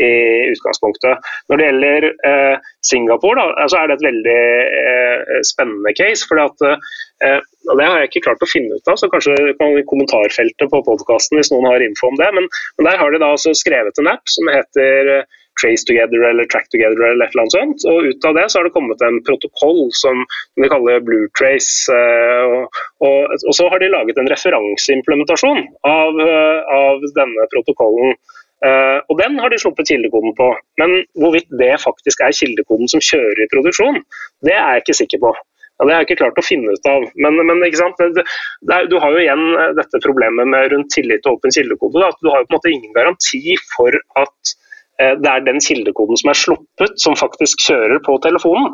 i 0.00 0.10
utgangspunktet. 0.54 1.28
Når 1.50 1.60
det 1.60 1.68
gjelder 1.68 2.08
eh, 2.30 2.70
Singapore, 2.88 3.44
da, 3.44 3.68
så 3.68 3.82
er 3.82 3.90
det 3.90 3.98
et 3.98 4.08
veldig 4.08 4.40
eh, 4.82 5.42
spennende 5.46 5.94
case. 5.98 6.24
fordi 6.28 6.46
at 6.46 6.68
eh, 6.68 7.40
Det 7.68 7.84
har 7.84 7.98
jeg 8.00 8.12
ikke 8.12 8.24
klart 8.30 8.44
å 8.46 8.48
finne 8.48 8.78
ut 8.78 8.88
av, 8.88 8.96
så 9.00 9.10
kanskje 9.12 9.36
kan 9.58 9.76
i 9.76 9.84
kommentarfeltet 9.88 10.72
på 10.72 10.84
podkasten 10.86 11.36
hvis 11.40 11.52
noen 11.52 11.68
har 11.68 11.84
info 11.84 12.08
om 12.08 12.16
det. 12.20 12.30
Men, 12.36 12.48
men 12.78 12.88
der 12.88 13.02
har 13.02 13.12
de 13.12 13.20
da 13.20 13.34
altså 13.36 13.52
skrevet 13.58 14.00
en 14.00 14.10
app 14.14 14.24
som 14.32 14.48
heter 14.52 15.28
Trace 15.60 15.84
Together 15.88 16.24
eller 16.30 16.44
Track 16.44 16.68
Together 16.68 17.04
eller 17.10 17.26
et 17.26 17.34
eller 17.34 17.44
annet 17.44 17.56
sånt. 17.56 17.86
Og 17.90 18.08
ut 18.10 18.28
av 18.28 18.38
det 18.38 18.46
så 18.48 18.60
har 18.60 18.68
det 18.68 18.74
kommet 18.76 19.04
en 19.04 19.20
protokoll 19.26 19.88
som 19.98 20.24
de 20.60 20.70
kaller 20.70 21.04
Blue 21.04 21.28
Trace. 21.38 21.90
Eh, 21.92 22.56
og, 22.56 22.80
og, 23.04 23.36
og 23.38 23.54
så 23.58 23.68
har 23.72 23.82
de 23.82 23.92
laget 23.92 24.20
en 24.20 24.30
referanseimplementasjon 24.32 25.62
av, 25.88 26.20
eh, 26.24 26.74
av 26.80 27.08
denne 27.18 27.48
protokollen. 27.54 28.18
Uh, 28.58 28.98
og 29.06 29.20
Den 29.20 29.36
har 29.38 29.52
de 29.52 29.58
sluppet 29.62 29.86
kildekoden 29.86 30.32
på. 30.34 30.48
Men 30.82 30.96
hvorvidt 31.22 31.46
det 31.60 31.76
faktisk 31.78 32.24
er 32.26 32.34
kildekoden 32.34 32.90
som 32.90 32.98
kjører 32.98 33.44
i 33.44 33.46
produksjon, 33.52 34.00
det 34.42 34.56
er 34.56 34.72
jeg 34.74 34.82
ikke 34.82 34.96
sikker 34.98 35.22
på. 35.22 35.30
Ja, 35.78 35.86
det 35.86 35.94
har 35.94 36.02
jeg 36.02 36.08
ikke 36.08 36.24
klart 36.24 36.40
å 36.42 36.42
finne 36.42 36.74
ut 36.74 36.88
av. 36.90 37.06
Men, 37.22 37.38
men 37.46 37.62
det, 37.62 38.24
det, 38.66 38.80
du 38.90 38.96
har 38.98 39.14
jo 39.14 39.22
igjen 39.22 39.44
dette 39.78 40.02
problemet 40.02 40.50
med 40.50 40.72
rundt 40.72 40.90
tillit 40.90 41.22
til 41.22 41.38
åpen 41.38 41.54
kildekode. 41.54 42.02
At 42.02 42.18
Du 42.18 42.32
har 42.32 42.42
jo 42.42 42.48
på 42.48 42.56
en 42.56 42.58
måte 42.58 42.74
ingen 42.74 42.96
garanti 42.98 43.54
for 43.76 43.94
at 44.18 44.58
Eh, 44.58 44.66
det 44.98 45.30
er 45.30 45.44
den 45.46 45.60
kildekoden 45.62 46.18
som 46.18 46.32
er 46.32 46.38
sluppet, 46.38 46.94
som 46.98 47.16
faktisk 47.18 47.62
kjører 47.68 48.00
på 48.06 48.16
telefonen. 48.24 48.72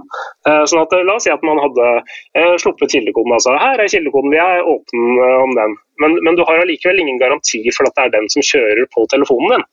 Eh, 0.49 0.63
sånn 0.71 0.81
at, 0.81 0.95
la 1.05 1.19
oss 1.19 1.27
si 1.27 1.33
at 1.33 1.45
man 1.45 1.61
hadde 1.61 1.89
eh, 2.01 2.55
sluppet 2.63 2.95
kildekoden. 2.95 3.35
altså 3.37 3.57
Her 3.61 3.83
er 3.83 3.91
kildekoden, 3.93 4.33
vi 4.33 4.41
er 4.41 4.65
åpne 4.65 5.27
om 5.43 5.53
den. 5.59 5.75
Men, 6.03 6.17
men, 6.27 6.35
du 6.35 6.43
har 6.49 6.59
allikevel 6.59 6.99
ingen 6.99 7.21
garanti 7.21 7.61
for 7.77 7.87
at 7.87 7.95
det 7.95 8.07
er 8.07 8.15
den 8.17 8.31
som 8.33 8.43
kjører 8.43 8.89
på 8.97 9.05
telefonen 9.13 9.53
din. 9.61 9.67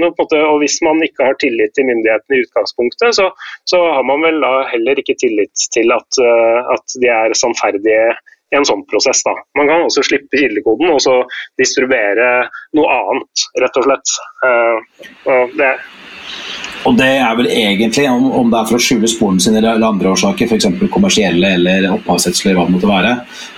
Måte, 0.00 0.40
og 0.44 0.58
Hvis 0.60 0.76
man 0.84 1.00
ikke 1.04 1.30
har 1.30 1.38
tillit 1.40 1.72
til 1.76 1.86
myndighetene 1.88 2.36
i 2.36 2.42
utgangspunktet, 2.44 3.16
så, 3.16 3.30
så 3.70 3.80
har 3.94 4.04
man 4.04 4.26
vel 4.26 4.44
heller 4.74 5.00
ikke 5.00 5.16
tillit 5.22 5.64
til 5.72 5.94
at, 5.94 6.20
at 6.74 6.98
de 7.00 7.08
er 7.08 7.38
sannferdige 7.38 8.10
en 8.56 8.66
sånn 8.66 8.84
prosess. 8.90 9.22
Da. 9.26 9.34
Man 9.58 9.70
kan 9.70 9.86
også 9.86 10.04
slippe 10.06 10.40
kildekoden 10.40 10.92
og 10.92 11.00
så 11.04 11.20
distribuere 11.60 12.30
noe 12.76 12.98
annet, 12.98 13.48
rett 13.62 13.80
og 13.80 13.88
slett. 13.88 14.14
Uh, 14.44 14.76
og 15.30 15.58
det 15.58 15.74
og 16.88 16.94
det 16.96 17.08
er 17.20 17.34
vel 17.36 17.48
egentlig, 17.52 18.06
om, 18.08 18.30
om 18.32 18.48
det 18.48 18.56
er 18.56 18.68
for 18.70 18.78
å 18.78 18.82
skjule 18.82 19.08
sporene 19.10 19.42
sine 19.44 19.58
eller 19.60 19.84
andre 19.84 20.14
årsaker, 20.14 20.48
f.eks. 20.48 20.68
kommersielle 20.92 21.50
eller 21.58 21.90
opphavsrettslige, 21.92 22.54
hva 22.56 22.64
det 22.64 22.72
måtte 22.72 22.88
være, 22.88 23.10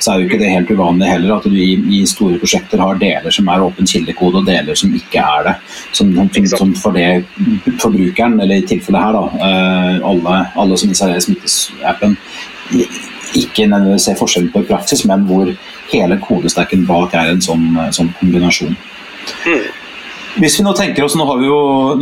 så 0.03 0.11
er 0.11 0.19
jo 0.19 0.27
ikke 0.27 0.41
det 0.41 0.51
helt 0.51 0.73
uvanlig 0.75 1.11
heller 1.11 1.37
at 1.37 1.47
du 1.47 1.55
i, 1.55 1.77
i 1.99 2.03
store 2.09 2.41
prosjekter 2.43 2.83
har 2.83 2.99
deler 2.99 3.35
som 3.35 3.51
er 3.53 3.63
åpen 3.63 3.87
kildekode 3.87 4.43
og 4.43 4.51
deler 4.51 4.79
som 4.79 4.91
ikke 4.99 5.23
er 5.23 5.47
det. 5.47 5.55
Som, 5.95 6.11
som 6.57 6.75
for 6.83 6.99
det 6.99 7.23
forbrukeren, 7.79 8.41
eller 8.43 8.59
i 8.59 8.67
tilfellet 8.67 9.07
her, 9.07 9.15
da, 9.15 9.25
uh, 9.39 10.11
alle, 10.11 10.39
alle 10.65 10.83
som 10.83 10.91
installerer 10.91 11.23
Smittesappen, 11.23 12.19
ikke 13.39 13.69
nødvendigvis 13.69 14.09
ser 14.11 14.19
forskjell 14.19 14.49
på 14.53 14.65
i 14.65 14.71
praksis, 14.71 15.05
men 15.09 15.27
hvor 15.29 15.53
hele 15.93 16.19
kodestacken 16.23 16.87
bak 16.89 17.15
er 17.19 17.33
en 17.33 17.45
sånn, 17.45 17.69
sånn 17.95 18.13
kombinasjon. 18.21 18.77
Mm. 19.47 19.71
Hvis 20.33 20.55
vi 20.57 20.63
Nå 20.65 20.73
tenker 20.73 21.05
oss, 21.05 21.13
nå 21.19 21.27
har 21.29 21.37
vi 21.43 21.45
jo, 21.45 21.57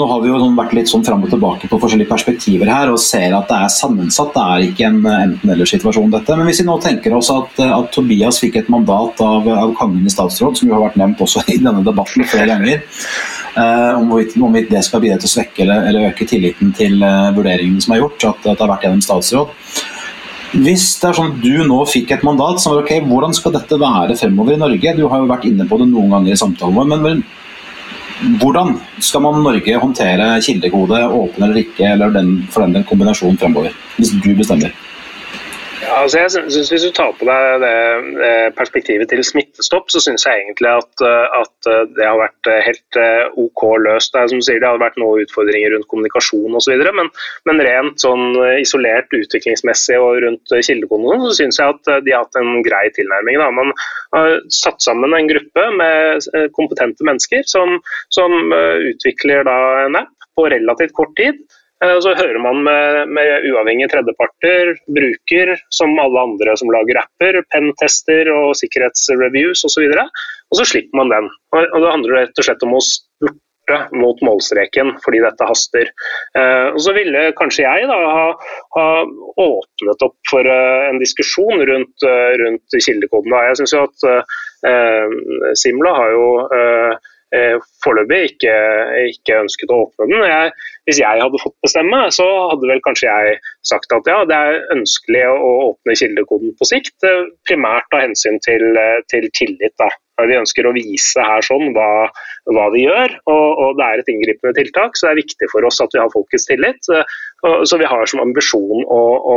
har 0.07 0.21
vi 0.23 0.29
jo 0.31 0.37
sånn 0.39 0.55
vært 0.55 0.75
litt 0.77 0.91
sånn 0.91 1.03
fram 1.03 1.25
og 1.27 1.33
tilbake 1.33 1.67
på 1.67 1.79
forskjellige 1.83 2.13
perspektiver 2.13 2.71
her 2.71 2.93
og 2.93 3.01
ser 3.03 3.35
at 3.35 3.49
det 3.51 3.57
er 3.59 3.73
sammensatt. 3.75 4.31
Det 4.37 4.45
er 4.45 4.67
ikke 4.69 4.87
en 4.87 5.01
enten-eller-situasjon, 5.03 6.13
dette. 6.15 6.37
Men 6.39 6.47
hvis 6.47 6.61
vi 6.63 6.69
nå 6.69 6.77
tenker 6.85 7.17
oss 7.17 7.33
at, 7.35 7.59
at 7.65 7.91
Tobias 7.95 8.39
fikk 8.43 8.61
et 8.61 8.71
mandat 8.71 9.19
av, 9.27 9.51
av, 9.51 9.75
kongen 9.81 10.07
i 10.07 10.15
statsråd, 10.15 10.61
som 10.61 10.71
jo 10.71 10.77
har 10.77 10.85
vært 10.87 11.01
nevnt 11.03 11.25
også 11.27 11.43
i 11.51 11.59
denne 11.59 11.83
debatten 11.87 12.29
flere 12.31 12.47
ganger, 12.53 12.85
eh, 13.59 13.99
om 13.99 14.07
hvorvidt 14.13 14.71
det 14.71 14.85
skal 14.87 15.03
bidra 15.03 15.19
til 15.19 15.33
å 15.33 15.35
svekke 15.35 15.67
eller, 15.67 15.89
eller 15.91 16.13
øke 16.13 16.29
tilliten 16.31 16.71
til 16.79 17.03
eh, 17.03 17.33
vurderingene 17.35 17.83
som 17.83 17.97
er 17.97 18.05
gjort, 18.05 18.29
at, 18.31 18.45
at 18.45 18.53
det 18.53 18.63
har 18.63 18.75
vært 18.77 18.87
gjennom 18.87 19.03
statsråd. 19.09 19.59
Hvis 20.51 20.97
det 20.99 21.11
er 21.11 21.15
sånn 21.15 21.37
at 21.37 21.43
du 21.45 21.63
nå 21.63 21.79
fikk 21.87 22.11
et 22.17 22.25
mandat 22.27 22.59
som 22.59 22.75
var 22.75 22.83
ok, 22.83 23.05
hvordan 23.07 23.35
skal 23.37 23.55
dette 23.55 23.79
være 23.79 24.17
fremover 24.19 24.57
i 24.57 24.59
Norge? 24.59 24.97
Du 24.99 25.05
har 25.07 25.23
jo 25.23 25.31
vært 25.31 25.47
inne 25.47 25.67
på 25.71 25.79
det 25.79 25.87
noen 25.93 26.11
ganger 26.11 26.35
i 26.35 26.41
samtalen 26.41 26.75
vår, 26.75 26.89
men 26.91 27.23
hvordan 28.43 28.75
skal 29.01 29.23
man 29.25 29.39
Norge 29.45 29.79
håndtere 29.81 30.27
kildekode, 30.45 30.99
åpen 31.07 31.47
eller 31.47 31.63
ikke, 31.63 31.87
eller 31.95 32.11
den, 32.17 32.33
for 32.51 32.67
den 32.67 32.85
kombinasjonen 32.89 33.39
fremover? 33.41 33.77
Hvis 33.97 34.11
du 34.19 34.33
bestemmer. 34.35 34.75
Altså 35.91 36.21
jeg 36.21 36.31
synes 36.31 36.71
Hvis 36.71 36.85
du 36.87 36.91
tar 36.95 37.13
på 37.19 37.27
deg 37.27 37.63
det 37.63 38.53
perspektivet 38.59 39.11
til 39.11 39.23
smittestopp, 39.27 39.91
så 39.93 40.01
syns 40.03 40.27
jeg 40.27 40.45
egentlig 40.45 40.71
at, 40.71 41.05
at, 41.41 41.69
det 41.97 42.07
har 42.07 42.19
vært 42.21 42.51
helt 42.67 42.99
OK 43.41 43.65
løst. 43.85 44.13
Det, 44.13 44.21
er, 44.21 44.31
som 44.31 44.41
du 44.41 44.47
sier, 44.47 44.61
det 44.63 44.69
har 44.69 44.81
vært 44.83 44.99
noen 45.01 45.25
utfordringer 45.25 45.75
rundt 45.75 45.89
kommunikasjon 45.91 46.57
osv. 46.59 46.75
Men, 46.99 47.11
men 47.49 47.63
rent 47.67 48.03
sånn 48.03 48.39
isolert 48.61 49.11
utviklingsmessig 49.17 49.99
og 50.01 50.21
rundt 50.27 50.55
kildekoden 50.67 51.25
så 51.27 51.35
syns 51.41 51.61
jeg 51.61 51.77
at 51.77 51.93
de 52.07 52.15
har 52.15 52.27
hatt 52.27 52.41
en 52.41 52.65
grei 52.67 52.87
tilnærming. 52.97 53.41
Da. 53.43 53.51
Man 53.55 53.75
har 54.15 54.39
satt 54.55 54.83
sammen 54.85 55.17
en 55.17 55.31
gruppe 55.31 55.69
med 55.81 56.29
kompetente 56.57 57.07
mennesker 57.07 57.47
som, 57.51 57.79
som 58.15 58.37
utvikler 58.91 59.47
da 59.49 59.59
en 59.87 60.03
app 60.05 60.31
på 60.39 60.47
relativt 60.53 60.95
kort 60.97 61.17
tid 61.19 61.41
Eh, 61.41 61.60
så 61.81 62.13
hører 62.13 62.39
man 62.45 62.63
med, 62.65 63.09
med 63.09 63.47
uavhengige 63.49 63.89
tredjeparter, 63.89 64.75
bruker, 64.93 65.55
som 65.73 65.95
alle 66.03 66.25
andre 66.29 66.57
som 66.61 66.73
lager 66.73 67.01
apper, 67.01 67.41
pentester 67.55 68.29
og 68.35 68.53
sikkerhetsreviews 68.61 69.65
osv. 69.65 69.87
Og, 69.89 69.95
så 69.97 70.05
og 70.51 70.61
så 70.61 70.67
slipper 70.75 71.01
man 71.01 71.13
den. 71.13 71.31
Og 71.57 71.79
Det 71.81 71.95
handler 71.95 72.19
rett 72.19 72.43
og 72.43 72.47
slett 72.47 72.67
om 72.67 72.77
å 72.77 72.83
spurte 72.85 73.79
mot 73.95 74.21
målstreken 74.27 74.97
fordi 75.05 75.23
dette 75.25 75.47
haster. 75.47 75.93
Eh, 76.37 76.69
og 76.75 76.81
Så 76.85 76.93
ville 76.97 77.31
kanskje 77.39 77.65
jeg 77.65 77.89
da 77.89 77.99
ha, 78.03 78.27
ha 78.77 78.87
åpnet 79.41 80.05
opp 80.05 80.19
for 80.29 80.45
uh, 80.45 80.89
en 80.91 80.99
diskusjon 81.01 81.65
rundt, 81.71 82.09
rundt 82.43 82.77
kildekoden. 82.77 83.37
Jeg 83.47 83.61
syns 83.61 83.77
jo 83.77 83.87
at 83.87 84.09
uh, 84.11 85.15
Simla 85.57 85.95
har 85.97 86.13
jo 86.13 86.27
eh, 86.57 87.11
foreløpig 87.85 88.21
ikke, 88.33 88.55
ikke, 89.13 89.41
ønsket 89.45 89.71
å 89.71 89.85
åpne 89.85 90.09
den. 90.11 90.25
Jeg, 90.27 90.53
hvis 90.89 91.01
jeg 91.03 91.23
hadde 91.23 91.41
fått 91.43 91.57
bestemme, 91.63 92.01
så 92.15 92.27
hadde 92.51 92.71
vel 92.71 92.83
kanskje 92.83 93.07
jeg 93.07 93.39
sagt 93.71 93.93
at 93.95 94.09
ja, 94.11 94.21
det 94.27 94.37
er 94.37 94.61
ønskelig 94.75 95.25
å 95.31 95.51
åpne 95.71 95.95
kildekoden 96.01 96.55
på 96.59 96.67
sikt, 96.67 96.97
eh, 97.07 97.29
primært 97.47 97.91
av 97.95 98.03
hensyn 98.09 98.41
til, 98.47 98.65
eh, 98.75 98.99
til 99.13 99.29
tillit. 99.37 99.77
Da. 99.79 99.91
Vi 100.27 100.37
ønsker 100.37 100.67
å 100.67 100.75
vise 100.75 101.23
her 101.25 101.45
sånn 101.47 101.71
hva, 101.77 102.09
hva 102.51 102.67
vi 102.75 102.83
gjør, 102.85 103.15
og, 103.31 103.47
og, 103.63 103.79
det 103.79 103.87
er 103.87 104.03
et 104.03 104.11
inngripende 104.13 104.57
tiltak, 104.59 104.99
så 104.99 105.07
det 105.07 105.13
er 105.15 105.21
viktig 105.23 105.49
for 105.53 105.69
oss 105.69 105.81
at 105.81 105.95
vi 105.97 106.03
har 106.03 106.13
folkets 106.13 106.49
tillit. 106.51 106.83
Så 106.85 107.79
vi 107.81 107.89
har 107.89 108.11
som 108.11 108.21
ambisjon 108.21 108.85
å, 108.85 109.01
å 109.33 109.37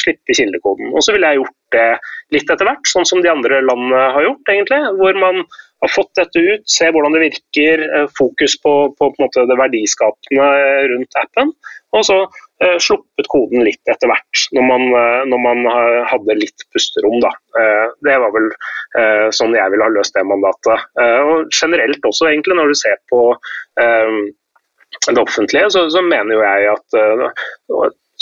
slippe 0.00 0.36
kildekoden. 0.38 0.94
Og 0.94 1.04
så 1.04 1.16
ville 1.16 1.34
jeg 1.34 1.42
gjort 1.42 1.76
det 1.76 1.90
litt 2.32 2.48
etter 2.48 2.68
hvert, 2.68 2.88
sånn 2.88 3.08
som 3.08 3.20
de 3.24 3.32
andre 3.32 3.60
landene 3.66 4.06
har 4.16 4.24
gjort, 4.30 4.54
egentlig. 4.54 4.80
Hvor 5.02 5.20
man 5.20 5.44
har 5.82 5.90
fått 5.90 6.12
dette 6.18 6.38
ut, 6.38 6.64
se 6.70 6.88
hvordan 6.94 7.14
det 7.16 7.24
virker, 7.26 7.84
eh, 7.88 8.08
fokus 8.18 8.56
på, 8.62 8.72
på, 8.98 9.12
på 9.18 9.30
det 9.50 9.58
verdiskapende 9.58 10.48
rundt 10.92 11.22
appen. 11.22 11.54
Og 11.92 12.04
så 12.06 12.18
eh, 12.62 12.78
sluppet 12.80 13.28
koden 13.32 13.64
litt 13.66 13.90
etter 13.90 14.08
hvert, 14.08 14.44
når 14.56 14.68
man, 14.68 14.84
eh, 14.96 15.22
når 15.28 15.42
man 15.44 15.66
hadde 16.08 16.38
litt 16.38 16.64
pusterom. 16.72 17.18
Eh, 17.22 17.88
det 18.06 18.18
var 18.22 18.34
vel 18.36 18.48
eh, 18.48 19.26
sånn 19.34 19.56
jeg 19.58 19.74
ville 19.74 19.88
ha 19.88 19.92
løst 19.92 20.16
det 20.16 20.24
mandatet. 20.28 20.86
Eh, 21.00 21.18
og 21.32 21.50
generelt 21.52 22.08
også, 22.08 22.30
egentlig, 22.30 22.56
når 22.58 22.72
du 22.72 22.78
ser 22.78 23.02
på 23.12 23.24
det 25.02 25.18
offentlige, 25.18 25.68
så, 25.72 25.86
så, 25.90 26.02
mener 26.04 26.36
jo 26.36 26.42
jeg 26.44 26.66
at 26.68 26.96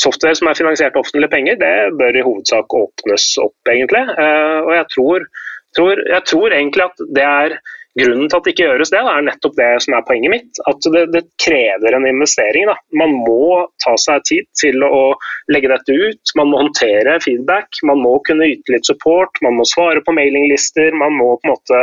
software 0.00 0.36
som 0.38 0.48
er 0.48 0.56
finansiert 0.56 0.94
av 0.94 1.02
offentlige 1.02 1.32
penger, 1.32 1.58
det 1.60 1.72
bør 1.98 2.16
i 2.16 2.22
hovedsak 2.24 2.76
åpnes 2.78 3.26
opp, 3.42 3.56
egentlig. 3.68 4.00
og 4.14 4.70
jeg 4.72 4.86
tror 4.94 5.26
tror, 5.76 6.02
jeg 6.08 6.26
tror 6.30 6.56
egentlig 6.56 6.88
at 6.88 7.04
det 7.16 7.26
er 7.26 7.60
Grunnen 7.98 8.28
til 8.30 8.38
at 8.38 8.44
det 8.46 8.52
ikke 8.54 8.66
gjøres 8.68 8.92
det, 8.92 9.00
er 9.02 9.24
nettopp 9.26 9.56
det 9.58 9.68
som 9.82 9.96
er 9.96 10.04
poenget 10.06 10.30
mitt. 10.30 10.60
At 10.70 10.86
det, 10.94 11.02
det 11.10 11.24
krever 11.42 11.96
en 11.96 12.06
investering. 12.06 12.68
Da. 12.70 12.76
Man 12.94 13.16
må 13.26 13.64
ta 13.82 13.96
seg 13.98 14.22
tid 14.28 14.46
til 14.60 14.84
å 14.86 15.16
legge 15.50 15.72
dette 15.72 15.96
ut. 15.98 16.34
Man 16.38 16.52
må 16.52 16.60
håndtere 16.62 17.18
feedback. 17.24 17.80
Man 17.90 17.98
må 18.04 18.14
kunne 18.28 18.46
yte 18.52 18.76
litt 18.76 18.86
support. 18.86 19.42
Man 19.42 19.58
må 19.58 19.66
svare 19.66 20.04
på 20.06 20.14
mailinglister. 20.14 20.94
Man 20.94 21.18
må 21.18 21.32
på 21.40 21.48
en 21.48 21.54
måte 21.56 21.82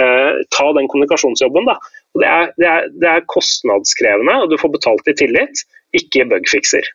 eh, 0.00 0.40
ta 0.56 0.70
den 0.78 0.88
kommunikasjonsjobben. 0.88 1.68
Da. 1.68 1.76
Det 2.16 2.32
er, 2.32 2.50
det, 2.56 2.72
er, 2.72 2.88
det, 2.96 3.12
er, 3.12 3.28
kostnadskrevende, 3.36 4.40
og 4.40 4.48
du 4.52 4.56
får 4.60 4.72
betalt 4.80 5.12
i 5.12 5.16
tillit, 5.20 5.64
ikke 5.96 6.30
bugfikser. 6.32 6.88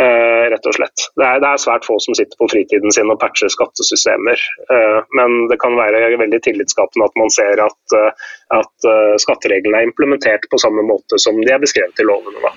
Uh, 0.00 0.46
rett 0.48 0.64
og 0.64 0.76
slett. 0.76 1.02
Det 1.18 1.26
er, 1.26 1.40
det 1.42 1.48
er, 1.50 1.60
svært 1.60 1.84
få 1.84 1.98
som 2.00 2.16
sitter 2.16 2.38
på 2.40 2.48
fritiden 2.48 2.94
sin 2.94 3.10
og 3.12 3.18
patcher 3.20 3.50
skattesystemer. 3.52 4.40
Eh, 4.72 4.98
men 5.18 5.34
det 5.50 5.58
kan 5.60 5.76
være 5.76 6.16
veldig 6.16 6.40
tillitsskapende 6.46 7.08
at 7.10 7.18
man 7.20 7.32
ser 7.34 7.60
at, 7.66 7.96
uh, 7.98 8.30
at 8.56 8.88
skattereglene 9.20 9.82
er 9.82 9.90
implementert 9.90 10.46
på 10.50 10.58
samme 10.62 10.82
måte 10.88 11.20
som 11.20 11.36
de 11.44 11.52
er 11.52 11.60
beskrevet 11.62 12.00
i 12.00 12.06
lovene. 12.08 12.54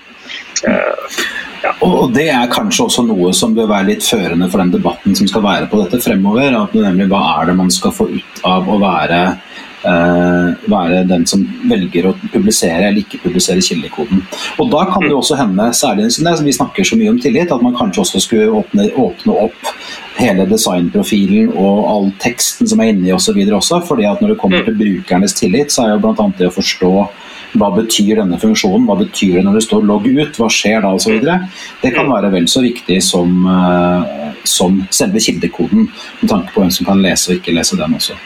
Ja. 0.64 1.74
Og 1.84 2.14
Det 2.16 2.26
er 2.32 2.50
kanskje 2.52 2.88
også 2.88 3.04
noe 3.06 3.32
som 3.36 3.54
bør 3.56 3.68
være 3.70 3.90
litt 3.92 4.06
førende 4.06 4.48
for 4.52 4.62
den 4.62 4.72
debatten 4.74 5.16
som 5.18 5.28
skal 5.30 5.44
være 5.44 5.68
på 5.70 5.82
dette 5.84 6.00
fremover. 6.02 6.56
at 6.62 6.74
nemlig 6.74 7.10
Hva 7.12 7.22
er 7.36 7.50
det 7.50 7.58
man 7.60 7.70
skal 7.70 7.92
få 7.92 8.08
ut 8.16 8.44
av 8.48 8.68
å 8.68 8.80
være 8.80 9.20
Eh, 9.28 9.53
være 9.84 11.02
den 11.08 11.26
som 11.28 11.42
velger 11.68 12.08
å 12.08 12.14
publisere 12.32 12.88
eller 12.88 13.02
ikke 13.02 13.20
publisere 13.24 13.64
kildekoden. 13.64 14.22
Og 14.58 14.70
Da 14.72 14.84
kan 14.90 15.04
det 15.04 15.12
også 15.14 15.36
hende, 15.36 15.70
særlig 15.76 16.10
siden 16.12 16.44
vi 16.44 16.56
snakker 16.56 16.84
så 16.84 16.96
mye 16.96 17.10
om 17.12 17.20
tillit, 17.20 17.52
at 17.52 17.62
man 17.62 17.76
kanskje 17.76 18.00
også 18.04 18.22
skulle 18.24 18.48
åpne, 18.48 18.88
åpne 18.96 19.36
opp 19.44 19.74
hele 20.18 20.46
designprofilen 20.48 21.52
og 21.52 21.84
all 21.90 22.10
teksten 22.22 22.68
som 22.70 22.80
er 22.80 22.92
inni 22.92 23.12
osv. 23.12 23.36
Og 23.36 23.58
også. 23.58 23.82
fordi 23.86 24.06
at 24.08 24.20
når 24.22 24.34
det 24.34 24.40
kommer 24.40 24.64
til 24.64 24.78
brukernes 24.78 25.34
tillit, 25.34 25.72
så 25.72 25.84
er 25.84 25.94
jo 25.94 26.02
bl.a. 26.04 26.28
det 26.38 26.48
å 26.48 26.54
forstå 26.54 26.92
hva 27.54 27.70
betyr 27.74 28.18
denne 28.18 28.38
funksjonen, 28.42 28.86
hva 28.88 28.96
betyr 28.98 29.38
det 29.38 29.44
når 29.46 29.58
det 29.58 29.64
står 29.68 29.84
'logg 29.86 30.06
ut', 30.10 30.38
hva 30.40 30.50
skjer 30.50 30.82
da 30.82 30.94
osv. 30.94 31.20
Det 31.82 31.94
kan 31.94 32.10
være 32.10 32.32
vel 32.32 32.48
så 32.50 32.62
viktig 32.64 33.00
som, 33.02 33.46
eh, 33.46 34.32
som 34.44 34.86
selve 34.90 35.22
kildekoden, 35.22 35.88
med 36.20 36.30
tanke 36.30 36.52
på 36.52 36.62
hvem 36.62 36.72
som 36.72 36.86
kan 36.86 37.02
lese 37.02 37.30
og 37.30 37.36
ikke 37.38 37.54
lese 37.54 37.76
den 37.76 37.94
også. 37.94 38.18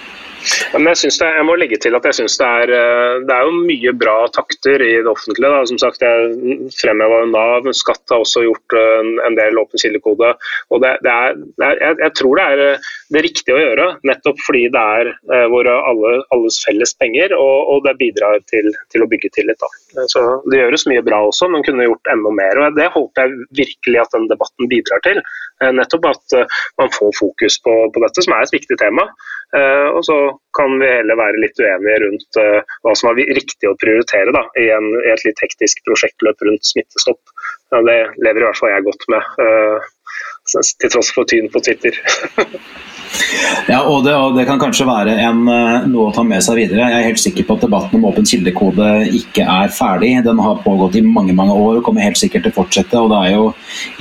Men 0.74 0.90
jeg, 0.92 0.99
synes 1.03 1.18
det, 1.20 1.28
jeg 1.38 1.46
må 1.49 1.55
legge 1.59 1.78
til 1.80 1.96
at 1.96 2.07
jeg 2.09 2.16
synes 2.18 2.36
det 2.40 2.49
eh, 2.76 3.14
det 3.28 3.34
er 3.34 3.46
jo 3.46 3.62
mye 3.66 3.92
bra 4.01 4.16
takter 4.34 4.82
i 4.84 4.90
det 5.01 5.11
offentlige. 5.11 5.51
Da. 5.51 5.64
Som 5.70 5.80
sagt, 5.80 6.05
Jeg 6.05 6.70
fremheva 6.76 7.22
Nav, 7.30 7.68
Skatt 7.76 8.12
har 8.12 8.22
også 8.22 8.44
gjort 8.46 8.76
eh, 8.78 9.11
en, 9.26 9.38
del 9.38 9.61
åpen 9.61 9.80
kildekode. 9.80 10.32
Og 10.72 10.82
det, 10.84 10.94
det 11.05 11.12
er, 11.12 11.38
jeg, 11.64 11.96
jeg, 12.05 12.12
tror 12.20 12.40
det 12.40 12.46
er 12.46 12.64
eh, 12.66 12.88
det 13.16 13.24
riktige 13.26 13.57
å 13.57 13.62
gjøre, 13.62 13.88
nettopp 14.09 14.42
fordi 14.44 14.66
det 14.72 14.84
er 15.01 15.11
våre 15.49 15.72
alle, 15.88 16.11
alles 16.34 16.59
felles 16.64 16.92
penger, 17.01 17.32
og, 17.36 17.70
og 17.72 17.86
det 17.86 17.94
bidrar 18.01 18.42
til, 18.51 18.68
til, 18.92 19.05
å 19.05 19.09
bygge 19.11 19.30
tillit. 19.36 19.61
Da. 19.62 20.05
Så 20.12 20.24
Det 20.49 20.61
gjøres 20.61 20.86
mye 20.90 21.05
bra 21.07 21.22
også, 21.28 21.49
men 21.53 21.64
kunne 21.66 21.86
gjort 21.88 22.12
enda 22.12 22.32
mer. 22.36 22.61
og 22.61 22.76
Det 22.76 22.90
håper 22.94 23.24
jeg 23.24 23.49
virkelig 23.62 24.03
at 24.03 24.14
den 24.16 24.28
debatten 24.30 24.70
bidrar 24.70 25.03
til. 25.07 25.22
Nettopp 25.74 26.11
at 26.12 26.36
man 26.78 26.92
får 26.94 27.16
fokus 27.18 27.59
på, 27.64 27.74
på 27.94 28.05
dette, 28.05 28.24
som 28.24 28.36
er 28.36 28.44
et 28.44 28.55
viktig 28.55 28.78
tema. 28.80 29.09
Og 29.96 30.03
så 30.07 30.18
kan 30.59 30.74
vi 30.80 30.89
heller 30.91 31.18
være 31.18 31.43
litt 31.43 31.61
uenige 31.62 32.01
rundt 32.05 32.41
uh, 32.41 32.74
hva 32.86 32.95
som 32.99 33.12
er 33.12 33.34
riktig 33.39 33.70
å 33.70 33.76
prioritere 33.80 34.34
da, 34.34 34.45
i, 34.59 34.68
en, 34.74 34.91
i, 35.05 35.12
et 35.14 35.24
litt 35.26 35.45
hektisk 35.45 35.84
prosjektløp 35.86 36.49
rundt 36.49 36.66
smittestopp. 36.66 37.20
Det 37.68 37.84
lever 37.84 38.43
i 38.43 38.47
hvert 38.47 38.59
fall 38.59 38.74
jeg 38.74 38.86
godt 38.89 39.09
med, 39.12 39.32
uh, 39.45 39.89
til 40.82 40.95
tross 40.95 41.12
for 41.14 41.28
tyn 41.28 41.51
på 41.53 41.64
Twitter. 41.64 41.99
Ja, 43.68 43.82
og 43.89 44.05
det, 44.05 44.12
og 44.16 44.34
det, 44.36 44.45
kan 44.49 44.61
kanskje 44.61 44.86
være 44.89 45.14
en, 45.20 45.43
noe 45.91 46.09
å 46.09 46.12
ta 46.14 46.22
med 46.26 46.43
seg 46.45 46.59
videre. 46.61 46.89
Jeg 46.93 46.99
er 46.99 47.07
helt 47.07 47.20
sikker 47.20 47.47
på 47.49 47.57
at 47.57 47.64
debatten 47.64 47.99
om 47.99 48.07
åpen 48.09 48.26
kildekode 48.28 48.89
ikke 49.16 49.45
er 49.45 49.72
ferdig. 49.74 50.11
Den 50.24 50.41
har 50.45 50.61
pågått 50.64 50.99
i 51.01 51.05
mange 51.05 51.34
mange 51.36 51.57
år 51.57 51.78
og 51.78 51.84
kommer 51.86 52.05
helt 52.05 52.20
sikkert 52.20 52.47
til 52.47 52.55
å 52.55 52.59
fortsette. 52.61 53.01
og 53.01 53.12
Det 53.12 53.20
er 53.26 53.34
jo 53.34 53.47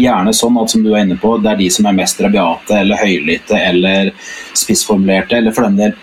gjerne 0.04 0.36
sånn 0.36 0.60
at 0.62 0.74
som 0.74 0.84
du 0.86 0.92
er 0.94 1.06
inne 1.06 1.20
på, 1.20 1.38
det 1.44 1.54
er 1.54 1.62
de 1.62 1.70
som 1.74 1.88
er 1.88 1.98
mest 1.98 2.22
rabiate 2.24 2.82
eller 2.82 3.02
høylytte 3.02 3.60
eller 3.60 4.12
spissformulerte, 4.58 5.42
eller 5.42 5.56
for 5.56 5.68
den 5.68 5.82
del 5.82 5.98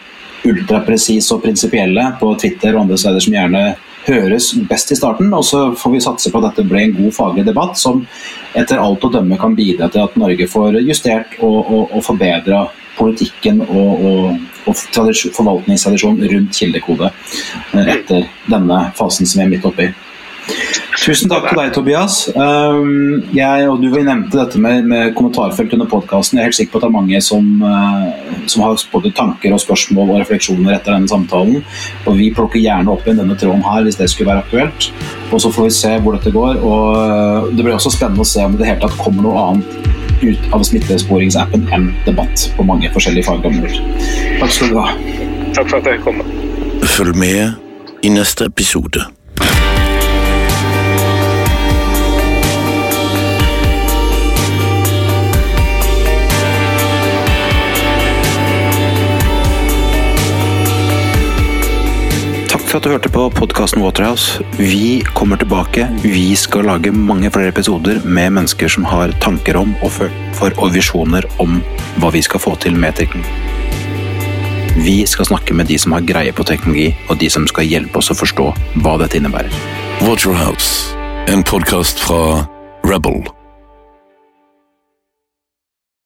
ultrapresise 0.45 1.35
og 1.35 1.43
prinsipielle 1.45 2.05
på 2.21 2.35
Twitter 2.41 2.75
og 2.75 2.85
andre 2.85 2.99
steder 3.01 3.25
som 3.25 3.37
gjerne 3.37 3.65
høres 4.05 4.51
best 4.69 4.93
i 4.93 4.99
starten. 4.99 5.33
Og 5.33 5.45
så 5.49 5.67
får 5.79 5.95
vi 5.95 6.03
satse 6.05 6.33
på 6.33 6.41
at 6.41 6.51
dette 6.51 6.69
ble 6.69 6.83
en 6.85 6.97
god 6.99 7.15
faglig 7.17 7.47
debatt 7.47 7.79
som 7.81 8.05
etter 8.57 8.81
alt 8.81 9.05
å 9.05 9.13
dømme 9.13 9.39
kan 9.41 9.57
bidra 9.57 9.89
til 9.93 10.05
at 10.05 10.17
Norge 10.21 10.49
får 10.51 10.81
justert 10.85 11.39
og, 11.41 11.61
og, 11.65 11.95
og 11.95 12.05
forbedra 12.05 12.67
politikken 12.99 13.63
og, 13.65 14.05
og, 14.07 14.27
og 14.71 14.83
forvaltningstradisjonen 15.35 16.29
rundt 16.31 16.55
kildekode 16.55 17.11
eh, 17.11 17.89
etter 17.97 18.29
denne 18.51 18.81
fasen 18.99 19.27
som 19.27 19.41
vi 19.41 19.47
er 19.47 19.55
midt 19.57 19.67
oppi. 19.69 19.89
Tusen 21.05 21.29
takk 21.29 21.51
til 21.51 21.59
deg, 21.59 21.71
Tobias. 21.77 22.15
Um, 22.33 23.25
jeg 23.37 23.67
og 23.69 23.83
Du 23.83 23.91
nevnte 23.93 24.39
dette 24.39 24.57
med, 24.57 24.87
med 24.89 25.11
kommentarfelt 25.13 25.75
under 25.77 25.89
podkasten. 25.91 26.39
Jeg 26.39 26.43
er 26.43 26.49
helt 26.49 26.57
sikker 26.57 26.73
på 26.73 26.79
at 26.81 26.85
det 26.87 26.89
er 26.89 26.95
mange 26.95 27.19
som, 27.21 27.49
uh, 27.61 28.47
som, 28.49 28.63
har 28.65 28.85
både 28.89 29.11
tanker 29.13 29.53
og 29.53 29.61
spørsmål 29.61 30.15
og 30.15 30.23
refleksjoner 30.23 30.79
etter 30.79 30.95
denne 30.95 31.11
samtalen. 31.11 31.59
Og 32.09 32.17
Vi 32.17 32.31
plukker 32.33 32.63
gjerne 32.63 32.89
opp 32.95 33.05
igjen 33.05 33.21
denne 33.21 33.37
tråden 33.37 33.61
her 33.67 33.85
hvis 33.85 33.99
det 34.01 34.09
skulle 34.09 34.31
være 34.31 34.47
aktuelt. 34.47 34.87
Og 35.29 35.43
Så 35.45 35.51
får 35.53 35.69
vi 35.69 35.75
se 35.77 35.91
hvor 36.01 36.17
dette 36.17 36.33
går. 36.33 36.63
og 36.65 36.97
uh, 36.97 37.51
Det 37.53 37.67
blir 37.67 37.77
også 37.77 37.93
spennende 37.93 38.25
å 38.25 38.31
se 38.31 38.47
om 38.47 38.57
det 38.57 38.71
hele 38.71 38.81
tatt 38.87 38.97
kommer 39.03 39.27
noe 39.27 39.43
annet 39.51 39.91
ut 40.25 40.47
av 40.57 40.65
smittesporingsappen 40.65 41.67
enn 41.77 41.91
debatt 42.07 42.47
på 42.57 42.65
mange 42.65 42.89
forskjellige 42.95 43.29
fagområder. 43.29 43.77
Takk 44.41 44.57
skal 44.57 44.73
du 44.73 44.81
ha. 44.81 44.97
Takk 45.53 45.69
for 45.69 45.83
at 45.83 45.93
jeg 45.93 46.01
kom. 46.07 46.25
Følg 46.95 47.21
med 47.21 48.01
i 48.01 48.15
neste 48.15 48.49
episode. 48.49 49.05
For 62.75 62.81
at 62.81 62.87
du 62.89 62.91
hørte 62.91 63.11
på 63.13 63.25
podkasten 63.31 63.83
Waterhouse. 63.83 64.43
Vi 64.59 65.03
kommer 65.15 65.37
tilbake. 65.39 65.87
Vi 66.03 66.35
skal 66.37 66.67
lage 66.67 66.91
mange 66.91 67.31
flere 67.31 67.53
episoder 67.53 68.01
med 68.05 68.33
mennesker 68.35 68.69
som 68.69 68.85
har 68.91 69.13
tanker 69.23 69.57
om 69.61 69.77
og, 69.83 69.93
for, 70.35 70.57
og 70.59 70.73
visjoner 70.75 71.23
om 71.39 71.61
hva 72.03 72.11
vi 72.11 72.23
skal 72.27 72.43
få 72.43 72.57
til 72.65 72.75
med 72.75 72.97
teknologi. 72.99 73.31
Vi 74.75 74.97
skal 75.07 75.31
snakke 75.31 75.55
med 75.55 75.71
de 75.71 75.79
som 75.79 75.95
har 75.95 76.03
greie 76.03 76.35
på 76.35 76.43
teknologi, 76.43 76.89
og 77.07 77.21
de 77.23 77.31
som 77.31 77.47
skal 77.47 77.69
hjelpe 77.71 78.03
oss 78.03 78.11
å 78.11 78.19
forstå 78.19 78.51
hva 78.83 78.97
dette 79.05 79.23
innebærer. 79.23 79.55
Waterhouse, 80.03 80.99
en 81.31 81.47
podkast 81.47 82.03
fra 82.03 82.43
Rebel. 82.83 83.23